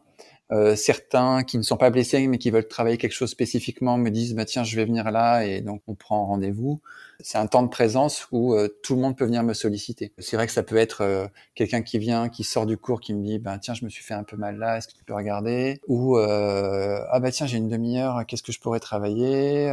Euh, 0.51 0.75
certains 0.75 1.43
qui 1.43 1.57
ne 1.57 1.63
sont 1.63 1.77
pas 1.77 1.89
blessés 1.89 2.27
mais 2.27 2.37
qui 2.37 2.51
veulent 2.51 2.67
travailler 2.67 2.97
quelque 2.97 3.13
chose 3.13 3.31
spécifiquement 3.31 3.97
me 3.97 4.09
disent 4.11 4.35
bah 4.35 4.45
tiens 4.45 4.63
je 4.63 4.75
vais 4.75 4.85
venir 4.85 5.09
là 5.09 5.45
et 5.45 5.61
donc 5.61 5.81
on 5.87 5.95
prend 5.95 6.25
rendez-vous. 6.27 6.81
C'est 7.21 7.37
un 7.37 7.47
temps 7.47 7.63
de 7.63 7.69
présence 7.69 8.27
où 8.31 8.53
euh, 8.53 8.67
tout 8.83 8.95
le 8.95 9.01
monde 9.01 9.17
peut 9.17 9.25
venir 9.25 9.41
me 9.41 9.53
solliciter. 9.53 10.13
C'est 10.19 10.35
vrai 10.35 10.45
que 10.45 10.51
ça 10.51 10.61
peut 10.61 10.75
être 10.75 11.01
euh, 11.01 11.27
quelqu'un 11.55 11.81
qui 11.81 11.97
vient, 11.97 12.29
qui 12.29 12.43
sort 12.43 12.65
du 12.65 12.77
cours, 12.77 12.99
qui 12.99 13.13
me 13.13 13.23
dit 13.23 13.39
bah 13.39 13.57
tiens 13.57 13.73
je 13.73 13.85
me 13.85 13.89
suis 13.89 14.03
fait 14.03 14.13
un 14.13 14.23
peu 14.23 14.35
mal 14.35 14.57
là, 14.57 14.77
est-ce 14.77 14.87
que 14.89 14.93
tu 14.93 15.03
peux 15.03 15.15
regarder? 15.15 15.79
Ou 15.87 16.17
ah 16.17 17.19
bah 17.19 17.31
tiens 17.31 17.47
j'ai 17.47 17.57
une 17.57 17.69
demi-heure, 17.69 18.25
qu'est-ce 18.27 18.43
que 18.43 18.51
je 18.51 18.59
pourrais 18.59 18.81
travailler? 18.81 19.71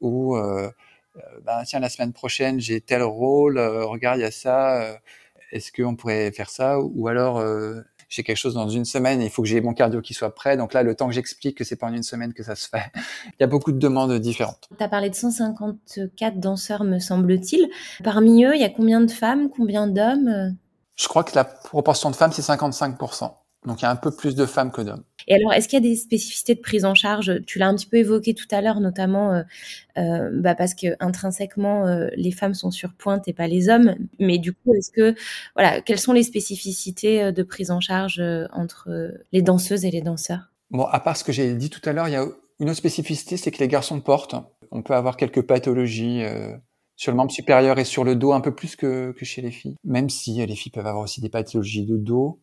Ou 0.00 0.36
bah 1.44 1.62
tiens 1.64 1.80
la 1.80 1.88
semaine 1.88 2.12
prochaine 2.12 2.60
j'ai 2.60 2.80
tel 2.80 3.02
rôle, 3.02 3.58
regarde 3.58 4.18
il 4.18 4.22
y 4.22 4.26
a 4.26 4.30
ça, 4.30 4.98
est-ce 5.52 5.72
qu'on 5.72 5.96
pourrait 5.96 6.32
faire 6.32 6.50
ça? 6.50 6.78
Ou 6.80 7.08
alors 7.08 7.42
j'ai 8.14 8.22
quelque 8.22 8.36
chose 8.36 8.54
dans 8.54 8.68
une 8.68 8.84
semaine 8.84 9.20
il 9.20 9.30
faut 9.30 9.42
que 9.42 9.48
j'ai 9.48 9.60
mon 9.60 9.74
cardio 9.74 10.00
qui 10.00 10.14
soit 10.14 10.34
prêt. 10.34 10.56
Donc 10.56 10.72
là, 10.72 10.82
le 10.82 10.94
temps 10.94 11.08
que 11.08 11.14
j'explique 11.14 11.58
que 11.58 11.64
c'est 11.64 11.76
pas 11.76 11.86
en 11.86 11.92
une 11.92 12.02
semaine 12.02 12.32
que 12.32 12.42
ça 12.42 12.54
se 12.54 12.68
fait, 12.68 12.92
il 13.26 13.40
y 13.40 13.44
a 13.44 13.46
beaucoup 13.46 13.72
de 13.72 13.78
demandes 13.78 14.16
différentes. 14.18 14.68
Tu 14.76 14.82
as 14.82 14.88
parlé 14.88 15.10
de 15.10 15.14
154 15.14 16.38
danseurs, 16.38 16.84
me 16.84 16.98
semble-t-il. 16.98 17.68
Parmi 18.02 18.44
eux, 18.44 18.54
il 18.54 18.60
y 18.60 18.64
a 18.64 18.70
combien 18.70 19.00
de 19.00 19.10
femmes, 19.10 19.48
combien 19.50 19.86
d'hommes? 19.86 20.56
Je 20.96 21.08
crois 21.08 21.24
que 21.24 21.34
la 21.34 21.44
proportion 21.44 22.10
de 22.10 22.16
femmes, 22.16 22.32
c'est 22.32 22.42
55%. 22.42 23.32
Donc 23.64 23.80
il 23.80 23.84
y 23.84 23.86
a 23.86 23.90
un 23.90 23.96
peu 23.96 24.10
plus 24.10 24.34
de 24.34 24.44
femmes 24.46 24.70
que 24.70 24.82
d'hommes. 24.82 25.04
Et 25.26 25.34
alors, 25.34 25.52
est-ce 25.52 25.68
qu'il 25.68 25.82
y 25.82 25.86
a 25.86 25.88
des 25.88 25.96
spécificités 25.96 26.54
de 26.54 26.60
prise 26.60 26.84
en 26.84 26.94
charge? 26.94 27.40
Tu 27.46 27.58
l'as 27.58 27.68
un 27.68 27.74
petit 27.74 27.86
peu 27.86 27.96
évoqué 27.96 28.34
tout 28.34 28.46
à 28.50 28.60
l'heure, 28.60 28.80
notamment 28.80 29.32
euh, 29.32 29.42
euh, 29.96 30.30
bah 30.34 30.54
parce 30.54 30.74
que 30.74 30.88
intrinsèquement, 31.00 31.86
euh, 31.86 32.08
les 32.16 32.30
femmes 32.30 32.54
sont 32.54 32.70
sur 32.70 32.92
pointe 32.92 33.26
et 33.26 33.32
pas 33.32 33.46
les 33.46 33.68
hommes. 33.68 33.94
Mais 34.18 34.38
du 34.38 34.52
coup, 34.52 34.74
est-ce 34.74 34.90
que 34.90 35.14
voilà, 35.54 35.80
quelles 35.80 35.98
sont 35.98 36.12
les 36.12 36.24
spécificités 36.24 37.32
de 37.32 37.42
prise 37.42 37.70
en 37.70 37.80
charge 37.80 38.22
entre 38.52 39.12
les 39.32 39.42
danseuses 39.42 39.84
et 39.84 39.90
les 39.90 40.02
danseurs? 40.02 40.50
Bon, 40.70 40.84
à 40.84 41.00
part 41.00 41.16
ce 41.16 41.24
que 41.24 41.32
j'ai 41.32 41.54
dit 41.54 41.70
tout 41.70 41.82
à 41.88 41.92
l'heure, 41.92 42.08
il 42.08 42.12
y 42.12 42.16
a 42.16 42.26
une 42.60 42.68
autre 42.68 42.78
spécificité, 42.78 43.36
c'est 43.36 43.50
que 43.50 43.58
les 43.58 43.68
garçons 43.68 44.00
portent. 44.00 44.34
On 44.70 44.82
peut 44.82 44.94
avoir 44.94 45.16
quelques 45.16 45.42
pathologies 45.42 46.22
sur 46.96 47.12
le 47.12 47.16
membre 47.16 47.30
supérieur 47.30 47.78
et 47.78 47.84
sur 47.84 48.04
le 48.04 48.14
dos 48.14 48.32
un 48.32 48.40
peu 48.40 48.54
plus 48.54 48.76
que, 48.76 49.12
que 49.12 49.24
chez 49.24 49.40
les 49.40 49.50
filles. 49.50 49.76
Même 49.84 50.10
si 50.10 50.44
les 50.44 50.54
filles 50.54 50.72
peuvent 50.72 50.86
avoir 50.86 51.04
aussi 51.04 51.20
des 51.20 51.28
pathologies 51.28 51.86
de 51.86 51.96
dos, 51.96 52.40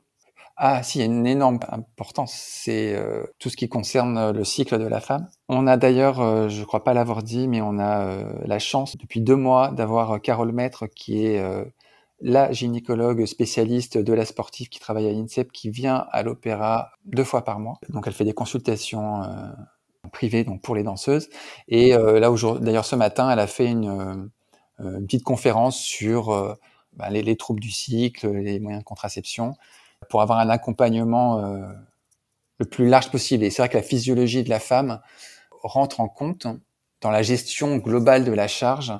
ah, 0.57 0.83
si, 0.83 0.97
il 0.97 1.01
y 1.01 1.03
a 1.03 1.05
une 1.05 1.25
énorme 1.25 1.59
importance, 1.69 2.33
c'est 2.33 2.95
euh, 2.95 3.23
tout 3.39 3.49
ce 3.49 3.57
qui 3.57 3.69
concerne 3.69 4.17
euh, 4.17 4.31
le 4.33 4.43
cycle 4.43 4.77
de 4.77 4.85
la 4.85 4.99
femme. 4.99 5.27
On 5.49 5.67
a 5.67 5.77
d'ailleurs, 5.77 6.19
euh, 6.21 6.49
je 6.49 6.59
ne 6.59 6.65
crois 6.65 6.83
pas 6.83 6.93
l'avoir 6.93 7.23
dit, 7.23 7.47
mais 7.47 7.61
on 7.61 7.79
a 7.79 8.23
la 8.45 8.59
chance 8.59 8.97
depuis 8.97 9.21
deux 9.21 9.35
mois 9.35 9.71
d'avoir 9.71 10.21
Carole 10.21 10.51
Maître, 10.51 10.87
qui 10.87 11.25
est 11.25 11.43
la 12.19 12.51
gynécologue 12.51 13.25
spécialiste 13.25 13.97
de 13.97 14.13
la 14.13 14.25
sportive 14.25 14.69
qui 14.69 14.79
travaille 14.79 15.07
à 15.07 15.11
l'INSEP, 15.11 15.51
qui 15.51 15.69
vient 15.69 16.05
à 16.11 16.23
l'opéra 16.23 16.91
deux 17.05 17.23
fois 17.23 17.43
par 17.43 17.59
mois. 17.59 17.79
Donc 17.89 18.05
elle 18.07 18.13
fait 18.13 18.25
des 18.25 18.33
consultations 18.33 19.23
privées 20.11 20.43
donc 20.43 20.61
pour 20.61 20.75
les 20.75 20.83
danseuses. 20.83 21.29
Et 21.67 21.91
là, 21.93 22.29
d'ailleurs 22.59 22.85
ce 22.85 22.95
matin, 22.95 23.29
elle 23.31 23.39
a 23.39 23.47
fait 23.47 23.67
une, 23.67 24.29
petite 24.77 25.23
conférence 25.23 25.77
sur 25.77 26.57
bah, 26.93 27.09
les, 27.09 27.23
les 27.23 27.35
troubles 27.35 27.61
du 27.61 27.71
cycle, 27.71 28.29
les 28.29 28.59
moyens 28.59 28.83
de 28.83 28.85
contraception 28.85 29.55
pour 30.09 30.21
avoir 30.21 30.39
un 30.39 30.49
accompagnement 30.49 31.39
euh, 31.39 31.67
le 32.59 32.65
plus 32.65 32.87
large 32.87 33.11
possible. 33.11 33.43
Et 33.43 33.49
c'est 33.49 33.61
vrai 33.61 33.69
que 33.69 33.77
la 33.77 33.83
physiologie 33.83 34.43
de 34.43 34.49
la 34.49 34.59
femme 34.59 34.99
rentre 35.63 35.99
en 35.99 36.07
compte 36.07 36.47
dans 37.01 37.11
la 37.11 37.21
gestion 37.21 37.77
globale 37.77 38.25
de 38.25 38.31
la 38.31 38.47
charge. 38.47 38.93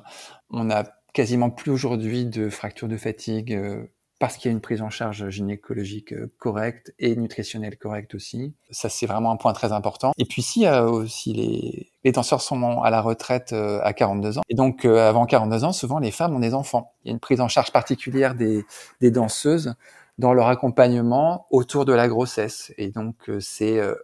On 0.50 0.64
n'a 0.64 0.84
quasiment 1.12 1.50
plus 1.50 1.70
aujourd'hui 1.70 2.24
de 2.24 2.48
fractures 2.48 2.88
de 2.88 2.96
fatigue 2.96 3.52
euh, 3.52 3.84
parce 4.18 4.36
qu'il 4.36 4.50
y 4.50 4.52
a 4.52 4.54
une 4.54 4.60
prise 4.60 4.82
en 4.82 4.90
charge 4.90 5.28
gynécologique 5.28 6.12
euh, 6.12 6.32
correcte 6.38 6.94
et 6.98 7.14
nutritionnelle 7.16 7.76
correcte 7.76 8.14
aussi. 8.14 8.54
Ça, 8.70 8.88
c'est 8.88 9.06
vraiment 9.06 9.32
un 9.32 9.36
point 9.36 9.52
très 9.52 9.72
important. 9.72 10.12
Et 10.16 10.24
puis, 10.24 10.42
si 10.42 10.66
aussi 10.66 11.32
les, 11.32 11.92
les 12.04 12.12
danseurs 12.12 12.40
sont 12.40 12.82
à 12.82 12.90
la 12.90 13.00
retraite 13.00 13.52
à 13.52 13.92
42 13.92 14.38
ans, 14.38 14.42
et 14.48 14.54
donc 14.54 14.84
avant 14.84 15.26
42 15.26 15.64
ans, 15.64 15.72
souvent 15.72 15.98
les 15.98 16.12
femmes 16.12 16.34
ont 16.34 16.40
des 16.40 16.54
enfants. 16.54 16.94
Il 17.04 17.08
y 17.08 17.10
a 17.10 17.14
une 17.14 17.20
prise 17.20 17.40
en 17.40 17.48
charge 17.48 17.72
particulière 17.72 18.34
des, 18.34 18.64
des 19.00 19.10
danseuses 19.10 19.74
dans 20.18 20.32
leur 20.32 20.48
accompagnement 20.48 21.46
autour 21.50 21.84
de 21.84 21.92
la 21.92 22.08
grossesse. 22.08 22.72
Et 22.76 22.90
donc, 22.90 23.28
euh, 23.28 23.40
c'est 23.40 23.78
euh, 23.78 23.94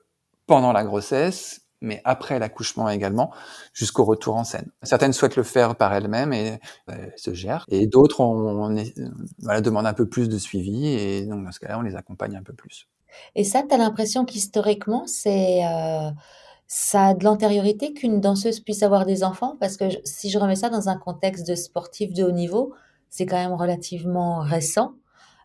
pendant 0.46 0.72
la 0.72 0.84
grossesse, 0.84 1.62
mais 1.80 2.00
après 2.04 2.38
l'accouchement 2.38 2.88
également, 2.88 3.32
jusqu'au 3.72 4.04
retour 4.04 4.36
en 4.36 4.44
scène. 4.44 4.70
Certaines 4.82 5.12
souhaitent 5.12 5.36
le 5.36 5.42
faire 5.42 5.76
par 5.76 5.92
elles-mêmes 5.94 6.32
et 6.32 6.58
euh, 6.90 6.94
se 7.16 7.32
gèrent, 7.34 7.64
et 7.68 7.86
d'autres 7.86 8.20
on, 8.20 8.74
voilà, 9.40 9.60
demandent 9.60 9.86
un 9.86 9.92
peu 9.92 10.08
plus 10.08 10.28
de 10.28 10.38
suivi, 10.38 10.88
et 10.88 11.26
donc 11.26 11.44
dans 11.44 11.52
ce 11.52 11.60
cas-là, 11.60 11.78
on 11.78 11.82
les 11.82 11.94
accompagne 11.94 12.36
un 12.36 12.42
peu 12.42 12.54
plus. 12.54 12.88
Et 13.36 13.44
ça, 13.44 13.62
tu 13.62 13.74
as 13.74 13.78
l'impression 13.78 14.24
qu'historiquement, 14.24 15.06
c'est 15.06 15.62
ça 16.68 17.06
a 17.06 17.14
de 17.14 17.24
l'antériorité 17.24 17.94
qu'une 17.94 18.20
danseuse 18.20 18.60
puisse 18.60 18.82
avoir 18.82 19.06
des 19.06 19.24
enfants? 19.24 19.56
Parce 19.58 19.76
que 19.76 19.86
si 20.04 20.30
je 20.30 20.38
remets 20.38 20.54
ça 20.54 20.68
dans 20.68 20.90
un 20.90 20.96
contexte 20.96 21.46
de 21.48 21.54
sportif 21.54 22.12
de 22.12 22.22
haut 22.22 22.30
niveau, 22.30 22.74
c'est 23.08 23.24
quand 23.24 23.36
même 23.36 23.54
relativement 23.54 24.40
récent. 24.40 24.92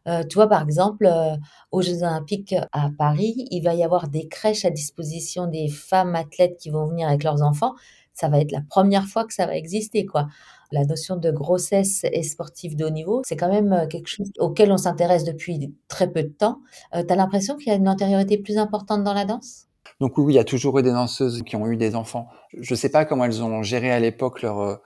Euh, 0.08 0.24
tu 0.24 0.36
vois, 0.36 0.48
par 0.48 0.62
exemple, 0.62 1.06
euh, 1.06 1.36
aux 1.72 1.82
Jeux 1.82 2.04
Olympiques 2.04 2.56
à 2.72 2.90
Paris, 2.98 3.48
il 3.52 3.62
va 3.62 3.74
y 3.74 3.84
avoir 3.84 4.10
des 4.10 4.28
crèches 4.28 4.66
à 4.66 4.70
disposition 4.70 5.48
des 5.48 5.70
femmes 5.70 6.16
athlètes 6.16 6.58
qui 6.58 6.70
vont 6.70 6.88
venir 6.88 7.08
avec 7.08 7.24
leurs 7.24 7.42
enfants. 7.42 7.74
Ça 8.14 8.28
va 8.28 8.40
être 8.40 8.52
la 8.52 8.62
première 8.70 9.06
fois 9.06 9.26
que 9.26 9.34
ça 9.34 9.46
va 9.46 9.56
exister, 9.56 10.06
quoi. 10.06 10.28
La 10.72 10.86
notion 10.86 11.16
de 11.16 11.32
grossesse 11.32 12.04
et 12.12 12.24
sportive 12.24 12.76
de 12.76 12.86
haut 12.86 12.90
niveau, 12.90 13.22
c'est 13.26 13.38
quand 13.38 13.50
même 13.50 13.74
euh, 13.74 13.88
quelque 13.88 14.08
chose 14.08 14.32
auquel 14.40 14.72
on 14.72 14.78
s'intéresse 14.78 15.24
depuis 15.24 15.74
très 15.88 16.12
peu 16.12 16.24
de 16.24 16.30
temps. 16.30 16.60
tu 16.94 17.00
as 17.00 17.16
l'impression 17.16 17.56
qu'il 17.56 17.68
y 17.68 17.72
a 17.72 17.76
une 17.76 17.90
antériorité 17.90 18.38
plus 18.38 18.58
importante 18.58 19.04
dans 19.04 19.14
la 19.14 19.26
danse? 19.26 19.68
Donc 20.00 20.18
oui, 20.18 20.34
il 20.34 20.36
y 20.36 20.40
a 20.40 20.44
toujours 20.44 20.80
eu 20.80 20.84
des 20.84 20.92
danseuses 20.92 21.44
qui 21.44 21.56
ont 21.56 21.68
eu 21.68 21.78
des 21.78 21.96
enfants. 21.96 22.28
Je 22.60 22.74
ne 22.74 22.78
sais 22.78 22.90
pas 22.90 23.06
comment 23.06 23.26
elles 23.26 23.44
ont 23.44 23.64
géré 23.64 23.92
à 23.92 24.00
l'époque 24.00 24.42
leur, 24.42 24.82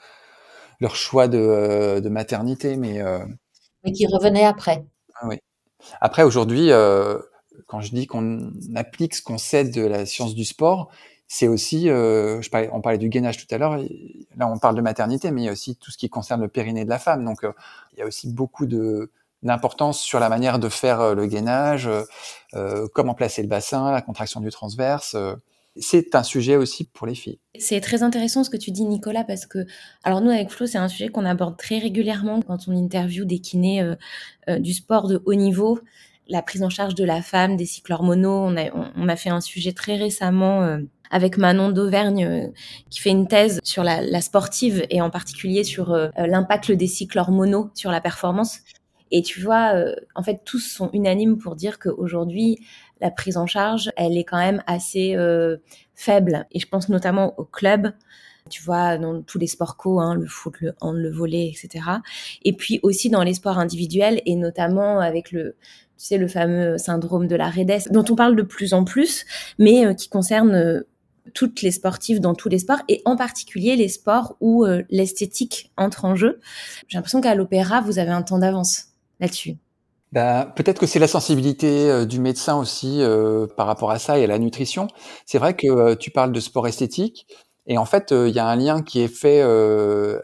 leur 0.80 0.96
choix 0.96 1.28
de, 1.28 2.00
de 2.00 2.10
maternité, 2.10 2.78
mais... 2.78 3.02
Mais 3.84 3.92
qui 3.92 4.08
revenaient 4.08 4.46
après. 4.46 4.86
Ah 5.20 5.28
oui. 5.28 5.40
Après, 6.02 6.24
aujourd'hui, 6.24 6.72
euh, 6.72 7.20
quand 7.68 7.82
je 7.82 7.92
dis 7.94 8.08
qu'on 8.08 8.52
applique 8.76 9.16
ce 9.16 9.22
qu'on 9.22 9.38
sait 9.38 9.66
de 9.66 9.84
la 9.86 10.06
science 10.06 10.36
du 10.36 10.46
sport, 10.46 10.90
c'est 11.28 11.48
aussi, 11.48 11.90
euh, 11.90 12.42
je 12.42 12.50
parlais, 12.50 12.70
on 12.74 12.82
parlait 12.82 12.98
du 13.00 13.10
gainage 13.10 13.38
tout 13.38 13.54
à 13.56 13.58
l'heure, 13.60 13.78
là 14.38 14.48
on 14.48 14.60
parle 14.60 14.76
de 14.76 14.82
maternité, 14.82 15.32
mais 15.32 15.44
il 15.44 15.46
y 15.46 15.50
a 15.50 15.54
aussi 15.54 15.76
tout 15.78 15.92
ce 15.92 15.98
qui 15.98 16.10
concerne 16.10 16.42
le 16.42 16.48
périnée 16.50 16.86
de 16.86 16.90
la 16.90 17.00
femme. 17.00 17.26
Donc 17.26 17.44
euh, 17.44 17.54
il 17.94 18.00
y 18.00 18.02
a 18.04 18.06
aussi 18.06 18.32
beaucoup 18.32 18.66
de 18.66 19.12
d'importance 19.44 20.00
sur 20.02 20.20
la 20.20 20.30
manière 20.30 20.60
de 20.60 20.70
faire 20.70 21.16
le 21.16 21.28
gainage, 21.28 21.88
comment 22.94 23.14
placer 23.14 23.44
le 23.44 23.48
bassin, 23.48 23.92
la 23.92 24.02
contraction 24.02 24.42
du 24.42 24.50
transverse 24.50 25.16
c'est 25.80 26.16
un 26.16 26.24
sujet 26.24 26.56
aussi 26.56 26.86
pour 26.86 27.08
les 27.08 27.16
filles. 27.16 27.40
C'est 27.58 27.82
très 27.82 28.04
intéressant 28.04 28.44
ce 28.44 28.50
que 28.50 28.58
tu 28.58 28.72
dis, 28.72 28.86
Nicolas, 28.86 29.24
parce 29.24 29.46
que, 29.46 29.66
alors 30.04 30.22
nous, 30.22 30.30
avec 30.30 30.50
Flo, 30.50 30.66
c'est 30.66 30.78
un 30.78 30.88
sujet 30.88 31.10
qu'on 31.10 31.26
aborde 31.26 31.58
très 31.58 31.80
régulièrement 31.80 32.42
quand 32.42 32.68
on 32.68 32.78
interviewe 32.78 33.26
des 33.26 33.40
kinés 33.40 33.82
euh, 33.82 33.96
euh, 34.50 34.60
du 34.60 34.74
sport 34.74 35.08
de 35.08 35.22
haut 35.26 35.34
niveau. 35.34 35.80
la 36.30 36.42
prise 36.42 36.64
en 36.64 36.70
charge 36.70 36.96
de 36.96 37.04
la 37.04 37.22
femme, 37.22 37.56
des 37.56 37.66
cycles 37.66 37.94
hormonaux. 37.94 38.50
On 38.96 39.08
a, 39.08 39.16
fait 39.16 39.30
un 39.30 39.42
sujet 39.42 39.72
très 39.72 39.96
récemment 39.96 40.62
euh, 40.64 40.80
avec 41.10 41.38
Manon 41.38 41.70
d'Auvergne 41.70 42.52
qui 42.90 43.00
fait 43.00 43.12
une 43.12 43.28
thèse 43.28 43.62
sur 43.64 43.84
la, 43.84 44.02
la, 44.02 44.20
sportive 44.20 44.86
et 44.90 45.02
en 45.02 45.10
particulier 45.10 45.64
sur 45.64 45.96
l'impact 46.18 46.74
des 46.74 46.88
cycles 46.88 47.18
hormonaux 47.18 47.70
sur 47.76 47.92
la 47.92 48.02
performance. 48.02 48.60
Et 49.10 49.22
tu 49.22 49.40
vois, 49.40 49.74
en 50.16 50.24
fait, 50.24 50.42
tous 50.44 50.60
sont 50.60 50.90
unanimes 50.92 51.38
pour 51.38 51.56
dire 51.56 51.80
qu'aujourd'hui, 51.80 52.60
la 53.02 53.12
prise 53.12 53.38
en 53.38 53.46
charge, 53.46 53.92
elle 53.96 54.18
est 54.18 54.24
quand 54.24 54.38
même 54.38 54.64
assez 54.68 55.16
faible. 55.94 56.48
Et 56.52 56.60
je 56.60 56.68
pense 56.68 56.90
notamment 56.90 57.34
au 57.38 57.46
club 57.46 57.94
tu 58.50 58.64
vois, 58.64 58.98
dans 58.98 59.22
tous 59.22 59.38
les 59.38 59.48
sports 59.48 59.78
co, 59.78 60.00
hein, 60.00 60.16
le 60.16 60.26
foot, 60.26 60.56
le 60.62 60.74
hand, 60.82 60.96
le 60.96 61.12
volet, 61.12 61.48
etc. 61.48 61.86
Et 62.44 62.54
puis 62.54 62.80
aussi 62.84 63.10
dans 63.10 63.24
les 63.24 63.34
sports 63.34 63.60
individuels 63.60 64.22
et 64.26 64.36
notamment 64.36 65.00
avec 65.00 65.32
le, 65.32 65.56
tu 65.98 66.06
sais, 66.06 66.18
le 66.18 66.28
fameux 66.28 66.78
syndrome 66.78 67.28
de 67.28 67.36
la 67.36 67.50
REDES, 67.50 67.90
dont 67.92 68.06
on 68.10 68.16
parle 68.16 68.36
de 68.36 68.42
plus 68.42 68.74
en 68.74 68.84
plus, 68.84 69.26
mais 69.58 69.86
euh, 69.86 69.94
qui 69.94 70.10
concerne 70.10 70.54
euh, 70.54 70.88
toutes 71.34 71.62
les 71.62 71.72
sportives 71.72 72.20
dans 72.20 72.36
tous 72.36 72.50
les 72.50 72.60
sports 72.60 72.82
et 72.88 73.02
en 73.06 73.16
particulier 73.16 73.76
les 73.76 73.90
sports 73.90 74.38
où 74.40 74.66
euh, 74.66 74.84
l'esthétique 74.90 75.72
entre 75.78 76.06
en 76.06 76.16
jeu. 76.16 76.40
J'ai 76.88 76.98
l'impression 76.98 77.22
qu'à 77.22 77.36
l'opéra, 77.36 77.82
vous 77.82 78.00
avez 78.00 78.12
un 78.12 78.22
temps 78.22 78.40
d'avance 78.40 78.86
là-dessus. 79.20 79.58
Ben, 80.14 80.46
peut-être 80.56 80.80
que 80.80 80.88
c'est 80.88 81.00
la 81.00 81.08
sensibilité 81.08 82.06
du 82.06 82.20
médecin 82.20 82.58
aussi 82.58 83.02
par 83.58 83.68
rapport 83.68 83.92
à 83.92 84.00
ça 84.00 84.18
et 84.18 84.24
à 84.24 84.28
la 84.28 84.40
nutrition. 84.40 84.88
C'est 85.26 85.38
vrai 85.38 85.56
que 85.56 85.96
tu 85.96 86.12
parles 86.12 86.32
de 86.32 86.40
sport 86.40 86.68
esthétique. 86.68 87.28
Et 87.68 87.78
en 87.78 87.86
fait, 87.86 88.12
euh, 88.12 88.30
il 88.30 88.36
y 88.36 88.40
a 88.40 88.48
un 88.48 88.56
lien 88.56 88.82
qui 88.82 89.02
est 89.02 89.08
fait, 89.10 89.42
euh, 89.42 90.20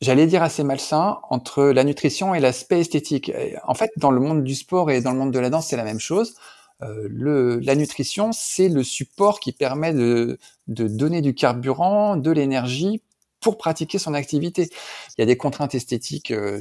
j'allais 0.00 0.26
dire 0.26 0.42
assez 0.42 0.64
malsain, 0.64 1.18
entre 1.30 1.64
la 1.66 1.84
nutrition 1.84 2.34
et 2.34 2.40
l'aspect 2.40 2.80
esthétique. 2.80 3.32
en 3.66 3.74
fait, 3.74 3.90
dans 3.96 4.10
le 4.10 4.20
monde 4.20 4.44
du 4.44 4.54
sport 4.54 4.90
et 4.90 5.00
dans 5.00 5.12
le 5.12 5.18
monde 5.18 5.32
de 5.32 5.38
la 5.38 5.50
danse, 5.50 5.68
c'est 5.68 5.76
la 5.76 5.84
même 5.84 6.00
chose. 6.00 6.34
Euh, 6.82 7.06
le, 7.10 7.60
la 7.60 7.76
nutrition, 7.76 8.32
c'est 8.32 8.68
le 8.68 8.82
support 8.82 9.40
qui 9.40 9.52
permet 9.52 9.94
de, 9.94 10.38
de 10.68 10.88
donner 10.88 11.22
du 11.22 11.34
carburant, 11.34 12.16
de 12.16 12.30
l'énergie 12.32 13.02
pour 13.40 13.58
pratiquer 13.58 13.98
son 13.98 14.14
activité. 14.14 14.68
Il 15.16 15.20
y 15.20 15.22
a 15.22 15.26
des 15.26 15.36
contraintes 15.36 15.74
esthétiques, 15.74 16.32
euh, 16.32 16.60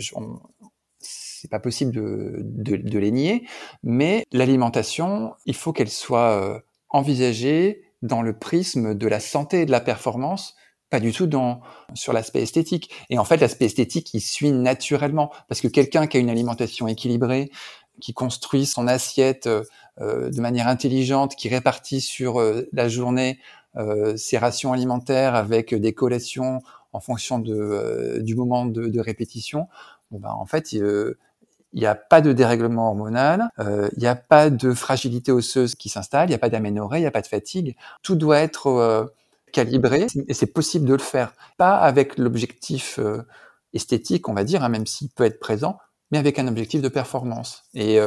c'est 1.43 1.51
pas 1.51 1.59
possible 1.59 1.91
de, 1.91 2.37
de, 2.39 2.77
de, 2.77 2.99
les 2.99 3.11
nier, 3.11 3.45
mais 3.83 4.23
l'alimentation, 4.31 5.33
il 5.45 5.55
faut 5.55 5.73
qu'elle 5.73 5.89
soit 5.89 6.41
euh, 6.41 6.59
envisagée, 6.87 7.83
dans 8.01 8.21
le 8.21 8.31
prisme 8.31 8.95
de 8.95 9.07
la 9.07 9.19
santé 9.19 9.61
et 9.61 9.65
de 9.65 9.71
la 9.71 9.81
performance, 9.81 10.55
pas 10.89 11.01
du 11.01 11.11
tout 11.11 11.27
dans 11.27 11.59
sur 11.93 12.13
l'aspect 12.13 12.43
esthétique. 12.43 12.91
Et 13.09 13.17
en 13.17 13.25
fait, 13.25 13.37
l'aspect 13.37 13.65
esthétique, 13.65 14.13
il 14.13 14.21
suit 14.21 14.53
naturellement 14.53 15.33
parce 15.49 15.59
que 15.59 15.67
quelqu'un 15.67 16.07
qui 16.07 16.15
a 16.15 16.19
une 16.21 16.29
alimentation 16.29 16.87
équilibrée, 16.87 17.51
qui 17.99 18.13
construit 18.13 18.65
son 18.65 18.87
assiette 18.87 19.47
euh, 19.47 20.29
de 20.29 20.39
manière 20.39 20.69
intelligente, 20.69 21.35
qui 21.35 21.49
répartit 21.49 21.99
sur 21.99 22.39
euh, 22.39 22.69
la 22.71 22.87
journée 22.87 23.37
euh, 23.75 24.15
ses 24.15 24.37
rations 24.37 24.71
alimentaires 24.71 25.35
avec 25.35 25.75
des 25.75 25.93
collations 25.93 26.61
en 26.93 26.99
fonction 27.01 27.39
de, 27.39 27.53
euh, 27.53 28.19
du 28.21 28.35
moment 28.35 28.65
de, 28.65 28.87
de 28.87 28.99
répétition, 28.99 29.67
bon 30.11 30.19
ben, 30.19 30.31
en 30.31 30.45
fait, 30.45 30.73
il 31.73 31.79
n'y 31.79 31.87
a 31.87 31.95
pas 31.95 32.21
de 32.21 32.33
dérèglement 32.33 32.87
hormonal, 32.87 33.49
euh, 33.59 33.89
il 33.97 33.99
n'y 33.99 34.07
a 34.07 34.15
pas 34.15 34.49
de 34.49 34.73
fragilité 34.73 35.31
osseuse 35.31 35.75
qui 35.75 35.89
s'installe, 35.89 36.27
il 36.27 36.31
n'y 36.31 36.35
a 36.35 36.39
pas 36.39 36.49
d'aménorrhée, 36.49 36.99
il 36.99 37.01
n'y 37.01 37.07
a 37.07 37.11
pas 37.11 37.21
de 37.21 37.27
fatigue. 37.27 37.75
Tout 38.03 38.15
doit 38.15 38.39
être 38.39 38.67
euh, 38.67 39.05
calibré 39.51 40.05
et 40.27 40.33
c'est 40.33 40.53
possible 40.53 40.87
de 40.87 40.93
le 40.93 40.99
faire. 40.99 41.33
Pas 41.57 41.75
avec 41.77 42.17
l'objectif 42.17 42.99
euh, 42.99 43.23
esthétique, 43.73 44.29
on 44.29 44.33
va 44.33 44.43
dire, 44.43 44.63
hein, 44.63 44.69
même 44.69 44.85
s'il 44.85 45.09
peut 45.09 45.23
être 45.23 45.39
présent, 45.39 45.79
mais 46.11 46.19
avec 46.19 46.37
un 46.37 46.47
objectif 46.47 46.81
de 46.81 46.89
performance. 46.89 47.63
Et 47.73 47.97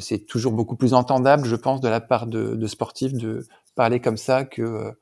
c'est 0.00 0.26
toujours 0.26 0.52
beaucoup 0.52 0.76
plus 0.76 0.92
entendable, 0.92 1.46
je 1.46 1.56
pense, 1.56 1.80
de 1.80 1.88
la 1.88 2.00
part 2.00 2.26
de, 2.26 2.54
de 2.54 2.66
sportifs 2.66 3.14
de 3.14 3.46
parler 3.74 4.00
comme 4.00 4.18
ça 4.18 4.44
que 4.44 4.92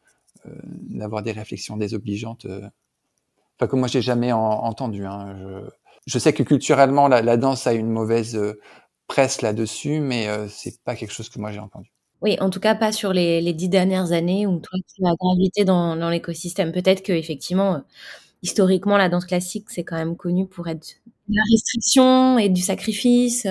d'avoir 0.45 1.25
des 1.25 1.33
réflexions 1.33 1.77
désobligeantes. 1.77 2.47
Enfin, 2.47 3.67
que 3.67 3.75
moi, 3.75 3.89
j'ai 3.89 4.01
jamais 4.01 4.31
entendu. 4.31 5.05
Hein. 5.07 5.35
Je, 5.37 5.71
je 6.07 6.19
sais 6.19 6.33
que 6.33 6.43
culturellement, 6.43 7.09
la, 7.09 7.37
danse 7.37 7.67
a 7.67 7.73
une 7.73 7.91
mauvaise 7.91 8.37
euh, 8.37 8.61
presse 9.09 9.43
là-dessus, 9.43 10.01
mais 10.01 10.29
euh, 10.29 10.47
c'est 10.49 10.81
pas 10.83 10.95
quelque 10.95 11.13
chose 11.13 11.29
que 11.29 11.39
moi 11.39 11.53
j'ai 11.53 11.59
entendu. 11.59 11.93
Oui, 12.23 12.37
en 12.41 12.49
tout 12.49 12.61
cas 12.61 12.75
pas 12.75 12.93
sur 12.93 13.13
les, 13.13 13.53
dix 13.53 13.69
dernières 13.69 14.13
années 14.13 14.47
où 14.47 14.59
toi 14.59 14.79
tu 14.95 15.05
as 15.05 15.15
gravité 15.21 15.65
dans, 15.65 15.97
dans 15.97 16.09
l'écosystème. 16.09 16.73
Peut-être 16.73 17.03
que 17.03 17.13
effectivement, 17.13 17.75
euh, 17.75 17.79
historiquement, 18.43 18.97
la 18.97 19.09
danse 19.09 19.27
classique 19.27 19.67
c'est 19.69 19.85
quand 19.85 19.97
même 19.97 20.17
connu 20.17 20.47
pour 20.47 20.69
être 20.69 20.87
de 21.29 21.35
la 21.35 21.43
restriction 21.53 22.39
et 22.39 22.49
du 22.49 22.63
sacrifice. 22.63 23.47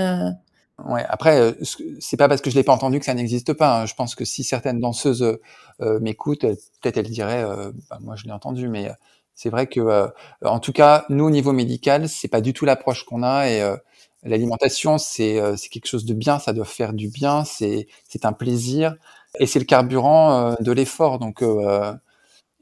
Ouais. 0.84 1.06
Après, 1.08 1.56
c'est 2.00 2.18
pas 2.18 2.28
parce 2.28 2.42
que 2.42 2.50
je 2.50 2.56
l'ai 2.56 2.64
pas 2.64 2.74
entendu 2.74 3.00
que 3.00 3.06
ça 3.06 3.14
n'existe 3.14 3.54
pas. 3.54 3.82
Hein. 3.82 3.86
Je 3.86 3.94
pense 3.96 4.16
que 4.16 4.26
si 4.26 4.44
certaines 4.44 4.80
danseuses 4.80 5.40
m'écoutent, 5.80 6.42
peut-être 6.42 6.98
elles 6.98 7.10
diraient, 7.10 7.46
bah, 7.90 8.00
moi 8.02 8.16
je 8.16 8.26
l'ai 8.26 8.32
entendu, 8.32 8.68
mais 8.68 8.90
c'est 9.36 9.50
vrai 9.50 9.68
que, 9.68 9.80
euh, 9.82 10.08
en 10.44 10.60
tout 10.60 10.72
cas, 10.74 11.06
nous 11.10 11.26
au 11.26 11.30
niveau 11.30 11.52
médical, 11.54 12.10
c'est 12.10 12.28
pas 12.30 12.42
du 12.42 12.54
tout 12.54 12.66
l'approche 12.66 13.06
qu'on 13.06 13.24
a 13.24 13.50
et 13.50 13.62
euh, 13.62 13.76
l'alimentation, 14.24 14.98
c'est 14.98 15.40
euh, 15.40 15.56
quelque 15.72 15.88
chose 15.88 16.06
de 16.06 16.14
bien, 16.14 16.40
ça 16.40 16.54
doit 16.54 16.66
faire 16.66 16.94
du 16.94 17.10
bien, 17.10 17.44
c'est 17.46 17.88
c'est 18.10 18.26
un 18.26 18.34
plaisir 18.34 18.96
et 19.40 19.46
c'est 19.48 19.60
le 19.60 19.66
carburant 19.66 20.56
de 20.60 20.72
l'effort. 20.72 21.20
Donc 21.20 21.44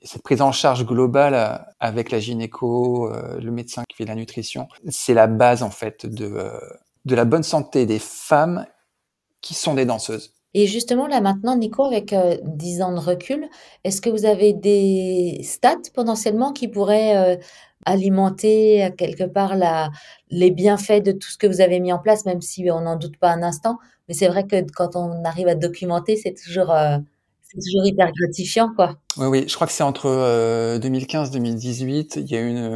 cette 0.01 0.23
prise 0.23 0.41
en 0.41 0.51
charge 0.51 0.85
globale 0.85 1.65
avec 1.79 2.11
la 2.11 2.19
gynéco, 2.19 3.11
le 3.39 3.51
médecin 3.51 3.83
qui 3.87 3.95
fait 3.95 4.05
la 4.05 4.15
nutrition, 4.15 4.67
c'est 4.89 5.13
la 5.13 5.27
base 5.27 5.63
en 5.63 5.69
fait 5.69 6.05
de 6.05 6.49
de 7.05 7.15
la 7.15 7.25
bonne 7.25 7.43
santé 7.43 7.85
des 7.85 7.99
femmes 7.99 8.65
qui 9.41 9.53
sont 9.53 9.75
des 9.75 9.85
danseuses. 9.85 10.33
Et 10.53 10.67
justement, 10.67 11.07
là 11.07 11.19
maintenant, 11.19 11.55
Nico, 11.55 11.83
avec 11.83 12.13
euh, 12.13 12.37
10 12.43 12.81
ans 12.83 12.93
de 12.93 12.99
recul, 12.99 13.47
est-ce 13.83 14.01
que 14.01 14.09
vous 14.09 14.25
avez 14.25 14.53
des 14.53 15.41
stats 15.43 15.77
potentiellement 15.93 16.53
qui 16.53 16.67
pourraient 16.67 17.17
euh, 17.17 17.37
alimenter 17.85 18.91
quelque 18.97 19.23
part 19.23 19.55
les 20.29 20.51
bienfaits 20.51 21.03
de 21.03 21.11
tout 21.11 21.29
ce 21.29 21.37
que 21.37 21.47
vous 21.47 21.59
avez 21.61 21.79
mis 21.79 21.91
en 21.91 21.99
place, 21.99 22.25
même 22.25 22.41
si 22.41 22.69
on 22.69 22.81
n'en 22.81 22.97
doute 22.97 23.17
pas 23.17 23.31
un 23.31 23.41
instant? 23.41 23.77
Mais 24.07 24.13
c'est 24.13 24.27
vrai 24.27 24.45
que 24.45 24.63
quand 24.75 24.95
on 24.95 25.23
arrive 25.25 25.47
à 25.47 25.55
documenter, 25.55 26.17
c'est 26.17 26.33
toujours, 26.33 26.71
euh, 26.71 26.97
c'est 27.41 27.57
toujours 27.57 27.85
hyper 27.87 28.11
gratifiant, 28.11 28.69
quoi. 28.75 28.95
Oui, 29.17 29.27
oui, 29.27 29.45
je 29.47 29.55
crois 29.55 29.65
que 29.65 29.73
c'est 29.73 29.83
entre 29.83 30.07
2015-2018, 30.79 32.19
il 32.19 32.31
y 32.31 32.35
a 32.35 32.41
eu 32.41 32.49
une 32.49 32.67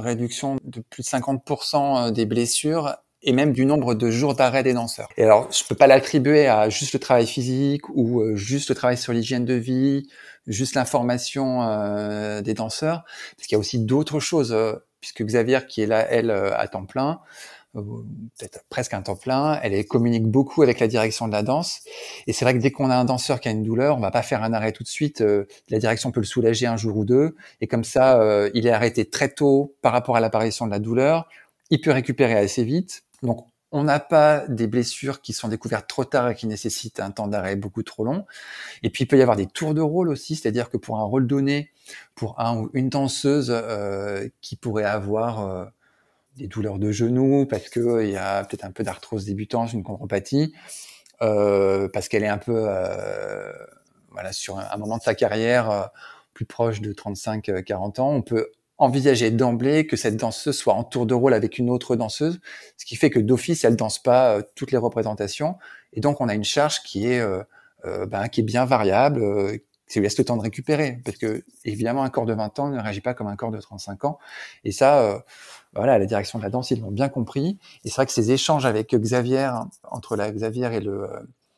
réduction 0.00 0.58
de 0.64 0.80
plus 0.80 1.02
de 1.02 1.08
50% 1.08 2.12
des 2.12 2.24
blessures 2.24 2.96
et 3.22 3.32
même 3.32 3.52
du 3.52 3.66
nombre 3.66 3.94
de 3.94 4.10
jours 4.10 4.34
d'arrêt 4.34 4.62
des 4.62 4.72
danseurs. 4.72 5.08
Et 5.16 5.24
alors, 5.24 5.50
je 5.50 5.64
peux 5.64 5.74
pas 5.74 5.86
l'attribuer 5.86 6.46
à 6.46 6.68
juste 6.68 6.92
le 6.92 6.98
travail 6.98 7.26
physique 7.26 7.88
ou 7.88 8.20
euh, 8.20 8.36
juste 8.36 8.68
le 8.68 8.74
travail 8.74 8.96
sur 8.96 9.12
l'hygiène 9.12 9.44
de 9.44 9.54
vie, 9.54 10.08
juste 10.46 10.74
l'information 10.74 11.62
euh, 11.62 12.42
des 12.42 12.54
danseurs, 12.54 13.04
parce 13.36 13.48
qu'il 13.48 13.56
y 13.56 13.56
a 13.56 13.58
aussi 13.58 13.78
d'autres 13.78 14.20
choses, 14.20 14.52
euh, 14.52 14.74
puisque 15.00 15.24
Xavier, 15.24 15.60
qui 15.68 15.82
est 15.82 15.86
là, 15.86 16.06
elle, 16.08 16.30
à 16.30 16.68
temps 16.68 16.84
plein, 16.84 17.20
peut-être 17.74 18.64
presque 18.70 18.94
un 18.94 19.02
temps 19.02 19.16
plein, 19.16 19.60
elle, 19.62 19.84
communique 19.86 20.26
beaucoup 20.26 20.62
avec 20.62 20.80
la 20.80 20.88
direction 20.88 21.26
de 21.26 21.32
la 21.32 21.42
danse. 21.42 21.80
Et 22.26 22.32
c'est 22.32 22.44
vrai 22.44 22.54
que 22.54 22.58
dès 22.58 22.70
qu'on 22.70 22.90
a 22.90 22.96
un 22.96 23.04
danseur 23.04 23.38
qui 23.38 23.48
a 23.48 23.50
une 23.50 23.62
douleur, 23.62 23.98
on 23.98 24.00
va 24.00 24.10
pas 24.10 24.22
faire 24.22 24.42
un 24.42 24.54
arrêt 24.54 24.72
tout 24.72 24.82
de 24.82 24.88
suite. 24.88 25.22
la 25.68 25.78
direction 25.78 26.10
peut 26.10 26.20
le 26.20 26.26
soulager 26.26 26.66
un 26.66 26.78
jour 26.78 26.96
ou 26.96 27.04
deux, 27.04 27.36
et 27.60 27.66
comme 27.66 27.84
ça, 27.84 28.48
il 28.54 28.66
est 28.66 28.70
arrêté 28.70 29.04
très 29.04 29.28
tôt 29.28 29.76
par 29.82 29.92
rapport 29.92 30.16
à 30.16 30.20
l'apparition 30.20 30.66
de 30.66 30.70
la 30.70 30.78
douleur. 30.78 31.28
Il 31.70 31.80
peut 31.80 31.90
récupérer 31.90 32.34
assez 32.34 32.64
vite 32.64 33.02
donc, 33.22 33.46
on 33.72 33.84
n'a 33.84 33.98
pas 33.98 34.46
des 34.48 34.68
blessures 34.68 35.20
qui 35.20 35.32
sont 35.32 35.48
découvertes 35.48 35.88
trop 35.88 36.04
tard 36.04 36.30
et 36.30 36.34
qui 36.34 36.46
nécessitent 36.46 37.00
un 37.00 37.10
temps 37.10 37.26
d'arrêt 37.26 37.56
beaucoup 37.56 37.82
trop 37.82 38.04
long. 38.04 38.24
Et 38.82 38.90
puis, 38.90 39.04
il 39.04 39.06
peut 39.06 39.18
y 39.18 39.22
avoir 39.22 39.36
des 39.36 39.46
tours 39.46 39.74
de 39.74 39.80
rôle 39.80 40.08
aussi, 40.08 40.36
c'est-à-dire 40.36 40.70
que 40.70 40.76
pour 40.76 40.98
un 40.98 41.02
rôle 41.02 41.26
donné, 41.26 41.72
pour 42.14 42.38
un 42.40 42.56
ou 42.56 42.70
une 42.74 42.88
danseuse 42.88 43.50
euh, 43.50 44.28
qui 44.40 44.56
pourrait 44.56 44.84
avoir 44.84 45.46
euh, 45.46 45.64
des 46.36 46.46
douleurs 46.46 46.78
de 46.78 46.92
genoux 46.92 47.46
parce 47.46 47.68
qu'il 47.68 47.82
euh, 47.82 48.04
y 48.06 48.16
a 48.16 48.44
peut-être 48.44 48.64
un 48.64 48.70
peu 48.70 48.84
d'arthrose 48.84 49.24
débutante, 49.24 49.72
une 49.72 49.82
chondropathie, 49.82 50.54
parce 51.18 52.08
qu'elle 52.08 52.24
est 52.24 52.28
un 52.28 52.38
peu 52.38 52.68
voilà, 54.12 54.32
sur 54.32 54.58
un, 54.58 54.76
moment 54.76 54.98
de 54.98 55.02
sa 55.02 55.14
carrière 55.14 55.90
plus 56.34 56.44
proche 56.44 56.80
de 56.80 56.92
35-40 56.92 58.00
ans, 58.00 58.10
on 58.10 58.22
peut 58.22 58.52
envisager 58.78 59.30
d'emblée 59.30 59.86
que 59.86 59.96
cette 59.96 60.16
danseuse 60.16 60.56
soit 60.56 60.74
en 60.74 60.84
tour 60.84 61.06
de 61.06 61.14
rôle 61.14 61.34
avec 61.34 61.58
une 61.58 61.70
autre 61.70 61.96
danseuse, 61.96 62.40
ce 62.76 62.84
qui 62.84 62.96
fait 62.96 63.10
que 63.10 63.18
d'office 63.18 63.64
elle 63.64 63.76
danse 63.76 63.98
pas 63.98 64.36
euh, 64.36 64.42
toutes 64.54 64.72
les 64.72 64.78
représentations, 64.78 65.56
et 65.92 66.00
donc 66.00 66.20
on 66.20 66.28
a 66.28 66.34
une 66.34 66.44
charge 66.44 66.82
qui 66.82 67.06
est 67.06 67.20
euh, 67.20 67.42
euh 67.84 68.06
ben, 68.06 68.28
qui 68.28 68.40
est 68.40 68.44
bien 68.44 68.64
variable, 68.64 69.20
qui 69.88 69.98
lui 69.98 70.04
laisse 70.04 70.18
le 70.18 70.24
temps 70.24 70.36
de 70.36 70.42
récupérer, 70.42 71.00
parce 71.04 71.16
que 71.16 71.44
évidemment 71.64 72.02
un 72.02 72.10
corps 72.10 72.26
de 72.26 72.34
20 72.34 72.58
ans 72.58 72.68
ne 72.68 72.80
réagit 72.80 73.00
pas 73.00 73.14
comme 73.14 73.28
un 73.28 73.36
corps 73.36 73.52
de 73.52 73.60
35 73.60 74.04
ans, 74.04 74.18
et 74.64 74.72
ça, 74.72 75.22
voilà, 75.74 75.98
la 75.98 76.06
direction 76.06 76.38
de 76.38 76.44
la 76.44 76.50
danse 76.50 76.70
ils 76.70 76.80
l'ont 76.80 76.90
bien 76.90 77.08
compris, 77.08 77.58
et 77.84 77.88
c'est 77.88 77.96
vrai 77.96 78.06
que 78.06 78.12
ces 78.12 78.32
échanges 78.32 78.66
avec 78.66 78.94
Xavier 78.94 79.50
entre 79.84 80.16
la 80.16 80.30
Xavier 80.32 80.74
et 80.74 80.80
le 80.80 81.08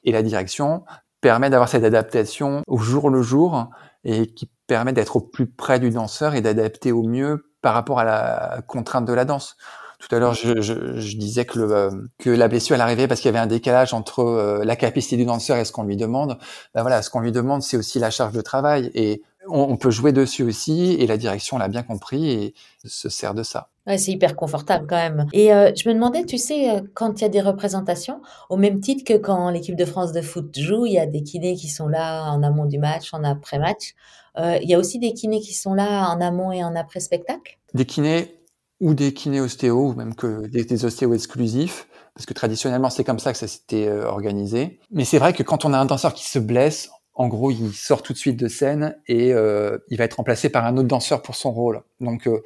et 0.05 0.13
la 0.13 0.23
direction 0.23 0.85
permet 1.21 1.51
d'avoir 1.51 1.69
cette 1.69 1.85
adaptation 1.85 2.63
au 2.67 2.79
jour 2.79 3.11
le 3.11 3.23
jour 3.23 3.69
et 4.09 4.27
qui 4.27 4.51
permet 4.67 4.95
d'être 4.95 5.17
au 5.17 5.21
plus 5.21 5.47
près 5.47 5.79
du 5.79 5.91
danseur 5.91 6.35
et 6.35 6.41
d'adapter 6.41 6.93
au 6.93 7.03
mieux 7.03 7.53
par 7.61 7.75
rapport 7.75 7.99
à 8.01 8.05
la 8.05 8.63
contrainte 8.67 9.05
de 9.05 9.13
la 9.13 9.27
danse. 9.27 9.57
Tout 9.99 10.15
à 10.15 10.19
l'heure, 10.19 10.33
je, 10.33 10.61
je, 10.61 10.99
je, 10.99 11.17
disais 11.17 11.45
que, 11.45 11.59
le, 11.59 11.73
euh, 11.73 11.91
que 12.19 12.31
la 12.31 12.49
blessure 12.49 12.77
elle 12.77 12.81
arrivait 12.81 13.09
parce 13.09 13.21
qu'il 13.21 13.29
y 13.29 13.35
avait 13.35 13.43
un 13.43 13.49
décalage 13.49 13.93
entre 13.93 14.21
euh, 14.21 14.65
la 14.65 14.77
capacité 14.77 15.17
du 15.17 15.25
danseur 15.25 15.57
et 15.59 15.65
ce 15.65 15.73
qu'on 15.73 15.83
lui 15.83 15.97
demande. 15.97 16.39
Ben 16.75 16.83
voilà, 16.83 17.03
ce 17.03 17.11
qu'on 17.11 17.21
lui 17.21 17.33
demande, 17.33 17.63
c'est 17.63 17.77
aussi 17.77 17.99
la 17.99 18.11
charge 18.11 18.33
de 18.33 18.41
travail 18.41 18.91
et 18.95 19.23
on, 19.49 19.71
on, 19.71 19.77
peut 19.77 19.91
jouer 19.91 20.13
dessus 20.13 20.43
aussi. 20.43 20.95
Et 20.95 21.07
la 21.07 21.17
direction 21.17 21.59
l'a 21.59 21.69
bien 21.69 21.83
compris 21.83 22.31
et 22.31 22.55
se 22.85 23.09
sert 23.09 23.35
de 23.35 23.43
ça. 23.43 23.71
Ouais, 23.89 23.97
c'est 23.97 24.13
hyper 24.13 24.37
confortable 24.37 24.87
quand 24.87 24.97
même. 24.97 25.27
Et 25.33 25.51
euh, 25.51 25.73
je 25.75 25.89
me 25.89 25.95
demandais, 25.95 26.25
tu 26.27 26.37
sais, 26.37 26.71
euh, 26.71 26.83
quand 26.93 27.21
il 27.21 27.23
y 27.23 27.25
a 27.25 27.31
des 27.31 27.41
représentations, 27.41 28.21
au 28.51 28.59
même 28.59 28.81
titre 28.81 29.03
que 29.03 29.17
quand 29.17 29.49
l'équipe 29.49 29.77
de 29.77 29.85
France 29.87 30.13
de 30.13 30.21
foot 30.21 30.55
joue, 30.59 30.85
il 30.85 30.93
y 30.93 30.99
a 30.99 31.07
des 31.07 31.23
kinés 31.23 31.55
qui 31.55 31.69
sont 31.69 31.89
là 31.89 32.31
en 32.31 32.43
amont 32.43 32.67
du 32.67 32.79
match, 32.79 33.15
en 33.15 33.25
après-match. 33.25 33.95
Euh, 34.37 34.59
il 34.61 34.69
y 34.69 34.75
a 34.75 34.79
aussi 34.79 34.99
des 34.99 35.15
kinés 35.15 35.41
qui 35.41 35.55
sont 35.55 35.73
là 35.73 36.11
en 36.11 36.21
amont 36.21 36.53
et 36.53 36.63
en 36.63 36.77
après-spectacle? 36.77 37.59
Des 37.73 37.87
kinés 37.87 38.43
ou 38.79 38.93
des 38.93 39.15
kinés 39.15 39.41
ostéo, 39.41 39.89
ou 39.89 39.95
même 39.95 40.15
que 40.15 40.47
des, 40.49 40.67
des 40.67 40.85
ostéos 40.85 41.15
exclusifs, 41.15 41.89
parce 42.15 42.27
que 42.27 42.35
traditionnellement 42.35 42.91
c'est 42.91 43.05
comme 43.05 43.19
ça 43.19 43.33
que 43.33 43.39
ça 43.39 43.49
s'était 43.49 43.91
organisé. 43.91 44.81
Mais 44.91 45.07
c'est 45.07 45.19
vrai 45.19 45.33
que 45.33 45.43
quand 45.43 45.65
on 45.65 45.73
a 45.73 45.79
un 45.79 45.87
danseur 45.87 46.13
qui 46.13 46.29
se 46.29 46.39
blesse, 46.39 46.91
en 47.19 47.27
gros, 47.27 47.51
il 47.51 47.75
sort 47.75 48.03
tout 48.03 48.13
de 48.13 48.19
suite 48.19 48.37
de 48.37 48.47
scène 48.47 48.97
et 49.09 49.35
euh, 49.35 49.79
il 49.89 49.99
va 49.99 50.05
être 50.05 50.15
remplacé 50.15 50.51
par 50.51 50.65
un 50.65 50.77
autre 50.77 50.87
danseur 50.87 51.21
pour 51.21 51.35
son 51.35 51.51
rôle. 51.51 51.83
Donc 52.01 52.29
euh, 52.29 52.43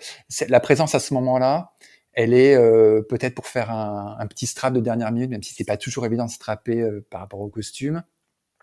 la 0.49 0.61
présence 0.61 0.95
à 0.95 0.99
ce 0.99 1.12
moment-là, 1.12 1.75
elle 2.14 2.33
est 2.33 2.55
euh, 2.55 3.03
peut-être 3.03 3.35
pour 3.35 3.47
faire 3.47 3.70
un, 3.70 4.16
un, 4.18 4.27
petit 4.27 4.47
strap 4.47 4.73
de 4.73 4.81
dernière 4.81 5.12
minute, 5.12 5.31
même 5.31 5.43
si 5.43 5.53
c'est 5.53 5.64
pas 5.64 5.77
toujours 5.77 6.07
évident 6.07 6.25
de 6.25 6.31
strapper 6.31 6.81
euh, 6.81 7.05
par 7.11 7.20
rapport 7.20 7.41
au 7.41 7.49
costume 7.49 8.03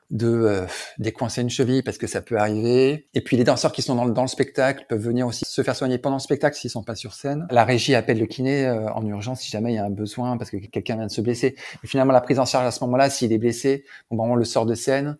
de 0.09 0.27
euh, 0.27 0.65
décoincer 0.97 1.41
une 1.41 1.49
cheville 1.49 1.83
parce 1.83 1.97
que 1.97 2.07
ça 2.07 2.21
peut 2.21 2.37
arriver. 2.37 3.07
Et 3.13 3.21
puis 3.21 3.37
les 3.37 3.43
danseurs 3.43 3.71
qui 3.71 3.81
sont 3.81 3.95
dans 3.95 4.05
le, 4.05 4.11
dans 4.11 4.23
le 4.23 4.27
spectacle 4.27 4.85
peuvent 4.89 5.01
venir 5.01 5.27
aussi 5.27 5.45
se 5.45 5.61
faire 5.61 5.75
soigner 5.75 5.97
pendant 5.97 6.15
le 6.15 6.21
spectacle 6.21 6.57
s'ils 6.57 6.69
sont 6.69 6.83
pas 6.83 6.95
sur 6.95 7.13
scène. 7.13 7.47
La 7.51 7.63
régie 7.63 7.95
appelle 7.95 8.19
le 8.19 8.25
kiné 8.25 8.65
euh, 8.65 8.91
en 8.93 9.05
urgence 9.05 9.41
si 9.41 9.51
jamais 9.51 9.73
il 9.73 9.75
y 9.75 9.79
a 9.79 9.85
un 9.85 9.91
besoin 9.91 10.37
parce 10.37 10.49
que 10.49 10.57
quelqu'un 10.57 10.95
vient 10.95 11.07
de 11.07 11.11
se 11.11 11.21
blesser. 11.21 11.55
Mais 11.83 11.89
finalement 11.89 12.13
la 12.13 12.21
prise 12.21 12.39
en 12.39 12.45
charge 12.45 12.65
à 12.65 12.71
ce 12.71 12.83
moment-là, 12.85 13.09
s'il 13.09 13.31
est 13.31 13.37
blessé, 13.37 13.85
bon, 14.09 14.17
ben, 14.17 14.31
on 14.31 14.35
le 14.35 14.45
sort 14.45 14.65
de 14.65 14.75
scène 14.75 15.17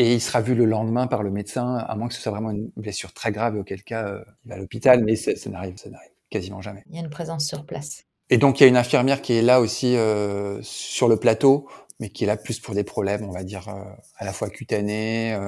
et 0.00 0.14
il 0.14 0.20
sera 0.22 0.40
vu 0.40 0.54
le 0.54 0.64
lendemain 0.64 1.06
par 1.06 1.22
le 1.22 1.30
médecin, 1.30 1.76
à 1.76 1.94
moins 1.94 2.08
que 2.08 2.14
ce 2.14 2.22
soit 2.22 2.32
vraiment 2.32 2.50
une 2.50 2.70
blessure 2.74 3.12
très 3.12 3.32
grave, 3.32 3.56
auquel 3.56 3.82
cas 3.82 4.08
euh, 4.08 4.24
il 4.46 4.48
va 4.48 4.54
à 4.54 4.58
l'hôpital, 4.58 5.04
mais 5.04 5.14
ça, 5.14 5.36
ça 5.36 5.50
n'arrive, 5.50 5.76
ça 5.76 5.90
n'arrive 5.90 6.08
quasiment 6.30 6.62
jamais. 6.62 6.82
Il 6.88 6.94
y 6.96 6.98
a 6.98 7.02
une 7.02 7.10
présence 7.10 7.44
sur 7.44 7.66
place. 7.66 8.04
Et 8.30 8.38
donc 8.38 8.58
il 8.58 8.62
y 8.62 8.66
a 8.66 8.68
une 8.70 8.78
infirmière 8.78 9.20
qui 9.20 9.34
est 9.34 9.42
là 9.42 9.60
aussi 9.60 9.96
euh, 9.96 10.58
sur 10.62 11.06
le 11.06 11.18
plateau 11.18 11.68
mais 11.98 12.08
qui 12.08 12.24
est 12.24 12.26
là 12.26 12.38
plus 12.38 12.60
pour 12.60 12.74
des 12.74 12.82
problèmes, 12.82 13.28
on 13.28 13.30
va 13.30 13.44
dire, 13.44 13.68
euh, 13.68 13.84
à 14.16 14.24
la 14.24 14.32
fois 14.32 14.48
cutanés, 14.48 15.38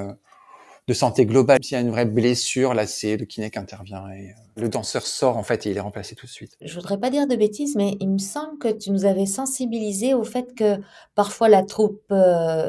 de 0.87 0.93
santé 0.93 1.25
globale. 1.25 1.65
S'il 1.65 1.77
y 1.77 1.79
a 1.79 1.81
une 1.81 1.91
vraie 1.91 2.05
blessure, 2.05 2.75
là, 2.75 2.87
c'est 2.87 3.17
le 3.17 3.25
kiné 3.25 3.51
qui 3.51 3.59
intervient 3.59 4.07
et 4.11 4.35
le 4.57 4.69
danseur 4.69 5.07
sort, 5.07 5.39
en 5.39 5.45
fait, 5.45 5.65
et 5.65 5.71
il 5.71 5.79
est 5.79 5.81
remplacé 5.81 6.15
tout 6.15 6.27
de 6.27 6.31
suite. 6.31 6.53
Je 6.61 6.75
voudrais 6.75 6.99
pas 6.99 7.09
dire 7.09 7.27
de 7.27 7.37
bêtises, 7.37 7.75
mais 7.75 7.97
il 8.01 8.11
me 8.11 8.19
semble 8.19 8.59
que 8.59 8.69
tu 8.69 8.91
nous 8.91 9.07
avais 9.07 9.25
sensibilisé 9.25 10.13
au 10.13 10.25
fait 10.25 10.55
que 10.55 10.77
parfois 11.15 11.49
la 11.49 11.63
troupe 11.63 12.13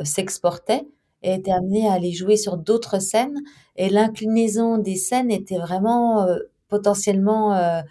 s'exportait 0.06 0.86
était 1.32 1.52
amenée 1.52 1.88
à 1.88 1.94
aller 1.94 2.12
jouer 2.12 2.38
sur 2.38 2.58
d'autres 2.58 3.00
scènes, 3.00 3.40
et 3.76 3.90
l'inclinaison 3.90 4.78
des 4.78 4.96
scènes 4.96 5.32
était 5.32 5.58
vraiment 5.58 6.24
euh, 6.24 6.38
potentiellement 6.68 7.54
euh, 7.54 7.82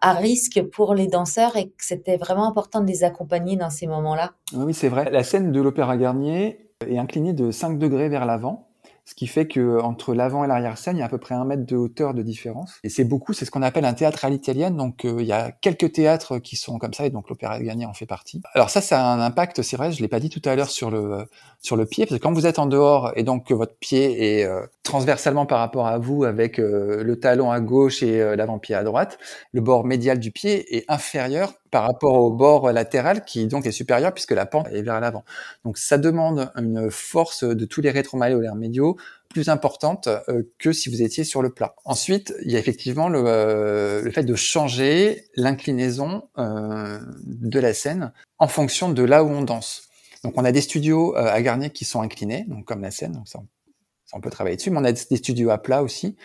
à 0.00 0.12
risque 0.14 0.62
pour 0.72 0.94
les 0.94 1.06
danseurs 1.06 1.56
et 1.56 1.66
que 1.66 1.84
c'était 1.84 2.16
vraiment 2.16 2.48
important 2.48 2.80
de 2.80 2.86
les 2.86 3.04
accompagner 3.04 3.56
dans 3.56 3.70
ces 3.70 3.86
moments-là. 3.86 4.32
Oui, 4.54 4.72
c'est 4.74 4.88
vrai. 4.88 5.10
La 5.10 5.22
scène 5.22 5.52
de 5.52 5.60
l'Opéra 5.60 5.96
Garnier 5.96 6.70
est 6.86 6.98
inclinée 6.98 7.34
de 7.34 7.50
5 7.50 7.78
degrés 7.78 8.08
vers 8.08 8.24
l'avant. 8.24 8.69
Ce 9.10 9.14
qui 9.16 9.26
fait 9.26 9.48
que 9.48 9.80
entre 9.80 10.14
l'avant 10.14 10.44
et 10.44 10.46
l'arrière-scène, 10.46 10.96
il 10.96 11.00
y 11.00 11.02
a 11.02 11.06
à 11.06 11.08
peu 11.08 11.18
près 11.18 11.34
un 11.34 11.44
mètre 11.44 11.66
de 11.66 11.74
hauteur 11.74 12.14
de 12.14 12.22
différence. 12.22 12.78
Et 12.84 12.88
c'est 12.88 13.02
beaucoup, 13.02 13.32
c'est 13.32 13.44
ce 13.44 13.50
qu'on 13.50 13.62
appelle 13.62 13.84
un 13.84 13.92
théâtre 13.92 14.24
à 14.24 14.30
l'italienne. 14.30 14.76
Donc 14.76 15.04
euh, 15.04 15.16
il 15.18 15.26
y 15.26 15.32
a 15.32 15.50
quelques 15.50 15.90
théâtres 15.90 16.38
qui 16.38 16.54
sont 16.54 16.78
comme 16.78 16.94
ça, 16.94 17.06
et 17.06 17.10
donc 17.10 17.28
l'Opéra 17.28 17.58
Garnier 17.58 17.86
en 17.86 17.92
fait 17.92 18.06
partie. 18.06 18.40
Alors 18.54 18.70
ça, 18.70 18.80
ça 18.80 19.04
a 19.04 19.12
un 19.12 19.20
impact, 19.20 19.62
c'est 19.62 19.76
vrai, 19.76 19.90
je 19.90 20.00
l'ai 20.00 20.06
pas 20.06 20.20
dit 20.20 20.28
tout 20.28 20.40
à 20.44 20.54
l'heure 20.54 20.70
sur 20.70 20.92
le 20.92 21.26
sur 21.60 21.74
le 21.74 21.86
pied, 21.86 22.06
parce 22.06 22.20
que 22.20 22.22
quand 22.22 22.32
vous 22.32 22.46
êtes 22.46 22.60
en 22.60 22.66
dehors 22.66 23.10
et 23.16 23.24
donc 23.24 23.48
que 23.48 23.54
votre 23.54 23.74
pied 23.80 24.38
est 24.38 24.44
euh, 24.44 24.64
transversalement 24.90 25.46
par 25.46 25.60
rapport 25.60 25.86
à 25.86 25.98
vous, 25.98 26.24
avec 26.24 26.58
euh, 26.58 27.02
le 27.04 27.18
talon 27.18 27.50
à 27.50 27.60
gauche 27.60 28.02
et 28.02 28.20
euh, 28.20 28.34
l'avant-pied 28.34 28.74
à 28.74 28.82
droite, 28.82 29.18
le 29.52 29.60
bord 29.60 29.84
médial 29.84 30.18
du 30.18 30.32
pied 30.32 30.76
est 30.76 30.84
inférieur 30.88 31.54
par 31.70 31.84
rapport 31.84 32.14
au 32.14 32.32
bord 32.32 32.72
latéral 32.72 33.24
qui 33.24 33.46
donc 33.46 33.66
est 33.66 33.72
supérieur 33.72 34.12
puisque 34.12 34.32
la 34.32 34.46
pente 34.46 34.66
est 34.72 34.82
vers 34.82 35.00
l'avant. 35.00 35.24
Donc 35.64 35.78
ça 35.78 35.96
demande 35.96 36.50
une 36.56 36.90
force 36.90 37.44
de 37.44 37.64
tous 37.64 37.80
les 37.80 37.90
rétromalléolaires 37.90 38.56
médiaux 38.56 38.96
plus 39.28 39.48
importante 39.48 40.08
euh, 40.08 40.42
que 40.58 40.72
si 40.72 40.90
vous 40.90 41.02
étiez 41.02 41.24
sur 41.24 41.40
le 41.40 41.50
plat. 41.50 41.74
Ensuite, 41.84 42.34
il 42.44 42.50
y 42.50 42.56
a 42.56 42.58
effectivement 42.58 43.08
le, 43.08 43.22
euh, 43.24 44.02
le 44.02 44.10
fait 44.10 44.24
de 44.24 44.34
changer 44.34 45.24
l'inclinaison 45.36 46.28
euh, 46.38 46.98
de 47.24 47.60
la 47.60 47.72
scène 47.72 48.12
en 48.38 48.48
fonction 48.48 48.90
de 48.90 49.02
là 49.04 49.22
où 49.22 49.28
on 49.28 49.42
danse. 49.42 49.84
Donc 50.24 50.34
on 50.36 50.44
a 50.44 50.52
des 50.52 50.60
studios 50.60 51.14
à 51.16 51.40
Garnier 51.40 51.70
qui 51.70 51.86
sont 51.86 52.02
inclinés, 52.02 52.44
donc 52.48 52.66
comme 52.66 52.82
la 52.82 52.90
scène, 52.90 53.12
donc 53.12 53.26
ça, 53.26 53.40
on 54.12 54.20
peut 54.20 54.30
travailler 54.30 54.56
dessus, 54.56 54.70
mais 54.70 54.78
on 54.78 54.84
a 54.84 54.92
des 54.92 55.16
studios 55.16 55.50
à 55.50 55.58
plat 55.58 55.82
aussi. 55.82 56.16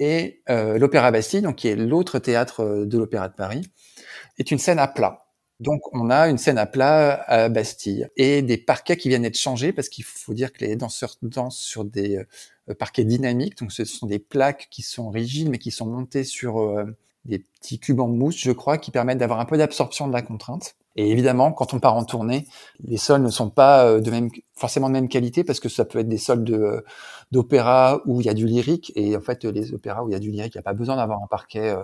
Et 0.00 0.42
euh, 0.48 0.78
l'Opéra 0.78 1.10
Bastille, 1.10 1.42
donc 1.42 1.56
qui 1.56 1.68
est 1.68 1.76
l'autre 1.76 2.18
théâtre 2.18 2.84
de 2.84 2.98
l'Opéra 2.98 3.28
de 3.28 3.34
Paris, 3.34 3.62
est 4.38 4.50
une 4.50 4.58
scène 4.58 4.78
à 4.78 4.88
plat. 4.88 5.28
Donc 5.60 5.80
on 5.92 6.08
a 6.08 6.28
une 6.28 6.38
scène 6.38 6.58
à 6.58 6.66
plat 6.66 7.24
à 7.26 7.48
Bastille 7.48 8.08
et 8.16 8.42
des 8.42 8.58
parquets 8.58 8.96
qui 8.96 9.08
viennent 9.08 9.24
être 9.24 9.38
changés 9.38 9.72
parce 9.72 9.88
qu'il 9.88 10.04
faut 10.04 10.32
dire 10.32 10.52
que 10.52 10.64
les 10.64 10.76
danseurs 10.76 11.16
dansent 11.22 11.58
sur 11.58 11.84
des 11.84 12.18
euh, 12.68 12.74
parquets 12.74 13.04
dynamiques. 13.04 13.58
Donc 13.58 13.72
ce 13.72 13.84
sont 13.84 14.06
des 14.06 14.20
plaques 14.20 14.68
qui 14.70 14.82
sont 14.82 15.10
rigides 15.10 15.48
mais 15.48 15.58
qui 15.58 15.72
sont 15.72 15.86
montées 15.86 16.22
sur 16.22 16.60
euh, 16.60 16.84
des 17.24 17.40
petits 17.40 17.80
cubes 17.80 18.00
en 18.00 18.06
mousse, 18.06 18.38
je 18.38 18.52
crois, 18.52 18.78
qui 18.78 18.92
permettent 18.92 19.18
d'avoir 19.18 19.40
un 19.40 19.44
peu 19.44 19.58
d'absorption 19.58 20.06
de 20.06 20.12
la 20.12 20.22
contrainte. 20.22 20.76
Et 20.94 21.10
évidemment, 21.10 21.52
quand 21.52 21.74
on 21.74 21.80
part 21.80 21.96
en 21.96 22.04
tournée, 22.04 22.46
les 22.80 22.96
sols 22.96 23.22
ne 23.22 23.30
sont 23.30 23.50
pas 23.50 23.84
euh, 23.84 24.00
de 24.00 24.10
même, 24.10 24.30
forcément 24.58 24.88
de 24.88 24.92
même 24.92 25.08
qualité 25.08 25.44
parce 25.44 25.60
que 25.60 25.68
ça 25.68 25.84
peut 25.84 25.98
être 25.98 26.08
des 26.08 26.18
sols 26.18 26.44
de, 26.44 26.84
d'opéra 27.32 28.00
où 28.06 28.20
il 28.20 28.26
y 28.26 28.30
a 28.30 28.34
du 28.34 28.46
lyrique. 28.46 28.92
Et 28.96 29.16
en 29.16 29.20
fait, 29.20 29.44
les 29.44 29.72
opéras 29.72 30.02
où 30.02 30.08
il 30.08 30.12
y 30.12 30.16
a 30.16 30.20
du 30.20 30.30
lyrique, 30.30 30.54
il 30.54 30.58
n'y 30.58 30.60
a 30.60 30.64
pas 30.64 30.74
besoin 30.74 30.96
d'avoir 30.96 31.22
un 31.22 31.26
parquet 31.26 31.74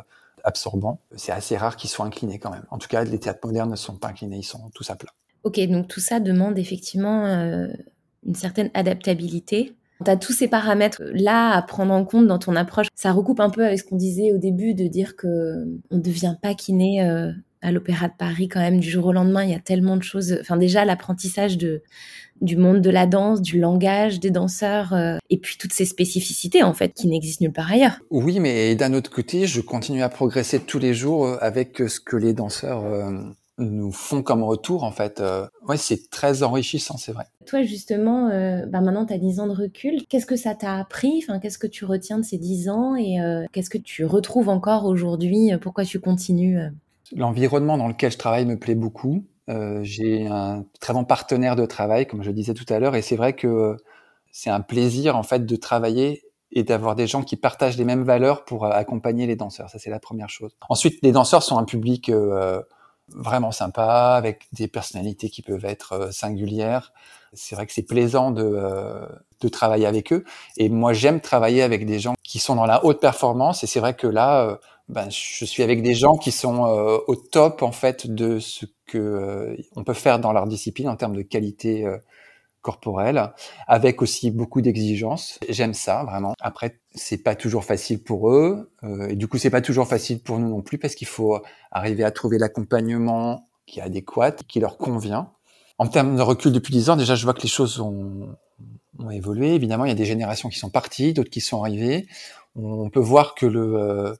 absorbant. 0.45 1.01
C'est 1.17 1.33
assez 1.33 1.57
rare 1.57 1.77
qu'ils 1.77 1.91
soient 1.91 2.07
inclinés 2.07 2.39
quand 2.39 2.51
même. 2.51 2.65
En 2.71 2.79
tout 2.79 2.89
cas, 2.89 3.03
les 3.05 3.19
théâtres 3.19 3.41
modernes 3.45 3.71
ne 3.71 3.77
sont 3.77 3.97
pas 3.97 4.09
inclinés, 4.09 4.37
ils 4.37 4.45
sont 4.45 4.71
tous 4.75 4.89
à 4.91 4.97
plat. 4.97 5.11
Ok, 5.43 5.61
donc 5.69 5.89
tout 5.89 6.01
ça 6.01 6.21
demande 6.21 6.59
effectivement 6.59 7.27
euh, 7.27 7.67
une 8.25 8.35
certaine 8.35 8.71
adaptabilité. 8.75 9.75
Tu 10.05 10.11
as 10.11 10.17
tous 10.17 10.33
ces 10.33 10.49
paramètres 10.49 11.03
là 11.13 11.51
à 11.51 11.63
prendre 11.63 11.93
en 11.93 12.05
compte 12.05 12.27
dans 12.27 12.39
ton 12.39 12.57
approche. 12.57 12.89
Ça 12.95 13.13
recoupe 13.13 13.41
un 13.41 13.51
peu 13.51 13.65
avec 13.65 13.79
ce 13.79 13.85
qu'on 13.85 13.97
disait 13.97 14.33
au 14.33 14.39
début 14.39 14.75
de 14.75 14.87
dire 14.87 15.17
que 15.17 15.67
on 15.91 15.97
ne 15.97 16.03
devient 16.03 16.37
pas 16.41 16.55
kiné 16.55 17.03
euh, 17.03 17.33
à 17.65 17.73
l'Opéra 17.73 18.09
de 18.09 18.13
Paris 18.17 18.49
quand 18.49 18.61
même 18.61 18.79
du 18.79 18.91
jour 18.91 19.07
au 19.07 19.13
lendemain. 19.13 19.43
Il 19.43 19.51
y 19.51 19.55
a 19.55 19.61
tellement 19.61 19.97
de 19.97 20.03
choses. 20.03 20.37
Enfin 20.41 20.57
déjà 20.57 20.85
l'apprentissage 20.85 21.59
de 21.59 21.83
du 22.41 22.57
monde 22.57 22.81
de 22.81 22.91
la 22.91 23.07
danse, 23.07 23.41
du 23.41 23.61
langage 23.61 24.19
des 24.19 24.31
danseurs, 24.31 24.93
euh, 24.93 25.19
et 25.31 25.39
puis 25.39 25.57
toutes 25.57 25.73
ces 25.73 25.85
spécificités 25.85 26.65
en 26.65 26.75
fait 26.75 26.93
qui 26.93 27.07
n'existent 27.07 27.45
nulle 27.45 27.53
part 27.53 27.71
ailleurs. 27.71 28.01
Oui, 28.11 28.41
mais 28.41 28.75
d'un 28.75 28.93
autre 28.93 29.11
côté, 29.11 29.47
je 29.47 29.61
continue 29.61 30.03
à 30.03 30.09
progresser 30.09 30.59
tous 30.59 30.81
les 30.81 30.95
jours 30.95 31.27
euh, 31.27 31.37
avec 31.41 31.79
ce 31.79 32.01
que 32.01 32.17
les 32.17 32.35
danseurs 32.35 32.85
euh, 32.85 33.11
nous 33.59 33.93
font 33.93 34.23
comme 34.23 34.43
retour 34.43 34.85
en 34.85 34.91
fait. 34.91 35.21
Euh, 35.21 35.47
ouais, 35.69 35.77
c'est 35.77 36.11
très 36.11 36.43
enrichissant, 36.43 36.97
c'est 36.97 37.13
vrai. 37.13 37.25
Toi 37.47 37.63
justement, 37.63 38.29
euh, 38.29 38.67
bah 38.67 38.81
maintenant 38.81 39.07
tu 39.07 39.13
as 39.13 39.19
10 39.19 39.41
ans 39.41 39.47
de 39.47 39.53
recul. 39.53 40.05
Qu'est-ce 40.09 40.27
que 40.27 40.37
ça 40.37 40.55
t'a 40.55 40.75
appris? 40.75 41.23
Enfin, 41.23 41.39
qu'est-ce 41.39 41.59
que 41.59 41.67
tu 41.67 41.85
retiens 41.85 42.19
de 42.19 42.25
ces 42.25 42.39
10 42.39 42.69
ans? 42.69 42.97
Et 42.97 43.21
euh, 43.21 43.45
qu'est-ce 43.53 43.71
que 43.71 43.79
tu 43.79 44.05
retrouves 44.05 44.49
encore 44.49 44.87
aujourd'hui? 44.87 45.51
Pourquoi 45.61 45.85
tu 45.85 46.01
continues 46.01 46.59
L'environnement 47.13 47.77
dans 47.79 47.89
lequel 47.89 48.13
je 48.13 48.19
travaille 48.19 48.47
me 48.47 48.59
plaît 48.59 48.75
beaucoup. 48.75 49.27
Euh, 49.49 49.81
j'ai 49.83 50.27
un 50.27 50.65
très 50.81 50.93
bon 50.95 51.05
partenaire 51.05 51.57
de 51.57 51.67
travail, 51.67 52.07
comme 52.07 52.23
je 52.23 52.29
le 52.29 52.35
disais 52.35 52.55
tout 52.55 52.65
à 52.73 52.79
l'heure, 52.79 52.97
et 52.97 53.03
c'est 53.03 53.17
vrai 53.17 53.35
que 53.35 53.77
c'est 54.33 54.51
un 54.51 54.61
plaisir 54.61 55.17
en 55.17 55.23
fait 55.23 55.45
de 55.45 55.57
travailler 55.57 56.23
et 56.51 56.63
d'avoir 56.63 56.95
des 56.95 57.07
gens 57.07 57.23
qui 57.23 57.37
partagent 57.37 57.77
les 57.77 57.85
mêmes 57.85 58.05
valeurs 58.05 58.45
pour 58.45 58.67
accompagner 58.67 59.27
les 59.27 59.37
danseurs. 59.37 59.69
Ça, 59.71 59.79
c'est 59.79 59.91
la 59.91 59.99
première 59.99 60.31
chose. 60.31 60.57
Ensuite, 60.69 61.01
les 61.03 61.13
danseurs 61.13 61.43
sont 61.43 61.59
un 61.59 61.65
public 61.65 62.09
euh, 62.09 62.63
vraiment 63.09 63.53
sympa, 63.53 64.15
avec 64.17 64.47
des 64.53 64.69
personnalités 64.69 65.29
qui 65.29 65.43
peuvent 65.43 65.65
être 65.65 65.93
euh, 65.93 66.11
singulières. 66.11 66.93
C'est 67.33 67.55
vrai 67.55 67.67
que 67.67 67.73
c'est 67.73 67.83
plaisant 67.83 68.31
de, 68.31 68.43
euh, 68.45 69.07
de 69.41 69.49
travailler 69.49 69.87
avec 69.87 70.13
eux. 70.13 70.25
Et 70.57 70.69
moi, 70.69 70.93
j'aime 70.93 71.21
travailler 71.21 71.63
avec 71.63 71.85
des 71.87 71.99
gens 71.99 72.15
qui 72.23 72.39
sont 72.39 72.55
dans 72.55 72.67
la 72.67 72.85
haute 72.85 73.01
performance. 73.01 73.65
Et 73.65 73.67
c'est 73.67 73.81
vrai 73.81 73.95
que 73.95 74.07
là, 74.07 74.43
euh, 74.43 74.57
ben, 74.89 75.09
je 75.11 75.45
suis 75.45 75.63
avec 75.63 75.83
des 75.83 75.95
gens 75.95 76.17
qui 76.17 76.31
sont 76.31 76.67
euh, 76.67 76.99
au 77.07 77.17
top 77.17 77.63
en 77.63 77.73
fait 77.73 78.07
de 78.07 78.39
ce 78.39 78.67
que 78.87 78.99
euh, 78.99 79.57
on 79.77 79.85
peut 79.85 79.95
faire 79.95 80.19
dans 80.19 80.33
leur 80.33 80.47
discipline 80.47 80.89
en 80.89 80.97
termes 80.97 81.17
de 81.17 81.23
qualité 81.23 81.87
euh, 81.87 81.97
corporelle, 82.65 83.33
avec 83.69 84.03
aussi 84.03 84.31
beaucoup 84.31 84.63
d'exigences. 84.63 85.39
J'aime 85.49 85.75
ça 85.75 86.03
vraiment. 86.03 86.35
Après, 86.41 86.81
c'est 86.95 87.23
pas 87.23 87.37
toujours 87.37 87.65
facile 87.65 88.03
pour 88.03 88.31
eux, 88.31 88.73
euh, 88.83 89.09
et 89.09 89.17
du 89.17 89.29
coup, 89.29 89.39
c'est 89.39 89.51
pas 89.51 89.61
toujours 89.61 89.87
facile 89.87 90.21
pour 90.21 90.39
nous 90.39 90.49
non 90.49 90.63
plus 90.63 90.79
parce 90.79 90.95
qu'il 90.95 91.07
faut 91.07 91.41
arriver 91.71 92.03
à 92.03 92.11
trouver 92.11 92.39
l'accompagnement 92.39 93.47
qui 93.67 93.79
est 93.81 93.83
adéquat, 93.83 94.33
qui 94.49 94.61
leur 94.61 94.79
convient. 94.79 95.31
En 95.79 95.87
termes 95.87 96.17
de 96.17 96.23
recul 96.23 96.53
depuis 96.53 96.73
10 96.73 96.91
ans, 96.91 96.97
déjà, 96.97 97.15
je 97.15 97.25
vois 97.25 97.35
que 97.35 97.43
les 97.43 97.49
choses 97.49 97.81
ont, 97.81 98.35
ont 98.99 99.11
évolué. 99.11 99.55
Évidemment, 99.55 99.85
il 99.85 99.89
y 99.89 99.93
a 99.93 99.97
des 99.97 100.05
générations 100.05 100.49
qui 100.49 100.59
sont 100.59 100.71
parties, 100.71 101.13
d'autres 101.13 101.31
qui 101.31 101.41
sont 101.41 101.63
arrivées. 101.63 102.07
On 102.57 102.89
peut 102.91 103.01
voir 103.01 103.35
que 103.35 103.47
le 103.47 103.77
euh, 103.77 104.15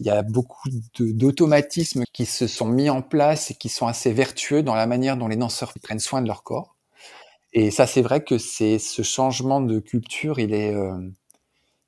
il 0.00 0.06
y 0.06 0.10
a 0.10 0.22
beaucoup 0.22 0.68
d'automatismes 0.98 2.04
qui 2.12 2.26
se 2.26 2.46
sont 2.46 2.66
mis 2.66 2.90
en 2.90 3.02
place 3.02 3.50
et 3.50 3.54
qui 3.54 3.68
sont 3.68 3.86
assez 3.86 4.12
vertueux 4.12 4.62
dans 4.62 4.74
la 4.74 4.86
manière 4.86 5.16
dont 5.16 5.28
les 5.28 5.36
danseurs 5.36 5.72
prennent 5.82 5.98
soin 5.98 6.22
de 6.22 6.28
leur 6.28 6.42
corps. 6.42 6.76
Et 7.52 7.70
ça, 7.70 7.86
c'est 7.86 8.02
vrai 8.02 8.22
que 8.22 8.38
c'est 8.38 8.78
ce 8.78 9.02
changement 9.02 9.60
de 9.60 9.78
culture, 9.78 10.38
il 10.38 10.52
est, 10.52 10.74
euh, 10.74 10.98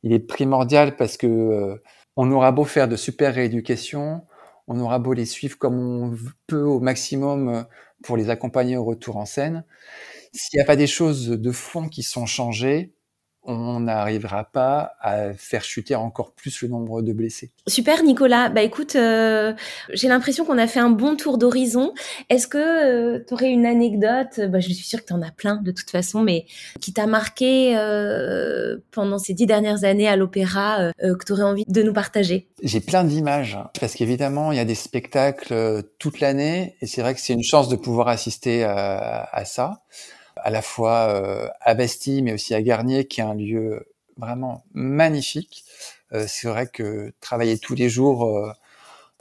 il 0.03 0.13
est 0.13 0.21
primordial 0.21 0.97
parce 0.97 1.17
que 1.17 1.27
euh, 1.27 1.83
on 2.17 2.31
aura 2.33 2.53
beau 2.53 2.65
faire 2.65 2.89
de 2.89 2.97
super 2.97 3.35
rééducation, 3.35 4.23
on 4.67 4.81
aura 4.81 4.99
beau 4.99 5.13
les 5.13 5.27
suivre 5.27 5.59
comme 5.59 5.79
on 5.79 6.17
peut 6.47 6.63
au 6.63 6.81
maximum 6.81 7.67
pour 8.03 8.17
les 8.17 8.31
accompagner 8.31 8.77
au 8.77 8.85
retour 8.85 9.17
en 9.17 9.27
scène. 9.27 9.65
S'il 10.33 10.59
n'y 10.59 10.63
a 10.63 10.67
pas 10.67 10.77
des 10.77 10.87
choses 10.87 11.29
de 11.29 11.53
fond 11.53 11.89
qui 11.89 12.03
sont 12.03 12.27
changées, 12.27 12.93
on 13.45 13.81
n'arrivera 13.81 14.45
pas 14.45 14.97
à 15.01 15.33
faire 15.33 15.65
chuter 15.65 15.95
encore 15.95 16.33
plus 16.33 16.63
le 16.63 16.69
nombre 16.69 17.03
de 17.03 17.13
blessés. 17.13 17.51
Super 17.67 18.03
Nicolas, 18.03 18.51
bah 18.51 18.63
écoute, 18.63 18.95
euh, 18.97 19.55
j'ai 19.93 20.09
l'impression 20.09 20.45
qu'on 20.45 20.59
a 20.59 20.67
fait 20.67 20.81
un 20.81 20.91
bon 20.91 21.17
tour 21.17 21.39
d'horizon. 21.39 21.95
Est-ce 22.29 22.47
que 22.47 22.59
euh, 22.59 23.25
tu 23.27 23.35
aurais 23.35 23.49
une 23.49 23.65
anecdote, 23.65 24.41
bah, 24.49 24.61
je 24.61 24.67
suis 24.67 24.85
sûre 24.85 25.01
que 25.01 25.07
tu 25.07 25.13
en 25.13 25.23
as 25.23 25.31
plein 25.31 25.57
de 25.57 25.71
toute 25.71 25.91
façon, 25.91 26.21
mais 26.21 26.47
qui 26.81 26.93
t'a 26.93 27.07
marqué 27.07 27.77
euh, 27.77 28.77
pendant 28.91 29.19
ces 29.19 29.33
dix 29.33 29.47
dernières 29.47 29.85
années 29.85 30.09
à 30.09 30.17
l'opéra, 30.17 30.93
que 30.99 31.25
tu 31.25 31.33
aurais 31.33 31.43
envie 31.43 31.65
de 31.67 31.83
nous 31.83 31.93
partager? 31.93 32.49
J'ai 32.63 32.81
plein 32.81 33.05
d'images, 33.05 33.59
parce 33.81 33.95
qu'évidemment, 33.95 34.53
il 34.53 34.59
y 34.59 34.61
a 34.61 34.65
des 34.65 34.75
spectacles 34.75 35.83
toute 35.99 36.21
l'année, 36.21 36.77
et 36.81 36.87
c'est 36.87 37.01
vrai 37.01 37.15
que 37.15 37.21
c'est 37.21 37.33
une 37.33 37.43
chance 37.43 37.69
de 37.69 37.77
pouvoir 37.77 38.09
assister 38.09 38.65
à 38.65 39.45
ça 39.45 39.83
à 40.49 40.51
la 40.51 40.63
fois 40.63 41.09
euh, 41.11 41.47
à 41.61 41.75
Bastille, 41.75 42.23
mais 42.23 42.33
aussi 42.33 42.55
à 42.55 42.63
Garnier, 42.63 43.05
qui 43.05 43.21
est 43.21 43.25
un 43.25 43.35
lieu 43.35 43.87
vraiment 44.17 44.65
magnifique. 44.73 45.63
Euh, 46.15 46.25
c'est 46.27 46.49
vrai 46.49 46.67
que 46.67 47.13
travailler 47.21 47.59
tous 47.59 47.75
les 47.75 47.91
jours 47.91 48.25
euh, 48.25 48.51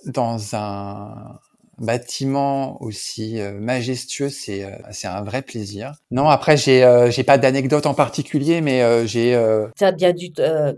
dans 0.05 0.55
un 0.55 1.37
bâtiment 1.79 2.81
aussi 2.81 3.39
majestueux, 3.59 4.29
c'est 4.29 4.65
c'est 4.91 5.07
un 5.07 5.21
vrai 5.21 5.43
plaisir. 5.43 5.91
Non, 6.09 6.27
après 6.27 6.57
j'ai 6.57 6.79
j'ai 7.11 7.23
pas 7.23 7.37
d'anecdote 7.37 7.85
en 7.85 7.93
particulier, 7.93 8.61
mais 8.61 9.05
j'ai. 9.05 9.33
Ça 9.75 9.87
a 9.89 9.91
bien 9.91 10.11
dû, 10.11 10.31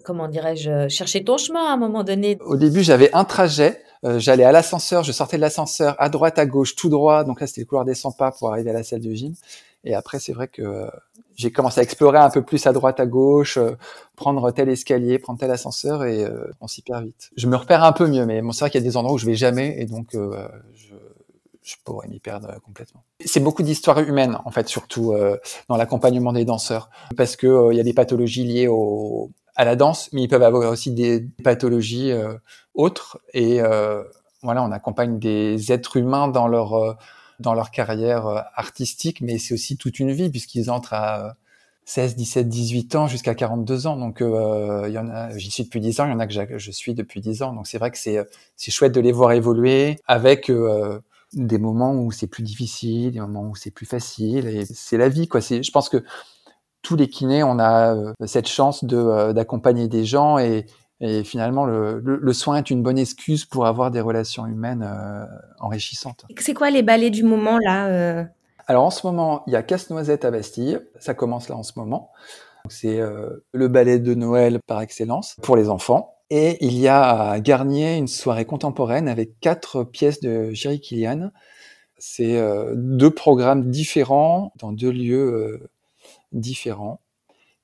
comment 0.04 0.28
dirais-je, 0.28 0.90
chercher 0.90 1.24
ton 1.24 1.38
chemin 1.38 1.64
à 1.70 1.74
un 1.74 1.78
moment 1.78 2.04
donné. 2.04 2.38
Au 2.42 2.58
début, 2.58 2.84
j'avais 2.84 3.10
un 3.14 3.24
trajet. 3.24 3.82
J'allais 4.18 4.46
à 4.46 4.52
l'ascenseur, 4.52 5.04
je 5.04 5.14
sortais 5.14 5.38
de 5.38 5.42
l'ascenseur 5.42 5.96
à 6.00 6.10
droite, 6.10 6.38
à 6.38 6.46
gauche, 6.46 6.76
tout 6.76 6.90
droit. 6.90 7.24
Donc 7.24 7.40
là, 7.40 7.48
c'était 7.48 7.62
le 7.62 7.68
couloir 7.68 7.86
des 7.86 7.96
100 7.96 8.14
pas 8.14 8.32
pour 8.32 8.52
arriver 8.52 8.72
à 8.72 8.74
la 8.74 8.84
salle 8.84 9.02
de 9.02 9.14
gym. 9.14 9.36
Et 9.84 9.96
après, 9.96 10.20
c'est 10.20 10.34
vrai 10.34 10.48
que 10.48 10.90
j'ai 11.40 11.52
commencé 11.52 11.80
à 11.80 11.84
explorer 11.84 12.18
un 12.18 12.30
peu 12.30 12.42
plus 12.42 12.68
à 12.68 12.74
droite, 12.74 13.00
à 13.00 13.06
gauche, 13.06 13.58
euh, 13.58 13.78
prendre 14.18 14.52
tel 14.52 14.68
escalier, 14.68 15.20
prendre 15.20 15.40
tel 15.40 15.50
ascenseur 15.52 16.04
et 16.04 16.26
euh, 16.26 16.52
on 16.60 16.68
s'y 16.68 16.82
perd 16.82 17.06
vite. 17.06 17.32
Je 17.38 17.48
me 17.48 17.56
repère 17.56 17.86
un 17.86 17.94
peu 17.94 18.08
mieux, 18.08 18.26
mais 18.26 18.42
bon, 18.42 18.52
c'est 18.52 18.60
vrai 18.60 18.70
qu'il 18.70 18.82
y 18.82 18.84
a 18.84 18.88
des 18.88 18.98
endroits 18.98 19.16
où 19.16 19.18
je 19.18 19.26
vais 19.26 19.36
jamais 19.36 19.76
et 19.80 19.86
donc 19.86 20.16
euh, 20.16 20.50
je, 20.76 21.76
pourrais 21.86 22.10
m'y 22.10 22.20
perdre 22.20 22.60
complètement. 22.66 23.06
C'est 23.24 23.40
beaucoup 23.40 23.64
d'histoires 23.64 24.00
humaines 24.00 24.38
en 24.44 24.52
fait, 24.52 24.68
surtout 24.68 25.14
dans 25.68 25.78
l'accompagnement 25.78 26.34
des 26.34 26.44
danseurs, 26.44 26.90
parce 27.16 27.36
que 27.36 27.72
il 27.72 27.78
y 27.78 27.80
a 27.80 27.84
des 27.84 27.94
pathologies 27.94 28.44
liées 28.44 28.68
à 29.56 29.66
la 29.66 29.76
danse, 29.76 30.10
mais 30.12 30.24
ils 30.24 30.28
peuvent 30.28 30.42
avoir 30.42 30.72
aussi 30.72 30.92
des 30.92 31.22
pathologies 31.44 32.12
autres 32.74 33.20
et 33.36 33.60
voilà, 34.42 34.64
on 34.64 34.72
accompagne 34.72 35.20
des 35.20 35.72
êtres 35.72 35.98
humains 35.98 36.28
dans 36.28 36.48
leur 36.48 36.98
dans 37.40 37.54
leur 37.54 37.72
carrière 37.72 38.28
euh, 38.28 38.42
artistique, 38.56 39.22
mais 39.22 39.38
c'est 39.38 39.54
aussi 39.54 39.78
toute 39.78 40.00
une 40.00 40.12
vie 40.12 40.30
puisqu'ils 40.30 40.70
entrent 40.70 40.94
à 40.94 41.36
16, 41.86 42.16
17, 42.16 42.50
18 42.50 42.96
ans 42.96 43.08
jusqu'à 43.08 43.34
42 43.36 43.88
ans. 43.88 43.98
Donc 43.98 44.22
euh, 44.22 44.86
il 44.88 44.94
y 44.94 44.98
en 44.98 45.10
a, 45.10 45.36
j'y 45.38 45.50
suis 45.52 45.64
depuis 45.64 45.80
10 45.80 46.02
ans, 46.02 46.06
il 46.06 46.12
y 46.12 46.14
en 46.14 46.20
a 46.20 46.28
que 46.28 46.58
je 46.58 46.72
suis 46.72 46.94
depuis 46.94 47.22
10 47.22 47.44
ans. 47.44 47.54
Donc 47.54 47.68
c'est 47.68 47.78
vrai 47.78 47.92
que 47.92 47.98
c'est 47.98 48.28
c'est 48.56 48.72
chouette 48.72 48.94
de 48.94 49.02
les 49.02 49.12
voir 49.12 49.32
évoluer 49.32 50.00
avec 50.06 50.50
euh, 50.50 51.00
des 51.34 51.58
moments 51.58 51.94
où 51.94 52.12
c'est 52.12 52.28
plus 52.28 52.44
difficile, 52.44 53.14
des 53.14 53.20
moments 53.20 53.50
où 53.50 53.56
c'est 53.56 53.72
plus 53.72 53.86
facile 53.86 54.48
et 54.48 54.66
c'est 54.66 54.98
la 54.98 55.10
vie 55.10 55.28
quoi. 55.28 55.40
Je 55.40 55.72
pense 55.72 55.90
que 55.90 56.04
tous 56.82 56.96
les 56.96 57.10
kinés, 57.10 57.44
on 57.44 57.60
a 57.60 58.14
cette 58.26 58.48
chance 58.48 58.84
de 58.86 59.34
d'accompagner 59.34 59.88
des 59.88 60.06
gens 60.06 60.38
et 60.38 60.66
et 61.02 61.24
finalement, 61.24 61.66
le, 61.66 62.02
le, 62.04 62.34
soin 62.34 62.58
est 62.58 62.70
une 62.70 62.84
bonne 62.84 63.00
excuse 63.00 63.46
pour 63.46 63.66
avoir 63.66 63.90
des 63.90 64.02
relations 64.02 64.46
humaines 64.46 64.84
euh, 64.84 65.26
enrichissantes. 65.60 66.26
C'est 66.38 66.54
quoi 66.54 66.70
les 66.72 66.84
ballets 66.84 67.10
du 67.10 67.24
moment 67.24 67.58
là 67.64 67.88
euh? 67.88 68.24
Alors 68.68 68.84
en 68.84 68.90
ce 68.92 69.08
moment, 69.08 69.44
il 69.48 69.54
y 69.54 69.56
a 69.56 69.64
Casse-Noisette 69.64 70.26
à 70.26 70.32
Bastille. 70.32 70.80
Ça 71.00 71.14
commence 71.14 71.48
là 71.48 71.56
en 71.56 71.64
ce 71.64 71.74
moment. 71.78 72.12
C'est 72.68 73.00
euh, 73.00 73.46
le 73.54 73.68
ballet 73.70 73.98
de 73.98 74.14
Noël 74.14 74.60
par 74.68 74.82
excellence 74.82 75.38
pour 75.42 75.56
les 75.56 75.70
enfants. 75.70 76.16
Et 76.30 76.64
il 76.64 76.78
y 76.78 76.88
a 76.88 77.32
à 77.32 77.40
Garnier 77.40 77.96
une 77.96 78.08
soirée 78.08 78.46
contemporaine 78.46 79.08
avec 79.08 79.40
quatre 79.40 79.84
pièces 79.84 80.20
de 80.20 80.52
Jerry 80.52 80.80
Kilian. 80.80 81.32
C'est 81.98 82.40
deux 82.76 83.10
programmes 83.10 83.72
différents 83.72 84.54
dans 84.58 84.72
deux 84.72 84.92
lieux 84.92 85.68
différents. 86.32 87.02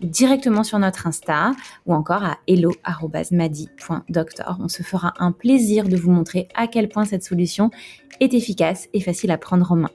directement 0.00 0.64
sur 0.64 0.78
notre 0.78 1.06
Insta 1.06 1.52
ou 1.86 1.94
encore 1.94 2.24
à 2.24 2.38
hello.madi.doctor. 2.46 4.58
On 4.60 4.68
se 4.68 4.82
fera 4.82 5.14
un 5.18 5.32
plaisir 5.32 5.88
de 5.88 5.96
vous 5.96 6.10
montrer 6.10 6.48
à 6.54 6.66
quel 6.66 6.88
point 6.88 7.04
cette 7.04 7.24
solution 7.24 7.70
est 8.20 8.34
efficace 8.34 8.88
et 8.92 9.00
facile 9.00 9.30
à 9.30 9.38
prendre 9.38 9.70
en 9.72 9.76
main. 9.76 9.90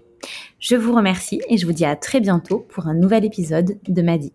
Je 0.60 0.76
vous 0.76 0.93
remercie 0.93 1.41
et 1.50 1.58
je 1.58 1.66
vous 1.66 1.74
dis 1.74 1.86
à 1.86 1.95
très 1.95 2.20
bientôt 2.20 2.66
pour 2.70 2.88
un 2.88 2.93
nouvel 2.93 3.26
épisode 3.26 3.80
de 3.88 4.02
Madi. 4.02 4.34